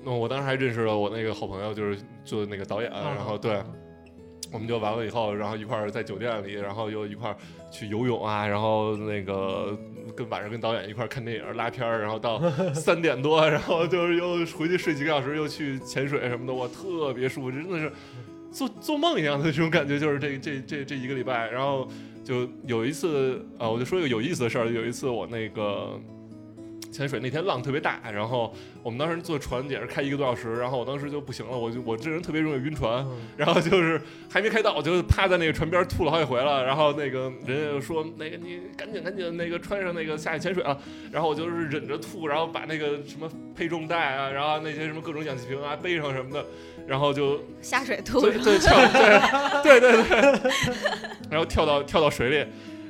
[0.05, 3.62] 那我当时还认识了我那个好朋友，就是做那个导演，然后对。
[4.53, 7.36] 我们就完了以后，然后一块儿在酒店里，然后又一块儿
[7.69, 9.77] 去游泳啊，然后那个
[10.15, 12.40] 跟晚上跟导演一块儿看电影拉片儿，然后到
[12.73, 17.90] 三点多，然后就是又回去睡几个小时，又去潜水什么的，我特别舒服，真的是
[18.53, 21.89] 做做梦一样的这种感觉，就是这这这这一个礼拜，然后
[22.23, 26.01] 就有一次啊，我就说一个有意思的事儿，有一次我那个。
[26.97, 33.06] 潜水那天浪特别大，然后我们当时坐船也是开一个多小时，然后我当时就不行了，我就我这人特别容易晕船，
[33.36, 34.01] 然后就是
[34.31, 40.78] 还没开到，我就趴在那个船边吐了好几回了，然后那个人家就说那个你赶紧赶紧那个穿上那个下去潜水啊，
[41.12, 46.47] 然后我就是忍着吐，然后把那个什么配重带啊，然后那些什么各种氧气瓶啊背上什么的，
[46.86, 48.74] 然后就下水吐，对对跳
[49.62, 50.02] 对对对
[50.39, 50.51] 对，
[51.28, 52.47] 然后跳到跳到水里。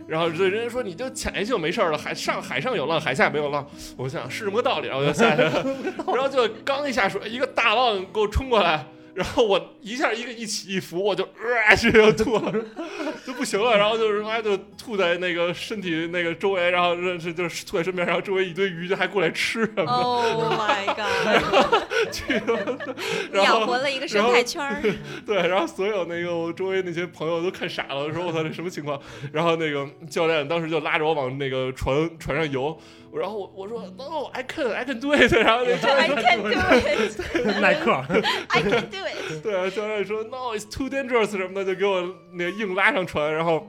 [0.07, 3.67] 然后人家说你就潜下去就没事了，海上海上有浪，海下没有浪。
[3.97, 5.65] 我想是什么道理，然后就下去了，
[6.15, 8.87] 然后就刚一下水，一个大浪给我冲过来。
[9.17, 12.53] 然后我一下一个一起一伏，我就啊，直接吐了，
[13.27, 13.77] 就不行了。
[13.79, 19.91] 然后就是妈就吐在那个身体那个周围，然后认识就是吐在身边，然后周围一堆鱼就还过来吃什么。
[19.91, 21.83] Oh my god！
[22.13, 24.83] 去了，养活了一个生态圈儿。
[25.25, 29.01] 对，然后所有那个我周围那些朋友都看傻了，说我操这什么情况？
[29.33, 32.79] 然后那个教练当时就拉着我往那个船船上游。
[33.19, 35.33] 然后我我说 No，I can，I can do it。
[35.35, 37.93] 然后那教练说 I can do it 耐克，
[38.49, 39.43] I can do it。
[39.43, 43.67] 对，教练说 No，it's too dangerous 什么的，就给我那个硬拉上船，然后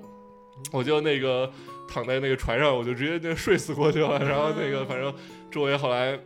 [0.72, 1.52] 我就那个
[1.90, 4.20] 躺在那个船上，我就直接就睡死过去了。
[4.20, 5.14] 然后那个反正
[5.50, 6.20] 周围后来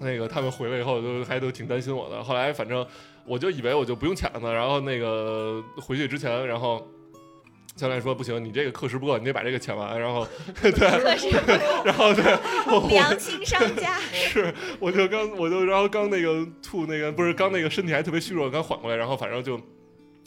[0.00, 2.22] 那个他们回来以后都还都挺担心我的。
[2.22, 2.86] 后来反正
[3.26, 4.52] 我就以为我就不用抢了。
[4.52, 6.86] 然后那个回去之前，然后。
[7.74, 9.98] 教练说不行，你这个课时不够，你得把这个抢完。
[9.98, 10.26] 然后，
[10.60, 10.70] 对，
[11.84, 12.22] 然后对，
[12.90, 19.58] 良心商家 是，我就刚，我就然后刚那个吐那个，不是刚那个身体还特别虚弱，刚缓过来，然后反正就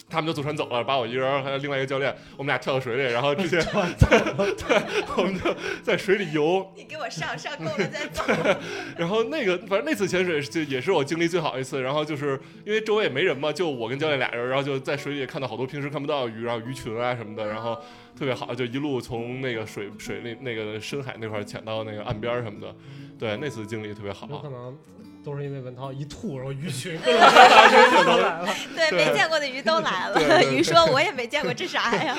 [0.09, 3.57] 他们就坐船走了，把我一人还有另外一个教练，我们俩跳到水里，然后直接
[3.99, 4.83] 对对，
[5.17, 5.53] 我们就
[5.83, 6.71] 在水里游。
[6.75, 8.23] 你给我上上够了再走。
[8.97, 17.75] 然后那个反正那次潜水就也是我经历最好一次，然后就是因为周围也没人嘛，就我跟教练俩人，然后就在水里看到好多平时看不到的鱼，然后鱼群啊什么的，然后
[18.17, 22.75] 特别好，就一路从那个水水里那个深海那块潜到那个岸边什么的，
[23.17, 24.27] 对，那次经历特别好。
[24.27, 24.77] 可能。
[25.25, 28.47] 都是因为文涛一吐，然后鱼群都来了。
[28.75, 30.43] 对，没见过的鱼都来了。
[30.53, 32.15] 鱼说：“我也没见过，这啥呀？”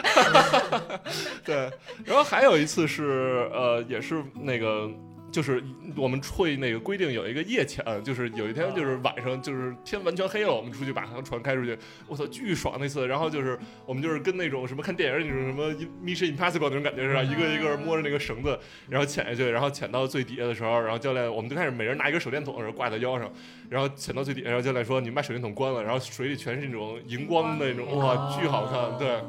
[1.45, 1.71] 对，
[2.05, 4.91] 然后还有一次是呃，也是那个。
[5.33, 5.63] 就是
[5.97, 11.77] 我们会那个规定有一个夜潜，就是有一天就是晚上就是天完全黑了，我们出去把航船开出去，
[12.09, 13.07] 我操巨爽那次。
[13.07, 15.73] 然后就是我们就是跟那种什么看电影 那种什么
[16.03, 18.59] Mission Impossible 那种感觉似的，一个一个摸着那个绳子，
[18.89, 23.31] 然后潜下去，然后潜到最底下的时候，然后教练我们就开始每人拿一个手电筒，然后挂在腰上，
[23.69, 29.21] 然后潜到最底下，然后教练说你们把手电筒关了，然后水里全是那种荧光的那种，哇，巨好看，对，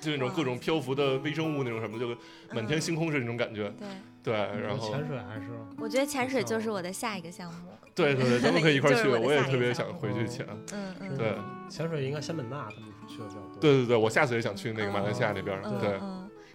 [0.00, 2.16] 就那种各种漂浮的微生物那种什么，就
[2.54, 3.86] 满天星空是那种感觉，对。
[4.22, 5.48] 对，然后潜水还是？
[5.78, 7.70] 我觉得潜水就是我的下一个项目。
[7.94, 10.46] 对对对，咱们可以一块 去，我也特别想回去潜。
[10.72, 11.16] 嗯嗯。
[11.16, 11.34] 对，
[11.68, 13.60] 潜水应该仙本那他们去的比较多。
[13.60, 15.60] 对对对，我下次也想去那个马来西亚那边。
[15.80, 15.98] 对，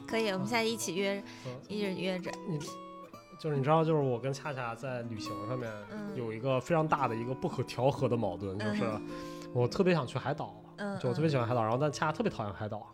[0.08, 1.22] 可以，我们现在一起约，
[1.68, 2.32] 一直约着。
[2.48, 2.58] 你
[3.40, 5.70] 就是你知道，就是我跟恰恰在旅行上面
[6.16, 8.84] 有一个非常大的一个不可调和的矛盾，就是
[9.54, 10.56] 我特别想去海岛，
[11.02, 12.88] 就我特别喜欢海岛，然后但恰恰特别讨厌海岛。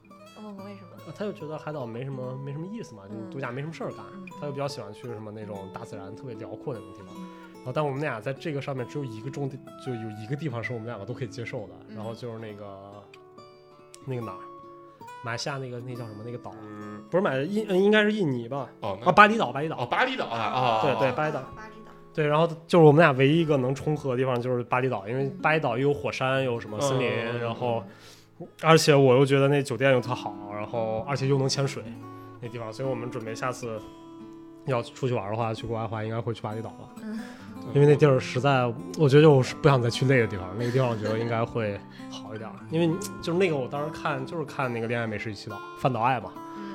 [0.50, 1.14] 哦，为什么？
[1.16, 4.04] 他就觉得海岛没什么没什么意思嘛，就度假没什么事儿干。
[4.40, 7.16] 他就比较喜欢去什么那种大自然特别辽阔的那种地方。
[7.58, 11.74] 然后，但我们俩在这个上面只有一个重点，就有一个地方是我们两个都可以接受的。
[11.94, 13.04] 然后就是那个
[14.06, 14.40] 那个哪儿，
[15.24, 16.52] 马来西亚那个那叫什么那个岛？
[17.12, 18.70] 不是马印，应该是印尼吧？
[18.80, 19.78] 哦，啊，巴厘岛，巴厘岛。
[19.78, 20.82] 哦，巴厘岛啊啊！
[20.82, 21.42] 对对，巴厘岛。
[21.56, 21.92] 巴厘岛。
[22.14, 27.84] 对，然后就是我们俩唯一一个能重合的地方就是巴厘岛，因为巴厘岛又有火山，又有什么森林，然后。
[28.62, 31.84] 而且我又觉得那酒店又特好，然后而且又能潜水，
[32.42, 33.80] 那地方，所以我们准备下次
[34.66, 36.90] 要出去玩的话，去国外的话，应该会去巴厘岛了。
[37.04, 37.20] 嗯，
[37.74, 38.66] 因为那地儿实在，
[38.98, 41.80] 我觉得我是不想再去那个地方，那个地方我觉得应该会
[42.10, 42.50] 好一点。
[42.70, 42.88] 因为
[43.22, 46.32] 就是那个我当时看就是看那个《恋爱美食与祈祷》范岛爱嘛，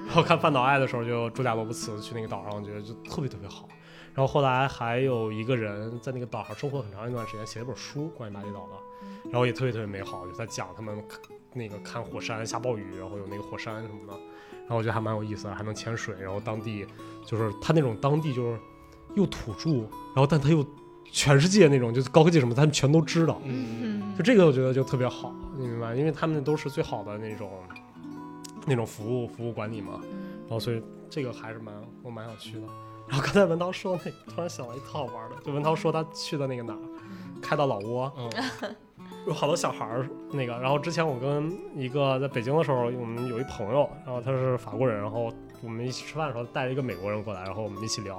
[0.06, 3.68] 然后看范岛爱的时候，就茱莉亚·罗伯茨去那个岛上，我觉得就特别特别好。
[4.12, 11.02] 然后后来还有一个人在那个岛上生活很长一段时间，写了一本书关于巴厘岛的，然后也特别特别美好，就在讲他们。
[11.54, 14.12] 那个看火山下暴雨，然后有那个火山什么的，
[14.62, 16.14] 然后我觉得还蛮有意思的，还能潜水。
[16.20, 16.86] 然后当地
[17.24, 18.58] 就是他那种当地就是
[19.14, 20.66] 又土著，然后但他又
[21.04, 23.40] 全世界那种就是高科技什么，他们全都知道。
[23.44, 25.94] 嗯，就这个我觉得就特别好，你明白？
[25.94, 27.50] 因为他们都是最好的那种
[28.66, 30.00] 那种服务服务管理嘛。
[30.46, 32.66] 然后所以这个还是蛮我蛮想去的。
[33.06, 36.78] 然后刚才文涛说那，突然想到一套好玩的，就文涛说他去的那个哪儿，
[37.40, 38.12] 开到老挝。
[38.16, 38.76] 嗯。
[39.26, 45.32] 有好多小孩儿，那个，然后之前我跟一个在北京的时候，我们有一朋友，然后他是法国人，然后
[45.62, 48.18] 我们一起吃饭的时候带了一个美国人过来，然后我们一起聊，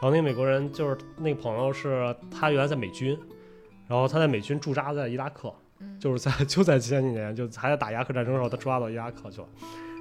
[0.00, 3.18] 然后那个美国人就是那个朋友是他原来在美军，
[3.88, 5.52] 然后他在美军驻扎在伊拉克，
[5.98, 9.48] 就是在 就在前几年就还在打伊拉克战争的时候，他驻扎到伊拉克去了。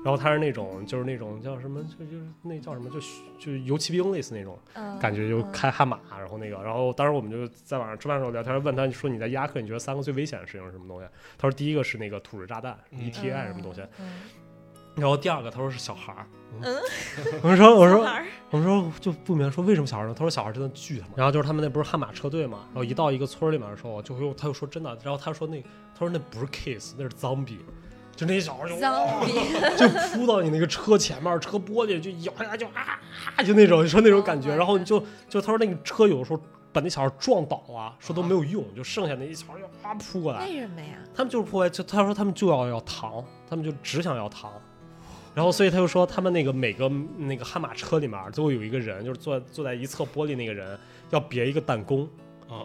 [0.03, 2.99] 然后他是那种，就是那种叫什么，就就是那叫什么，就
[3.39, 4.59] 就游骑兵类似那种
[4.99, 11.07] 感觉，就开悍马，然后那个，然后当时我们就在晚上吃饭的时候聊天，问他说你在伊拉克你觉得三个最危险的事情是什么东西？
[11.37, 13.81] 他说第一个是那个土制炸弹，ETI 什么东西，
[14.95, 16.27] 然后第二个他说是小孩儿。
[17.41, 18.05] 我们说我说
[18.51, 20.13] 我们说就不明白说为什么小孩呢？
[20.13, 21.13] 他说小孩真的巨他妈。
[21.15, 25.59] 然后就是他们那不是悍马车队嘛，然后一到一个村里面的时候，就会他又说真的，然后他说那
[25.95, 27.59] 他说那不是 kiss，那是 zombie。
[28.25, 32.99] 就那小孩就就扑到你那个车前面，车玻璃就咬下就啊
[33.35, 36.41] 啊，就那种你说那种感觉，然后你就就他说那个车有的时候
[36.71, 40.39] 把那小孩撞倒啊，说都没有用，就剩下那些小孩就啊扑过来。
[40.45, 40.97] 为什么呀？
[41.13, 44.51] 他们就是扑过来，就他说他们就要要糖，他们就只想要糖，
[45.35, 50.79] 然后所以他就说他们那个每个那个悍马车里面都会有一个人，就是坐坐在一侧玻璃那个人
[51.09, 52.07] 要别一个弹弓，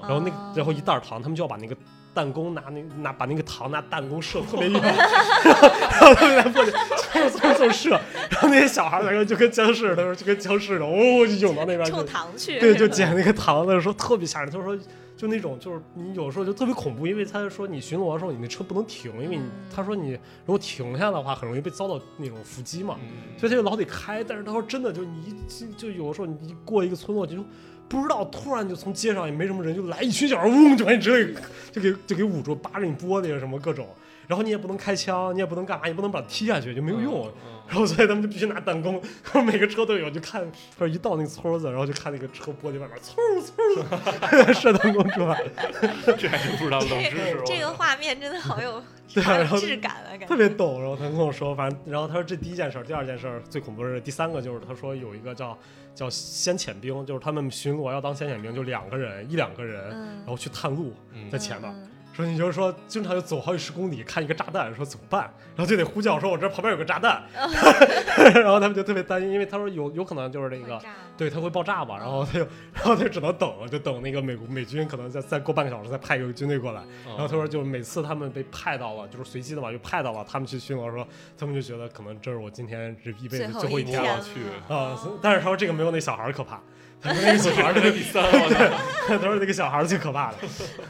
[0.02, 1.76] 然后那然后一袋糖，他们就要把那个。
[2.14, 7.90] 弹弓拿那拿把那个糖拿弹弓射特别远，然后他们在过去嗖嗖嗖射，
[8.30, 14.50] 然后那些小孩儿个就跟僵尸似的，就跟僵尸似的，哦就涌到那边去，糖去，对，就捡那个糖的时候特别吓人。
[14.50, 14.76] 他说
[15.16, 19.42] 就那种就是你有时候就特别恐怖，因为他说你巡逻的时候你那车不能停，因为你
[19.74, 22.96] 他说你如果停下的话很容易被遭到那种伏击嘛，
[23.36, 24.24] 所以他就老得开。
[24.24, 25.34] 但是他说真的就你一
[25.76, 27.44] 就有的时候你过一个村落就。
[27.88, 31.40] 不知道，突然就从街上也没什么人，就来一群小孩，嗡，就把你直接
[31.72, 33.88] 就给就给捂住，扒着你玻璃什么各种。
[34.26, 37.26] 然后你也不能开枪，你也不能干嘛，也不能把他踢下去，就没有用。
[37.68, 40.42] 然后所以他们就必须拿弹弓， 然后每个车都有就看，
[40.76, 45.42] 他说一到那个村子，然后就看那个车玻璃外面，嗖嗖射弹弓出来，
[46.18, 47.42] 这还真不知道冷知识。
[47.44, 48.82] 这个画面真的好有
[49.14, 50.78] 对啊然后质感啊，感觉特别逗。
[50.78, 55.56] 然后他跟我说，反正然后他说这第一件事儿，第二件事儿最恐怖的是第三个，就是他说有一个叫
[55.94, 61.74] 叫先遣兵，就是他们巡逻要当先遣兵，就两个人一两个人，嗯然后去探路，嗯在前面。
[62.18, 65.32] 嗯说你就是说经常就走好几十公里看一个炸弹，说怎么办？
[65.54, 67.22] 然后就得呼叫说，我这旁边有个炸弹，
[68.34, 70.80] 然后他们就特别担心，因为他说有有可能就是那个
[71.16, 72.40] 对，它会爆炸嘛，然后他就，
[72.74, 76.82] 然后他就只能等，就等那个美国美军可能再再过半个小时再派一个军队过来。
[77.06, 81.06] 嗯然后他说，就每次他们被派到了，就是随机的嘛，就派到了，他们去巡逻，说
[81.38, 84.20] 他们就觉得可能这是我今天这一辈子最后一天了
[84.68, 84.98] 啊。
[85.22, 86.60] 但是他说这个没有那小孩儿可怕，
[87.00, 88.76] 他说那个小孩儿这是第三，我操！
[89.06, 90.38] 他说那个小孩儿最可怕的。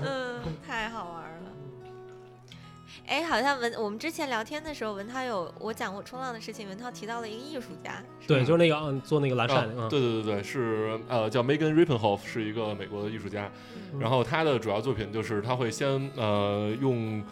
[0.04, 1.28] 嗯，太好玩了。
[3.06, 13.50] 哎，好像文我们之前聊天的时候，文涛有我讲过冲浪的事情，文涛提到了一个艺术家，对，就是那个嗯，做那个蓝啊晒的，嗯，对对对对，是呃叫 Megan Rippenhoff，是一个美国的艺术家。
[13.92, 17.24] 嗯然后他的主要作品就是他会先呃用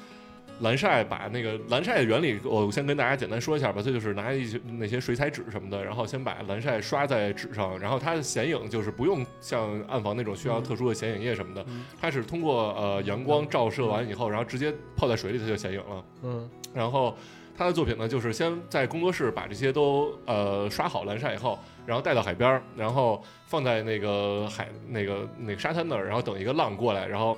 [0.61, 3.83] 蓝晒把那个蓝晒的原理，我先跟大家简单说一下吧。
[3.85, 16.05] 它就是拿一些那些水彩纸什么的，然后先把蓝晒刷在纸上，然后它的显影就是不用像暗房那种需要特殊的显影液什么的，嗯它是通过呃阳光照射完以后，然后直接泡在水里它就显影了。
[16.23, 17.17] 嗯然后
[17.57, 27.35] 他的作品呢，就是先在工作室把这些都呃刷好蓝晒以后，然后带到海边儿，然后放在那个海那个那个沙滩那儿，然后等一个浪过来，然后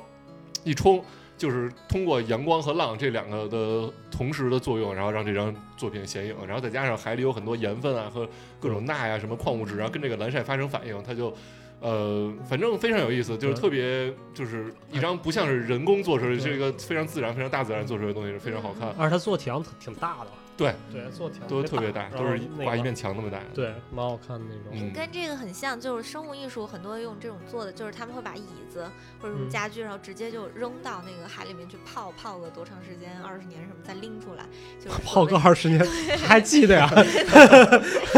[0.65, 1.01] 一冲，
[1.39, 8.29] 就是通过阳光和浪这两个的同时的作用，然后让这张作品显影，然后再加上海里有很多盐分啊和
[8.61, 11.33] 各种钠呀、什么矿物质，然后跟这个蓝晒发生反应，它就。
[11.81, 18.89] 呃，反正非常有意思，就是特别，就是一张不像是人工做出来，是一个非常自然、非常大自然做出来的东西，是非常好看。
[18.99, 23.41] 而且它做的体量挺大的，对对，做都特别大，都是挂一面墙那么大。
[23.55, 24.73] 对，蛮好看的那种。
[24.73, 28.85] 嗯跟这个很像，就是生物艺术很多用这种做的，就是他们会把椅子
[29.23, 34.45] 或者什么嗯家具，然后直接就扔到那个海里面去泡，泡个多长时间，二十年什么，再拎出来，
[34.85, 35.87] 就是泡个二十年，
[36.27, 36.89] 还记得呀？
[36.91, 37.05] 就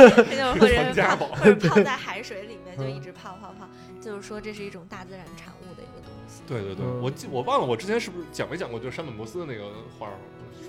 [0.07, 3.69] 是或者泡 或者泡在海水里面，就嗯一直泡泡泡，
[4.01, 9.65] 就是说这是一种大自然产物的一个东西对对对，嗯我记我忘了我之前是不是讲没讲过，就是山本博斯的那个
[9.99, 10.09] 画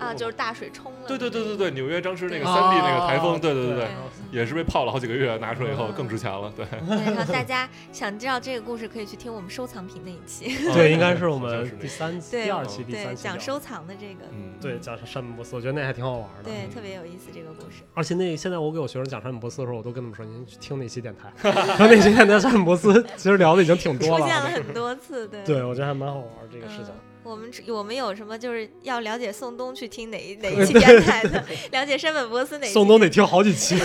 [0.02, 1.07] 儿啊，就是大水冲了。
[1.07, 6.52] 对对对对对，纽约当时那个对三 D 那个台风，对对对对对，也是被泡了好几个月，拿出来以后嗯更值钱了。
[6.56, 16.44] 对，然后大家想知道这个故事，可以去听我们收藏品那一期，对，应该是我们第三期、对第二期、第对，三期聊讲收藏的这个，嗯，对讲山姆博斯，我觉得那还挺好玩的。
[16.44, 17.84] 对，特别有意思这个故事。
[17.94, 24.26] 而且那现在我给我学生讲山姆博斯的时候，我都跟他们说，您去听那期电台， 然后那期电台山姆博斯其实聊的已经挺出多了。
[24.26, 25.44] 出现了很多次，对。
[25.44, 26.94] 对，我觉得还蛮好玩这个事情。
[27.23, 33.77] 嗯我们只我们有什么就是要了解宋冬去听哪一哪一 期电台的，了解山本博斯哪一期，宋冬得听好几期，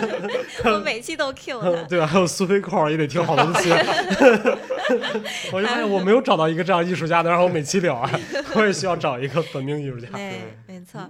[0.64, 1.70] 我每期都 Q 他。
[1.88, 2.06] 对吧？
[2.06, 3.70] 还有苏菲扣也得听好多期。
[5.52, 8.10] 我就发现我没有找到一个这样艺术家能让我每期聊啊，
[8.54, 10.08] 我也需要找一个本命艺术家。
[10.12, 11.00] 对，没错。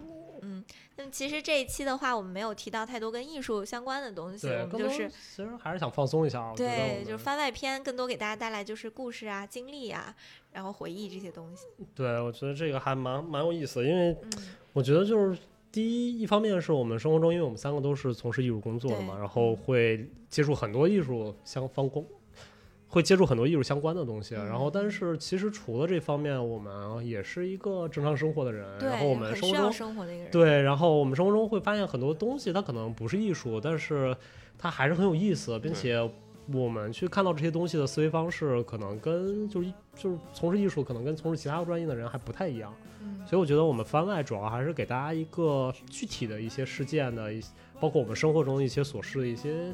[1.11, 6.53] 其实这一期的话，我们没有提到太多跟艺术相关的东西，我们就是其实还是想放松一下。
[6.57, 10.15] 对，就是番外篇，更多给大家带来就是故事啊、经历啊，
[10.53, 11.67] 然后回忆这些东西。
[11.95, 14.31] 对，我觉得这个还蛮蛮有意思的，因为嗯，
[14.73, 15.39] 我觉得就是
[15.73, 22.05] 第一，一方面是我们生活中，因为我们三个都是从事艺术工作的嘛，然后会接触很多艺术相方工，
[22.91, 24.35] 会接触很多艺术相关的东西。
[24.35, 30.31] 然后，嗯但是其实除了这方面，我们也是一个正常生活的人，对，然后我们生活中生活的一个人。
[30.31, 34.15] 对，然后我们生活中会发现很多东西，它可能不是艺术，但是
[34.59, 35.99] 它还是很有意思，并且
[36.53, 42.75] 我们去看到这些东西的思维方式，可能跟就是就是从事艺术，可能跟从事其他专业的人还不太一样。
[43.01, 47.41] 嗯，所以我觉得我们番外主要还是给大家一个具体的一些事件的一，
[47.79, 49.73] 包括我们生活中一些琐事的一些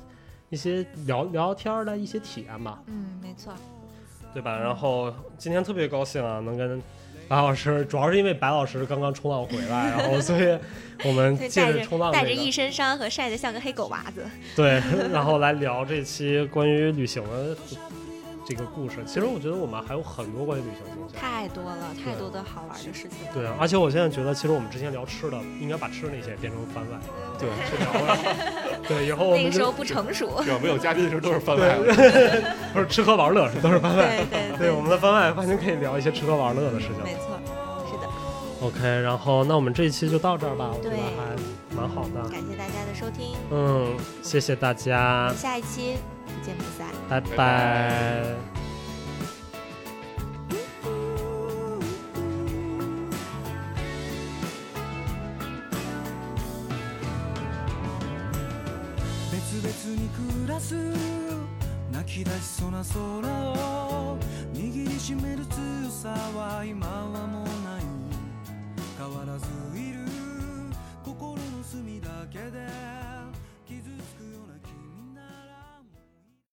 [0.50, 3.52] 一些聊聊天的一些体验吧，嗯，没错。
[4.32, 4.58] 对吧？
[4.58, 6.80] 然后今天特别高兴啊，能跟
[7.26, 10.58] 白老师，主要是因为白老师刚刚冲浪回来， 然后所以
[11.04, 14.24] 我们，借着冲浪这个带着一身伤和晒得像个黑狗娃子。
[14.54, 17.56] 对， 然后来聊这期关于旅行的
[18.46, 19.04] 这个故事。
[19.04, 21.16] 其实我觉得我们还有很多关于旅行的东西。
[21.16, 23.18] 太多了，太多的好玩的事情。
[23.34, 26.98] 对啊，而且我现在觉得，其实我们之前聊吃的，应该把吃的那些变成番外，
[27.38, 28.16] 对，去聊了。
[28.86, 30.40] 对，以后我们那个时候不成熟。
[30.44, 31.92] 只要没有嘉宾的时候都是番外了。
[32.72, 34.24] 不是吃喝玩乐都是番外。
[34.30, 37.02] 对对对，我们的番外完全可以聊一些吃喝玩乐的事情。
[37.02, 37.36] 没错，
[37.90, 38.08] 是的。
[38.62, 42.22] OK，然后那我们这一期就到这儿吧，我觉得还蛮好的。
[42.30, 45.96] 感谢大家的收听，嗯，谢谢大家，下一期
[46.42, 46.86] 見不散。
[47.08, 48.56] 拜拜。
[60.56, 60.74] らす
[61.92, 62.98] 泣き出しそうな空
[63.50, 64.18] を
[64.54, 67.82] 握りしめる強さは今はもうない
[68.98, 69.46] 変わらず
[69.78, 70.00] いる
[71.04, 72.85] 心の隅だけで